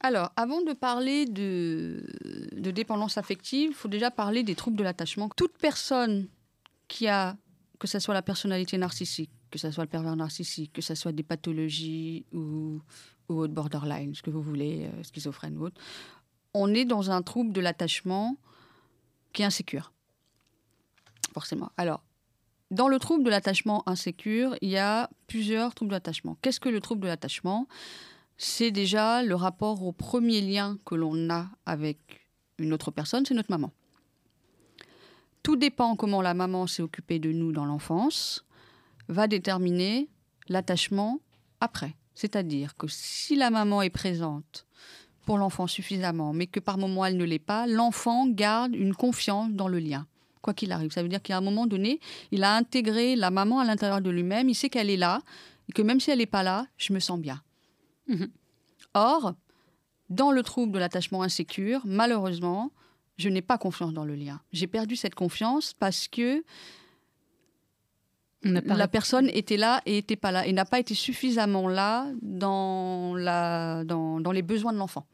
Alors, 0.00 0.30
avant 0.36 0.62
de 0.62 0.72
parler 0.72 1.24
de, 1.24 2.04
dépendance 2.52 3.16
affective, 3.16 3.70
il 3.70 3.74
faut 3.74 3.88
déjà 3.88 4.10
parler 4.10 4.42
des 4.42 4.54
troubles 4.54 4.76
de 4.76 4.84
l'attachement. 4.84 5.30
Toute 5.36 5.56
personne 5.58 6.28
qui 6.86 7.08
a, 7.08 7.36
que 7.78 7.88
ce 7.88 7.98
soit 7.98 8.14
la 8.14 8.22
personnalité 8.22 8.78
narcissique, 8.78 9.30
que 9.50 9.58
ce 9.58 9.70
soit 9.70 9.84
le 9.84 9.90
pervers 9.90 10.14
narcissique, 10.14 10.72
que 10.72 10.82
ce 10.82 10.94
soit 10.94 11.12
des 11.12 11.22
pathologies 11.22 12.26
ou, 12.32 12.80
ou 13.28 13.34
autre 13.34 13.54
borderline, 13.54 14.14
ce 14.14 14.22
que 14.22 14.30
vous 14.30 14.42
voulez, 14.42 14.88
schizophrène 15.02 15.56
ou 15.56 15.64
autre, 15.64 15.80
on 16.56 16.72
est 16.74 16.84
dans 16.84 17.10
un 17.10 17.22
trouble 17.22 17.52
de 17.52 17.60
l'attachement 17.60 18.36
qui 19.32 19.42
est 19.42 19.44
insécure. 19.44 19.92
Forcément. 21.34 21.70
Alors, 21.76 22.02
dans 22.70 22.88
le 22.88 22.98
trouble 22.98 23.22
de 23.24 23.30
l'attachement 23.30 23.88
insécure, 23.88 24.56
il 24.60 24.70
y 24.70 24.78
a 24.78 25.10
plusieurs 25.26 25.74
troubles 25.74 25.92
d'attachement. 25.92 26.36
Qu'est-ce 26.42 26.58
que 26.58 26.68
le 26.68 26.80
trouble 26.80 27.02
de 27.02 27.06
l'attachement? 27.08 27.68
C'est 28.38 28.70
déjà 28.70 29.22
le 29.22 29.34
rapport 29.34 29.82
au 29.82 29.92
premier 29.92 30.40
lien 30.40 30.78
que 30.84 30.94
l'on 30.94 31.30
a 31.30 31.48
avec 31.64 32.26
une 32.58 32.72
autre 32.72 32.90
personne, 32.90 33.24
c'est 33.26 33.34
notre 33.34 33.50
maman. 33.50 33.70
Tout 35.42 35.56
dépend 35.56 35.94
comment 35.94 36.22
la 36.22 36.34
maman 36.34 36.66
s'est 36.66 36.82
occupée 36.82 37.18
de 37.18 37.30
nous 37.30 37.52
dans 37.52 37.66
l'enfance, 37.66 38.44
va 39.08 39.28
déterminer 39.28 40.08
l'attachement 40.48 41.20
après. 41.60 41.94
C'est-à-dire 42.14 42.76
que 42.76 42.88
si 42.88 43.36
la 43.36 43.50
maman 43.50 43.82
est 43.82 43.90
présente 43.90 44.66
pour 45.26 45.36
l'enfant 45.36 45.66
suffisamment, 45.66 46.32
mais 46.32 46.46
que 46.46 46.60
par 46.60 46.78
moment 46.78 47.04
elle 47.04 47.18
ne 47.18 47.24
l'est 47.24 47.38
pas, 47.38 47.66
l'enfant 47.66 48.26
garde 48.26 48.74
une 48.74 48.94
confiance 48.94 49.50
dans 49.50 49.68
le 49.68 49.78
lien, 49.78 50.06
quoi 50.40 50.54
qu'il 50.54 50.72
arrive. 50.72 50.92
Ça 50.92 51.02
veut 51.02 51.08
dire 51.08 51.20
qu'à 51.20 51.36
un 51.36 51.42
moment 51.42 51.66
donné, 51.66 52.00
il 52.30 52.44
a 52.44 52.54
intégré 52.54 53.16
la 53.16 53.30
maman 53.30 53.58
à 53.58 53.64
l'intérieur 53.64 54.00
de 54.00 54.08
lui-même, 54.08 54.48
il 54.48 54.54
sait 54.54 54.70
qu'elle 54.70 54.88
est 54.88 54.96
là, 54.96 55.20
et 55.68 55.72
que 55.72 55.82
même 55.82 56.00
si 56.00 56.10
elle 56.10 56.18
n'est 56.18 56.26
pas 56.26 56.44
là, 56.44 56.66
je 56.78 56.92
me 56.94 57.00
sens 57.00 57.18
bien. 57.20 57.42
Mhm. 58.08 58.28
Or, 58.94 59.34
dans 60.08 60.30
le 60.30 60.42
trouble 60.42 60.72
de 60.72 60.78
l'attachement 60.78 61.22
insécure, 61.22 61.82
malheureusement, 61.84 62.70
je 63.18 63.28
n'ai 63.28 63.42
pas 63.42 63.58
confiance 63.58 63.92
dans 63.92 64.04
le 64.04 64.14
lien. 64.14 64.40
J'ai 64.52 64.68
perdu 64.68 64.94
cette 64.94 65.16
confiance 65.16 65.74
parce 65.74 66.06
que 66.06 66.44
la 68.42 68.86
personne 68.86 69.28
était 69.32 69.56
là 69.56 69.82
et 69.86 69.94
n'était 69.94 70.14
pas 70.14 70.30
là 70.30 70.46
et 70.46 70.52
n'a 70.52 70.64
pas 70.64 70.78
été 70.78 70.94
suffisamment 70.94 71.66
là 71.66 72.06
dans, 72.22 73.16
la, 73.16 73.82
dans, 73.84 74.20
dans 74.20 74.30
les 74.30 74.42
besoins 74.42 74.72
de 74.72 74.78
l'enfant. 74.78 75.04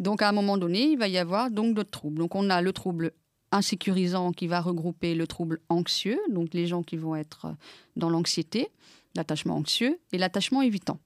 Donc 0.00 0.22
à 0.22 0.28
un 0.28 0.32
moment 0.32 0.56
donné, 0.56 0.84
il 0.84 0.98
va 0.98 1.06
y 1.06 1.18
avoir 1.18 1.50
donc 1.50 1.74
d'autres 1.74 1.90
troubles. 1.90 2.18
Donc 2.18 2.34
on 2.34 2.50
a 2.50 2.62
le 2.62 2.72
trouble 2.72 3.12
insécurisant 3.52 4.32
qui 4.32 4.46
va 4.46 4.60
regrouper 4.60 5.14
le 5.14 5.26
trouble 5.26 5.60
anxieux, 5.68 6.18
donc 6.30 6.54
les 6.54 6.66
gens 6.66 6.82
qui 6.82 6.96
vont 6.96 7.14
être 7.14 7.54
dans 7.96 8.08
l'anxiété, 8.08 8.68
l'attachement 9.14 9.56
anxieux 9.56 10.00
et 10.12 10.18
l'attachement 10.18 10.62
évitant. 10.62 10.98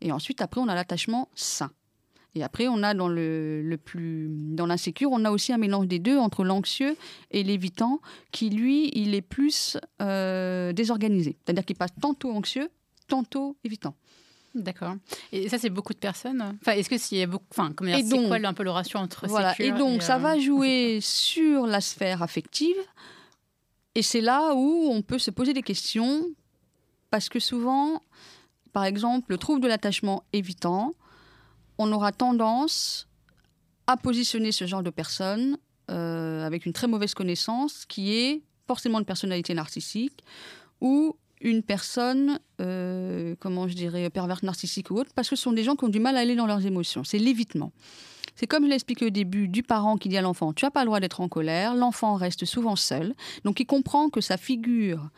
Et 0.00 0.10
ensuite, 0.10 0.40
après, 0.40 0.60
on 0.60 0.68
a 0.68 0.74
l'attachement 0.74 1.28
sain. 1.34 1.70
Et 2.34 2.42
après, 2.42 2.68
on 2.68 2.82
a 2.82 2.94
dans 2.94 3.08
le, 3.08 3.76
plus 3.84 4.28
dans 4.30 4.66
l'insécure, 4.66 5.10
on 5.12 5.24
a 5.24 5.30
aussi 5.32 5.52
un 5.52 5.58
mélange 5.58 5.88
des 5.88 5.98
deux 5.98 6.16
entre 6.16 6.44
l'anxieux 6.44 6.96
et 7.32 7.42
l'évitant, 7.42 8.00
qui 8.30 8.50
lui, 8.50 8.90
il 8.94 9.14
est 9.14 9.20
plus 9.20 9.76
euh, 10.00 10.72
désorganisé. 10.72 11.36
C'est-à-dire 11.44 11.64
qu'il 11.64 11.76
passe 11.76 11.90
tantôt 12.00 12.30
anxieux, 12.30 12.70
tantôt 13.08 13.56
évitant. 13.64 13.96
D'accord. 14.54 14.94
Et 15.32 15.48
ça, 15.48 15.58
c'est 15.58 15.70
beaucoup 15.70 15.92
de 15.92 15.98
personnes. 15.98 16.58
Enfin, 16.60 16.72
est-ce 16.72 16.90
que 16.90 16.98
c'est 16.98 17.26
beaucoup. 17.26 17.46
Enfin, 17.50 17.72
comment 17.74 17.94
dire, 17.94 18.04
c'est 18.04 18.26
quoi 18.26 18.36
un 18.36 18.54
peu 18.54 18.64
le 18.64 18.70
ratio 18.70 18.98
entre 18.98 19.26
voilà. 19.28 19.54
Et 19.60 19.70
donc, 19.72 20.02
ça 20.02 20.18
va 20.18 20.36
euh, 20.36 20.40
jouer 20.40 20.98
sur 21.00 21.66
la 21.66 21.80
sphère 21.80 22.22
affective. 22.22 22.76
Et 23.94 24.02
c'est 24.02 24.20
là 24.20 24.52
où 24.54 24.88
on 24.90 25.02
peut 25.02 25.18
se 25.18 25.30
poser 25.30 25.52
des 25.52 25.62
questions. 25.62 26.24
Parce 27.10 27.28
que 27.28 27.40
souvent, 27.40 28.02
par 28.72 28.84
exemple, 28.84 29.26
le 29.30 29.38
trouble 29.38 29.60
de 29.60 29.68
l'attachement 29.68 30.24
évitant, 30.32 30.94
on 31.78 31.90
aura 31.92 32.12
tendance 32.12 33.08
à 33.86 33.96
positionner 33.96 34.52
ce 34.52 34.66
genre 34.66 34.82
de 34.82 34.90
personne 34.90 35.58
euh, 35.90 36.46
avec 36.46 36.66
une 36.66 36.72
très 36.72 36.86
mauvaise 36.86 37.14
connaissance, 37.14 37.84
qui 37.86 38.14
est 38.14 38.42
forcément 38.68 39.00
une 39.00 39.04
personnalité 39.04 39.54
narcissique 39.54 40.22
ou 40.80 41.16
une 41.40 41.62
personne, 41.62 42.38
euh, 42.60 43.34
comment 43.40 43.68
je 43.68 43.74
dirais, 43.74 44.10
perverse 44.10 44.42
narcissique 44.42 44.90
ou 44.90 44.96
autre, 44.96 45.10
parce 45.14 45.28
que 45.28 45.36
ce 45.36 45.42
sont 45.42 45.52
des 45.52 45.62
gens 45.62 45.76
qui 45.76 45.84
ont 45.84 45.88
du 45.88 46.00
mal 46.00 46.16
à 46.16 46.20
aller 46.20 46.36
dans 46.36 46.46
leurs 46.46 46.66
émotions. 46.66 47.04
C'est 47.04 47.18
l'évitement. 47.18 47.72
C'est 48.36 48.46
comme 48.46 48.64
je 48.64 48.68
l'ai 48.68 48.74
expliqué 48.74 49.06
au 49.06 49.10
début, 49.10 49.48
du 49.48 49.62
parent 49.62 49.96
qui 49.96 50.08
dit 50.08 50.16
à 50.16 50.22
l'enfant, 50.22 50.52
tu 50.52 50.64
n'as 50.64 50.70
pas 50.70 50.80
le 50.80 50.86
droit 50.86 51.00
d'être 51.00 51.20
en 51.20 51.28
colère, 51.28 51.74
l'enfant 51.74 52.14
reste 52.14 52.44
souvent 52.44 52.76
seul, 52.76 53.14
donc 53.44 53.60
il 53.60 53.66
comprend 53.66 54.08
que 54.08 54.20
sa 54.20 54.36
figure 54.36 55.10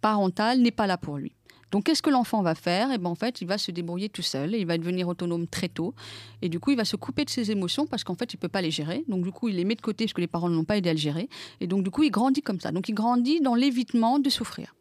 parentale 0.00 0.60
n'est 0.60 0.70
pas 0.70 0.86
là 0.86 0.96
pour 0.96 1.18
lui. 1.18 1.34
Donc, 1.70 1.84
qu'est-ce 1.84 2.02
que 2.02 2.10
l'enfant 2.10 2.42
va 2.42 2.54
faire? 2.54 2.90
Eh 2.92 2.98
ben, 2.98 3.10
en 3.10 3.14
fait, 3.14 3.42
il 3.42 3.46
va 3.46 3.58
se 3.58 3.70
débrouiller 3.70 4.08
tout 4.08 4.22
seul, 4.22 4.54
il 4.54 4.64
va 4.64 4.78
devenir 4.78 5.06
autonome 5.08 5.46
très 5.46 5.68
tôt, 5.68 5.94
et 6.40 6.48
du 6.48 6.60
coup, 6.60 6.70
il 6.70 6.76
va 6.76 6.84
se 6.84 6.96
couper 6.96 7.24
de 7.24 7.30
ses 7.30 7.50
émotions 7.50 7.86
parce 7.86 8.04
qu'en 8.04 8.14
fait, 8.14 8.32
il 8.32 8.38
peut 8.38 8.48
pas 8.48 8.62
les 8.62 8.70
gérer. 8.70 9.04
Donc, 9.08 9.22
du 9.22 9.32
coup, 9.32 9.48
il 9.48 9.56
les 9.56 9.64
met 9.64 9.74
de 9.74 9.82
côté 9.82 10.04
parce 10.04 10.14
que 10.14 10.20
les 10.20 10.26
parents 10.26 10.48
ne 10.48 10.54
l'ont 10.54 10.64
pas 10.64 10.78
aidé 10.78 10.88
à 10.88 10.94
le 10.94 10.98
gérer, 10.98 11.28
et 11.60 11.66
donc, 11.66 11.82
du 11.82 11.90
coup, 11.90 12.04
il 12.04 12.10
grandit 12.10 12.42
comme 12.42 12.60
ça. 12.60 12.72
Donc, 12.72 12.88
il 12.88 12.94
grandit 12.94 13.40
dans 13.40 13.54
l'évitement 13.54 14.18
de 14.18 14.30
souffrir. 14.30 14.74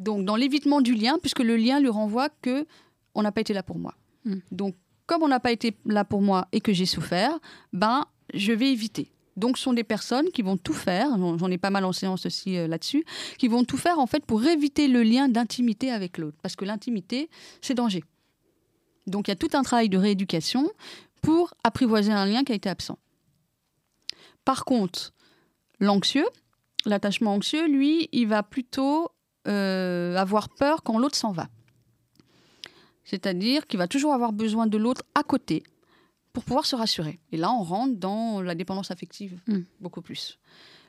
Donc, 0.00 0.24
dans 0.24 0.34
l'évitement 0.34 0.80
du 0.80 0.94
lien, 0.94 1.18
puisque 1.20 1.40
le 1.40 1.56
lien 1.56 1.78
lui 1.78 1.90
renvoie 1.90 2.30
que 2.42 2.66
on 3.14 3.22
n'a 3.22 3.32
pas 3.32 3.42
été 3.42 3.52
là 3.52 3.62
pour 3.62 3.78
moi. 3.78 3.94
Hmm. 4.24 4.38
Donc, 4.50 4.74
comme 5.06 5.22
on 5.22 5.28
n'a 5.28 5.40
pas 5.40 5.52
été 5.52 5.76
là 5.84 6.04
pour 6.04 6.22
moi 6.22 6.48
et 6.52 6.60
que 6.60 6.72
j'ai 6.72 6.86
souffert, 6.86 7.38
ben, 7.72 8.06
je 8.32 8.52
vais 8.52 8.72
éviter. 8.72 9.10
Donc, 9.36 9.58
ce 9.58 9.64
sont 9.64 9.72
des 9.72 9.84
personnes 9.84 10.30
qui 10.30 10.42
vont 10.42 10.56
tout 10.56 10.72
faire, 10.72 11.16
j'en 11.18 11.50
ai 11.50 11.58
pas 11.58 11.70
mal 11.70 11.84
en 11.84 11.92
séance 11.92 12.26
aussi 12.26 12.56
euh, 12.56 12.66
là-dessus, 12.66 13.04
qui 13.38 13.48
vont 13.48 13.64
tout 13.64 13.76
faire 13.76 13.98
en 13.98 14.06
fait 14.06 14.24
pour 14.24 14.44
éviter 14.44 14.88
le 14.88 15.02
lien 15.02 15.28
d'intimité 15.28 15.90
avec 15.90 16.18
l'autre. 16.18 16.36
Parce 16.42 16.56
que 16.56 16.64
l'intimité, 16.64 17.28
c'est 17.60 17.74
danger. 17.74 18.04
Donc, 19.06 19.28
il 19.28 19.30
y 19.30 19.32
a 19.32 19.36
tout 19.36 19.50
un 19.52 19.62
travail 19.62 19.88
de 19.88 19.98
rééducation 19.98 20.70
pour 21.22 21.54
apprivoiser 21.62 22.12
un 22.12 22.26
lien 22.26 22.42
qui 22.44 22.52
a 22.52 22.54
été 22.54 22.68
absent. 22.68 22.98
Par 24.44 24.64
contre, 24.64 25.12
l'anxieux, 25.78 26.26
l'attachement 26.86 27.34
anxieux, 27.34 27.66
lui, 27.66 28.08
il 28.12 28.28
va 28.28 28.42
plutôt 28.42 29.10
euh, 29.48 30.16
avoir 30.16 30.48
peur 30.48 30.82
quand 30.82 30.98
l'autre 30.98 31.16
s'en 31.16 31.32
va. 31.32 31.48
C'est-à-dire 33.04 33.66
qu'il 33.66 33.78
va 33.78 33.88
toujours 33.88 34.12
avoir 34.12 34.32
besoin 34.32 34.66
de 34.66 34.78
l'autre 34.78 35.02
à 35.14 35.22
côté, 35.22 35.62
pour 36.32 36.44
pouvoir 36.44 36.66
se 36.66 36.76
rassurer. 36.76 37.18
Et 37.32 37.36
là, 37.36 37.50
on 37.52 37.62
rentre 37.62 37.96
dans 37.96 38.40
la 38.40 38.54
dépendance 38.54 38.90
affective 38.90 39.40
hmm. 39.46 39.60
beaucoup 39.80 40.02
plus. 40.02 40.38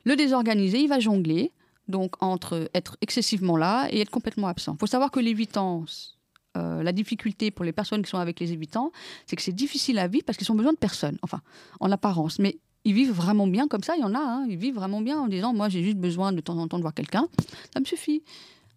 Le 0.04 0.16
désorganisé, 0.16 0.80
il 0.80 0.88
va 0.88 1.00
jongler 1.00 1.52
donc 1.88 2.22
entre 2.22 2.70
être 2.74 2.98
excessivement 3.02 3.58
là 3.58 3.88
et 3.92 4.02
être 4.02 4.10
complètement 4.10 4.48
absent. 4.48 4.74
Il 4.76 4.80
faut 4.80 4.88
savoir 4.88 5.12
que 5.12 5.20
l'évitance, 5.20 6.20
euh, 6.58 6.84
la 6.84 6.92
difficulté 6.92 7.52
pour 7.52 7.66
les 7.66 7.74
personnes 7.74 8.02
qui 8.02 8.10
sont 8.10 8.18
avec 8.18 8.40
les 8.40 8.54
évitants, 8.54 8.92
c'est 9.26 9.36
que 9.36 9.42
c'est 9.42 9.52
difficile 9.52 10.00
à 10.00 10.08
vivre 10.08 10.24
parce 10.26 10.38
qu'ils 10.38 10.52
ont 10.52 10.56
besoin 10.56 10.74
de 10.74 10.78
personne, 10.78 11.18
enfin, 11.22 11.42
en 11.80 11.92
apparence. 11.92 12.40
Mais 12.40 12.58
ils 12.86 12.94
vivent 12.94 13.12
vraiment 13.12 13.48
bien 13.48 13.68
comme 13.68 13.84
ça. 13.84 13.96
Il 13.96 14.02
y 14.02 14.04
en 14.04 14.16
a, 14.16 14.20
hein. 14.20 14.46
ils 14.50 14.58
vivent 14.58 14.76
vraiment 14.76 15.02
bien 15.02 15.20
en 15.20 15.28
disant 15.28 15.54
Moi, 15.54 15.70
j'ai 15.70 15.84
juste 15.84 15.98
besoin 15.98 16.32
de 16.32 16.42
temps 16.42 16.58
en 16.58 16.68
temps 16.68 16.78
de 16.78 16.82
voir 16.84 16.94
quelqu'un. 16.94 17.28
Ça 17.74 17.80
me 17.80 17.86
suffit. 17.86 18.24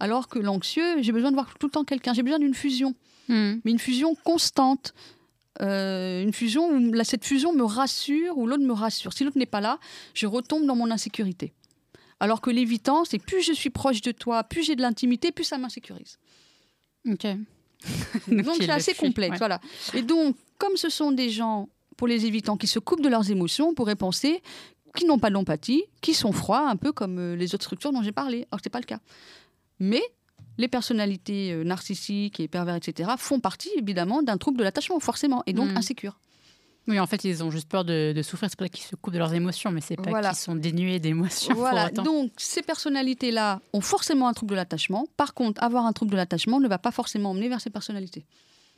Alors 0.00 0.28
que 0.28 0.38
l'anxieux, 0.38 1.00
j'ai 1.02 1.12
besoin 1.12 1.30
de 1.30 1.36
voir 1.36 1.54
tout 1.58 1.66
le 1.66 1.70
temps 1.72 1.84
quelqu'un. 1.84 2.12
J'ai 2.14 2.22
besoin 2.22 2.38
d'une 2.38 2.54
fusion, 2.54 2.94
Hmm. 3.28 3.54
mais 3.64 3.70
une 3.70 3.78
fusion 3.78 4.14
constante. 4.24 4.92
Euh, 5.62 6.22
une 6.22 6.32
fusion 6.32 6.68
où 6.68 6.92
là, 6.92 7.04
cette 7.04 7.24
fusion 7.24 7.54
me 7.54 7.62
rassure 7.62 8.36
ou 8.36 8.46
l'autre 8.46 8.64
me 8.64 8.72
rassure. 8.72 9.12
Si 9.12 9.22
l'autre 9.24 9.38
n'est 9.38 9.46
pas 9.46 9.60
là, 9.60 9.78
je 10.12 10.26
retombe 10.26 10.66
dans 10.66 10.74
mon 10.76 10.90
insécurité. 10.90 11.54
Alors 12.20 12.40
que 12.40 12.50
l'évitant, 12.50 13.04
c'est 13.04 13.18
plus 13.18 13.40
je 13.42 13.52
suis 13.52 13.70
proche 13.70 14.00
de 14.02 14.10
toi, 14.10 14.42
plus 14.44 14.62
j'ai 14.64 14.76
de 14.76 14.82
l'intimité, 14.82 15.30
plus 15.32 15.44
ça 15.44 15.56
m'insécurise. 15.58 16.18
Ok. 17.08 17.24
Donc 18.28 18.56
c'est 18.58 18.68
assez 18.70 18.94
complexe, 18.94 19.32
ouais. 19.32 19.38
voilà. 19.38 19.60
Et 19.94 20.02
donc, 20.02 20.36
comme 20.58 20.76
ce 20.76 20.88
sont 20.88 21.12
des 21.12 21.30
gens, 21.30 21.68
pour 21.96 22.06
les 22.08 22.26
évitants, 22.26 22.56
qui 22.56 22.66
se 22.66 22.78
coupent 22.78 23.02
de 23.02 23.08
leurs 23.08 23.30
émotions, 23.30 23.68
on 23.68 23.74
pourrait 23.74 23.96
penser 23.96 24.42
qu'ils 24.96 25.06
n'ont 25.08 25.18
pas 25.18 25.30
d'empathie, 25.30 25.82
qui 26.00 26.14
sont 26.14 26.32
froids, 26.32 26.68
un 26.68 26.76
peu 26.76 26.92
comme 26.92 27.18
euh, 27.18 27.36
les 27.36 27.54
autres 27.54 27.64
structures 27.64 27.92
dont 27.92 28.02
j'ai 28.02 28.12
parlé. 28.12 28.46
Alors 28.50 28.60
que 28.60 28.64
ce 28.64 28.68
n'est 28.68 28.72
pas 28.72 28.80
le 28.80 28.84
cas. 28.86 29.00
Mais 29.80 30.02
les 30.56 30.68
personnalités 30.68 31.52
euh, 31.52 31.64
narcissiques 31.64 32.38
et 32.38 32.46
pervers, 32.46 32.76
etc., 32.76 33.10
font 33.18 33.40
partie 33.40 33.70
évidemment 33.76 34.22
d'un 34.22 34.36
trouble 34.38 34.58
de 34.58 34.62
l'attachement, 34.62 35.00
forcément, 35.00 35.42
et 35.46 35.52
donc 35.52 35.70
Mhm. 35.70 35.76
insécure. 35.78 36.18
Oui, 36.86 37.00
en 37.00 37.06
fait, 37.06 37.24
ils 37.24 37.42
ont 37.42 37.50
juste 37.50 37.68
peur 37.68 37.82
de, 37.84 38.12
de 38.14 38.22
souffrir. 38.22 38.50
C'est 38.50 38.58
ça 38.62 38.68
qu'ils 38.68 38.84
se 38.84 38.94
coupent 38.94 39.14
de 39.14 39.18
leurs 39.18 39.32
émotions, 39.32 39.70
mais 39.70 39.80
c'est 39.80 39.96
pas 39.96 40.10
Voilà. 40.10 40.28
qu'ils 40.28 40.38
sont 40.38 40.54
dénués 40.54 41.00
d'émotions. 41.00 41.54
Voilà, 41.54 41.88
donc 41.90 42.30
ces 42.36 42.60
personnalités-là 42.62 43.60
ont 43.72 43.80
forcément 43.80 44.28
un 44.28 44.34
trouble 44.34 44.50
de 44.50 44.56
l'attachement. 44.56 45.06
Par 45.16 45.32
contre, 45.32 45.62
avoir 45.62 45.86
un 45.86 45.92
trouble 45.94 46.10
de 46.12 46.16
l'attachement 46.16 46.60
ne 46.60 46.68
va 46.68 46.76
pas 46.78 46.90
forcément 46.92 47.30
emmener 47.30 47.48
vers 47.48 47.60
ces 47.62 47.70
personnalités. 47.70 48.26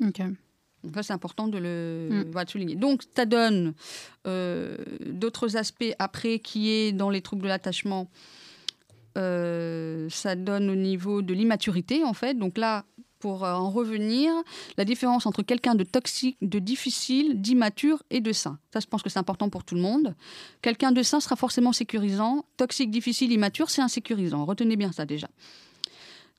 Ok. 0.03 0.23
Donc 0.87 0.95
ça, 0.95 1.03
c'est 1.03 1.13
important 1.13 1.49
de 1.49 1.59
le 1.59 2.09
Mm. 2.11 2.31
voilà, 2.31 2.45
de 2.45 2.51
souligner. 2.51 2.75
Donc, 2.77 3.03
ça 3.15 3.27
donne 3.27 3.75
euh, 4.27 4.77
d'autres 5.05 5.57
aspects 5.57 5.93
après 5.99 6.39
qui 6.39 6.71
est 6.71 6.93
dans 6.93 7.11
les 7.11 7.21
troubles 7.21 7.43
de 7.43 7.49
l'attachement. 7.49 8.09
euh, 9.19 10.09
ça 10.11 10.37
donne 10.37 10.69
au 10.71 10.75
niveau 10.75 11.23
de 11.23 11.33
l'immaturité, 11.35 12.05
en 12.05 12.13
fait. 12.13 12.35
Donc 12.35 12.59
là, 12.59 12.85
pour 13.19 13.45
euh, 13.45 13.53
en 13.55 13.71
revenir, 13.71 14.31
la 14.77 14.85
différence 14.85 15.25
entre 15.25 15.43
quelqu'un 15.43 15.75
de 15.75 15.85
toxique, 15.85 16.37
de 16.43 16.59
difficile, 16.59 17.41
d'immature 17.41 18.03
et 18.11 18.21
de 18.21 18.33
sain. 18.33 18.59
Ça, 18.73 18.81
je 18.81 18.87
pense 18.87 19.03
que 19.03 19.09
c'est 19.09 19.19
important 19.19 19.49
pour 19.49 19.65
tout 19.65 19.75
le 19.75 19.81
monde. 19.81 20.15
Quelqu'un 20.61 20.93
de 20.93 21.03
sain 21.03 21.21
sera 21.21 21.35
forcément 21.35 21.73
sécurisant. 21.73 22.45
Toxique, 22.59 22.91
difficile, 22.91 23.33
immature, 23.33 23.71
c'est 23.71 23.81
insécurisant. 23.81 24.45
Retenez 24.45 24.77
bien 24.77 24.93
ça 24.93 25.07
déjà. 25.07 25.29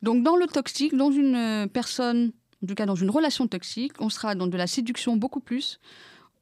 Donc, 0.03 0.21
dans 0.23 0.35
le 0.35 0.45
toxique, 0.45 0.95
dans 0.95 1.11
une 1.11 1.67
personne 1.73 2.31
en 2.63 2.67
tout 2.67 2.75
cas 2.75 2.85
dans 2.85 2.95
une 2.95 3.09
relation 3.09 3.47
toxique, 3.47 3.93
on 3.99 4.09
sera 4.09 4.35
dans 4.35 4.47
de 4.47 4.57
la 4.57 4.67
séduction 4.67 5.17
beaucoup 5.17 5.39
plus. 5.39 5.79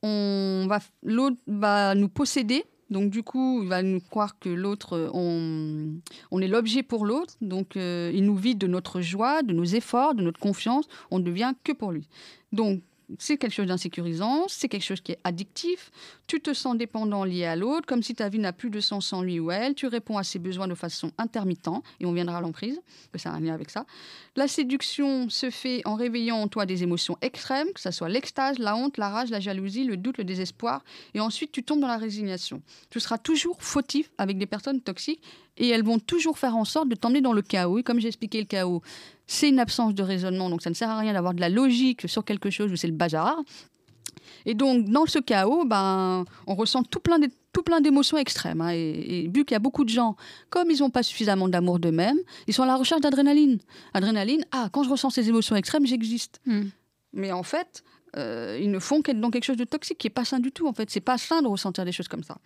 On 0.03 0.65
va, 0.67 0.79
l'autre 1.03 1.37
va 1.47 1.95
nous 1.95 2.09
posséder, 2.09 2.65
donc 2.89 3.09
du 3.09 3.23
coup, 3.23 3.61
il 3.63 3.69
va 3.69 3.81
nous 3.81 3.99
croire 3.99 4.37
que 4.39 4.49
l'autre, 4.49 4.93
euh, 4.93 5.09
on, 5.13 5.95
on 6.31 6.41
est 6.41 6.47
l'objet 6.47 6.83
pour 6.83 7.05
l'autre, 7.05 7.33
donc 7.41 7.77
euh, 7.77 8.11
il 8.13 8.25
nous 8.25 8.35
vide 8.35 8.59
de 8.59 8.67
notre 8.67 9.01
joie, 9.01 9.41
de 9.41 9.53
nos 9.53 9.63
efforts, 9.63 10.13
de 10.13 10.21
notre 10.21 10.39
confiance. 10.39 10.85
On 11.09 11.19
ne 11.19 11.23
devient 11.23 11.53
que 11.63 11.71
pour 11.71 11.91
lui. 11.91 12.07
Donc 12.51 12.81
c'est 13.19 13.37
quelque 13.37 13.53
chose 13.53 13.67
d'insécurisant, 13.67 14.45
c'est 14.47 14.67
quelque 14.67 14.83
chose 14.83 15.01
qui 15.01 15.13
est 15.13 15.19
addictif. 15.23 15.91
Tu 16.27 16.39
te 16.39 16.53
sens 16.53 16.77
dépendant 16.77 17.23
lié 17.23 17.45
à 17.45 17.55
l'autre, 17.55 17.85
comme 17.85 18.03
si 18.03 18.15
ta 18.15 18.29
vie 18.29 18.39
n'a 18.39 18.53
plus 18.53 18.69
de 18.69 18.79
sens 18.79 19.07
sans 19.07 19.21
lui 19.21 19.39
ou 19.39 19.51
elle. 19.51 19.75
Tu 19.75 19.87
réponds 19.87 20.17
à 20.17 20.23
ses 20.23 20.39
besoins 20.39 20.67
de 20.67 20.75
façon 20.75 21.11
intermittente, 21.17 21.83
et 21.99 22.05
on 22.05 22.13
viendra 22.13 22.37
à 22.37 22.41
l'emprise, 22.41 22.81
que 23.11 23.19
ça 23.19 23.31
a 23.31 23.33
un 23.33 23.39
lien 23.39 23.53
avec 23.53 23.69
ça. 23.69 23.85
La 24.35 24.47
séduction 24.47 25.29
se 25.29 25.49
fait 25.49 25.81
en 25.85 25.95
réveillant 25.95 26.37
en 26.37 26.47
toi 26.47 26.65
des 26.65 26.83
émotions 26.83 27.17
extrêmes, 27.21 27.71
que 27.73 27.81
ce 27.81 27.91
soit 27.91 28.09
l'extase, 28.09 28.59
la 28.59 28.75
honte, 28.75 28.97
la 28.97 29.09
rage, 29.09 29.29
la 29.29 29.39
jalousie, 29.39 29.83
le 29.83 29.97
doute, 29.97 30.17
le 30.17 30.23
désespoir, 30.23 30.83
et 31.13 31.19
ensuite 31.19 31.51
tu 31.51 31.63
tombes 31.63 31.81
dans 31.81 31.87
la 31.87 31.97
résignation. 31.97 32.61
Tu 32.89 32.99
seras 32.99 33.17
toujours 33.17 33.61
fautif 33.61 34.09
avec 34.17 34.37
des 34.37 34.45
personnes 34.45 34.81
toxiques, 34.81 35.21
et 35.57 35.69
elles 35.69 35.83
vont 35.83 35.99
toujours 35.99 36.37
faire 36.37 36.55
en 36.55 36.65
sorte 36.65 36.89
de 36.89 36.95
t'emmener 36.95 37.21
dans 37.21 37.33
le 37.33 37.41
chaos. 37.41 37.77
Et 37.79 37.83
comme 37.83 37.99
j'ai 37.99 38.07
expliqué 38.07 38.39
le 38.39 38.45
chaos, 38.45 38.81
c'est 39.27 39.49
une 39.49 39.59
absence 39.59 39.93
de 39.95 40.03
raisonnement, 40.03 40.49
donc 40.49 40.61
ça 40.61 40.69
ne 40.69 40.75
sert 40.75 40.89
à 40.89 40.99
rien 40.99 41.13
d'avoir 41.13 41.33
de 41.33 41.39
la 41.41 41.49
logique 41.49 42.07
sur 42.09 42.23
quelque 42.25 42.49
chose 42.49 42.71
où 42.71 42.75
c'est 42.75 42.87
le 42.87 42.93
bazar. 42.93 43.37
Et 44.45 44.53
donc, 44.53 44.85
dans 44.85 45.05
ce 45.07 45.17
chaos, 45.19 45.65
ben, 45.65 46.25
on 46.45 46.55
ressent 46.55 46.83
tout 46.83 46.99
plein 46.99 47.17
de- 47.19 47.29
tout 47.51 47.63
plein 47.63 47.81
d'émotions 47.81 48.17
extrêmes. 48.17 48.61
hein. 48.61 48.71
et, 48.73 49.23
et 49.23 49.27
vu 49.27 49.43
qu'il 49.45 49.53
y 49.53 49.55
a 49.55 49.59
beaucoup 49.59 49.83
de 49.85 49.89
gens, 49.89 50.15
comme 50.49 50.69
ils 50.69 50.79
n'ont 50.79 50.89
pas 50.89 51.03
suffisamment 51.03 51.47
d'amour 51.47 51.79
d'eux-mêmes, 51.79 52.19
ils 52.47 52.53
sont 52.53 52.63
à 52.63 52.67
la 52.67 52.75
recherche 52.75 53.01
d'adrénaline. 53.01 53.59
Adrénaline, 53.93 54.43
ah, 54.51 54.69
quand 54.71 54.83
je 54.83 54.89
ressens 54.89 55.09
ces 55.11 55.29
émotions 55.29 55.55
extrêmes, 55.55 55.85
j'existe. 55.87 56.41
Hmm. 56.45 56.65
Mais 57.13 57.31
en 57.31 57.43
fait, 57.43 57.83
euh, 58.17 58.59
ils 58.61 58.69
ne 58.69 58.77
font 58.79 59.01
qu'être 59.01 59.19
dans 59.19 59.31
quelque 59.31 59.45
chose 59.45 59.57
de 59.57 59.63
toxique 59.63 59.97
qui 59.97 60.07
n'est 60.07 60.13
pas 60.13 60.25
sain 60.25 60.39
du 60.39 60.51
tout. 60.51 60.67
En 60.67 60.73
fait, 60.73 60.89
c'est 60.91 60.99
pas 60.99 61.17
sain 61.17 61.41
de 61.41 61.47
ressentir 61.47 61.85
des 61.85 61.91
choses 61.93 62.07
comme 62.09 62.23
ça. 62.23 62.37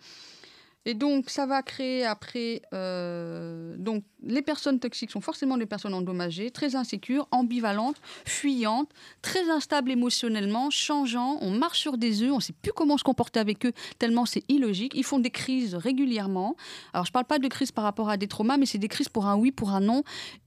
Et 0.86 0.94
donc, 0.94 1.28
ça 1.28 1.44
va 1.44 1.62
créer 1.62 2.06
après. 2.06 2.62
euh, 2.72 3.76
donc, 3.76 4.02
les 4.22 4.40
personnes 4.40 4.80
toxiques 4.80 5.10
sont 5.10 5.20
forcément 5.20 5.58
des 5.58 5.66
personnes 5.66 5.92
endommagées, 5.92 6.50
très 6.50 6.74
insécures, 6.74 7.28
ambivalentes, 7.30 8.00
fuyantes, 8.24 8.90
très 9.20 9.50
instables 9.50 9.90
émotionnellement, 9.90 10.70
changeants. 10.70 11.36
On 11.42 11.50
marche 11.50 11.80
sur 11.80 11.98
des 11.98 12.22
œufs, 12.22 12.32
on 12.32 12.36
ne 12.36 12.40
sait 12.40 12.54
plus 12.54 12.72
comment 12.72 12.96
se 12.96 13.04
comporter 13.04 13.40
avec 13.40 13.66
eux, 13.66 13.72
tellement 13.98 14.24
c'est 14.24 14.44
illogique. 14.48 14.92
Ils 14.94 15.04
font 15.04 15.18
des 15.18 15.30
crises 15.30 15.74
régulièrement. 15.74 16.56
Alors, 16.94 17.04
je 17.04 17.10
ne 17.10 17.12
parle 17.12 17.26
pas 17.26 17.38
de 17.38 17.48
crises 17.48 17.72
par 17.72 17.84
rapport 17.84 18.08
à 18.08 18.16
des 18.16 18.26
traumas, 18.28 18.56
mais 18.56 18.66
c'est 18.66 18.78
des 18.78 18.88
crises 18.88 19.10
pour 19.10 19.26
un 19.26 19.36
oui, 19.36 19.52
pour 19.52 19.70
un 19.72 19.80
non. 19.80 20.02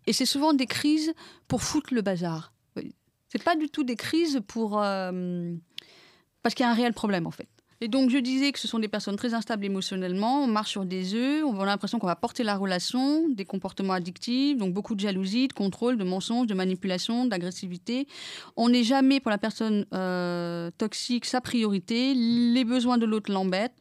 Et 0.07 0.13
c'est 0.13 0.25
souvent 0.25 0.53
des 0.53 0.65
crises 0.67 1.13
pour 1.47 1.61
foutre 1.61 1.93
le 1.93 2.01
bazar. 2.01 2.53
C'est 3.29 3.43
pas 3.43 3.55
du 3.55 3.69
tout 3.69 3.83
des 3.83 3.95
crises 3.95 4.41
pour. 4.47 4.81
euh, 4.81 5.53
parce 6.43 6.53
qu'il 6.53 6.63
y 6.65 6.67
a 6.67 6.71
un 6.71 6.75
réel 6.75 6.93
problème, 6.93 7.25
en 7.25 7.31
fait. 7.31 7.47
Et 7.83 7.89
donc, 7.89 8.09
je 8.09 8.17
disais 8.17 8.53
que 8.53 8.59
ce 8.59 8.67
sont 8.69 8.79
des 8.79 8.87
personnes 8.87 9.17
très 9.17 9.33
instables 9.33 9.65
émotionnellement, 9.65 10.45
on 10.45 10.47
marche 10.47 10.71
sur 10.71 10.85
des 10.85 11.15
œufs, 11.15 11.43
on 11.43 11.59
a 11.59 11.65
l'impression 11.65 11.99
qu'on 11.99 12.07
va 12.07 12.15
porter 12.15 12.41
la 12.41 12.55
relation, 12.55 13.27
des 13.27 13.43
comportements 13.43 13.91
addictifs, 13.91 14.57
donc 14.57 14.73
beaucoup 14.73 14.95
de 14.95 15.01
jalousie, 15.01 15.49
de 15.49 15.53
contrôle, 15.53 15.97
de 15.97 16.05
mensonges, 16.05 16.47
de 16.47 16.53
manipulation, 16.53 17.25
d'agressivité. 17.25 18.07
On 18.55 18.69
n'est 18.69 18.85
jamais, 18.85 19.19
pour 19.19 19.31
la 19.31 19.37
personne 19.37 19.85
euh, 19.93 20.71
toxique, 20.77 21.25
sa 21.25 21.41
priorité, 21.41 22.13
les 22.13 22.63
besoins 22.63 22.97
de 22.97 23.05
l'autre 23.05 23.29
l'embêtent. 23.29 23.75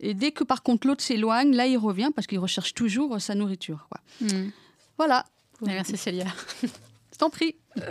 Et 0.00 0.12
dès 0.12 0.32
que, 0.32 0.44
par 0.44 0.62
contre, 0.62 0.86
l'autre 0.86 1.02
s'éloigne, 1.02 1.56
là, 1.56 1.66
il 1.66 1.78
revient 1.78 2.10
parce 2.14 2.26
qu'il 2.26 2.38
recherche 2.38 2.74
toujours 2.74 3.18
sa 3.22 3.34
nourriture. 3.34 3.88
quoi. 3.88 4.02
Hmm. 4.20 4.50
Voilà. 4.98 5.24
Merci 5.62 5.96
Célia. 5.96 6.26
Je 6.62 7.16
t'en 7.16 7.30
prie. 7.30 7.56